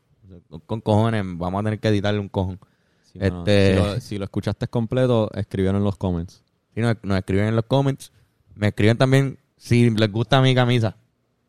[0.66, 1.24] Con cojones.
[1.36, 2.58] Vamos a tener que editarle un cojón.
[3.02, 6.42] Sí, Este- si, lo, si lo escuchaste completo, escribieron en los comments.
[6.74, 8.12] Si nos, nos escriben en los comments.
[8.54, 10.96] Me escriben también si les gusta mi camisa.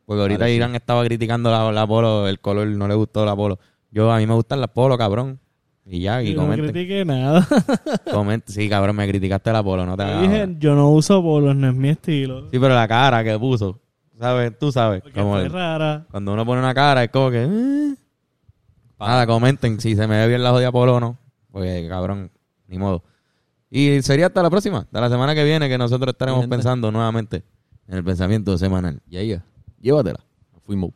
[0.06, 0.52] Porque ahorita sí.
[0.52, 3.58] Irán estaba criticando la, la polo, el color no le gustó la polo.
[3.90, 5.40] Yo, a mí me gustan las polo, cabrón.
[5.86, 7.46] Y ya, y Yo no critiqué nada.
[8.46, 10.52] Sí, cabrón, me criticaste la polo, no te Yo dije, ahora.
[10.58, 12.42] yo no uso polos, no es mi estilo.
[12.50, 13.80] Sí, pero la cara que puso,
[14.18, 14.58] ¿sabes?
[14.58, 15.02] Tú sabes.
[15.02, 16.06] Porque como el- rara.
[16.10, 17.42] cuando uno pone una cara es como que...
[17.44, 17.94] eh.
[18.98, 21.18] Nada, comenten si se me ve bien la jodida polo o no.
[21.50, 22.30] Pues, cabrón,
[22.66, 23.04] ni modo.
[23.70, 26.56] Y sería hasta la próxima, hasta la semana que viene que nosotros estaremos gente.
[26.56, 27.42] pensando nuevamente
[27.88, 29.02] en el pensamiento semanal.
[29.08, 29.38] Y ahí,
[29.84, 30.18] Llévatela.
[30.64, 30.92] Fuimos.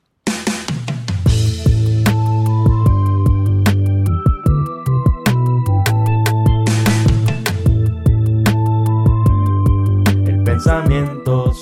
[10.27, 11.53] El pensamiento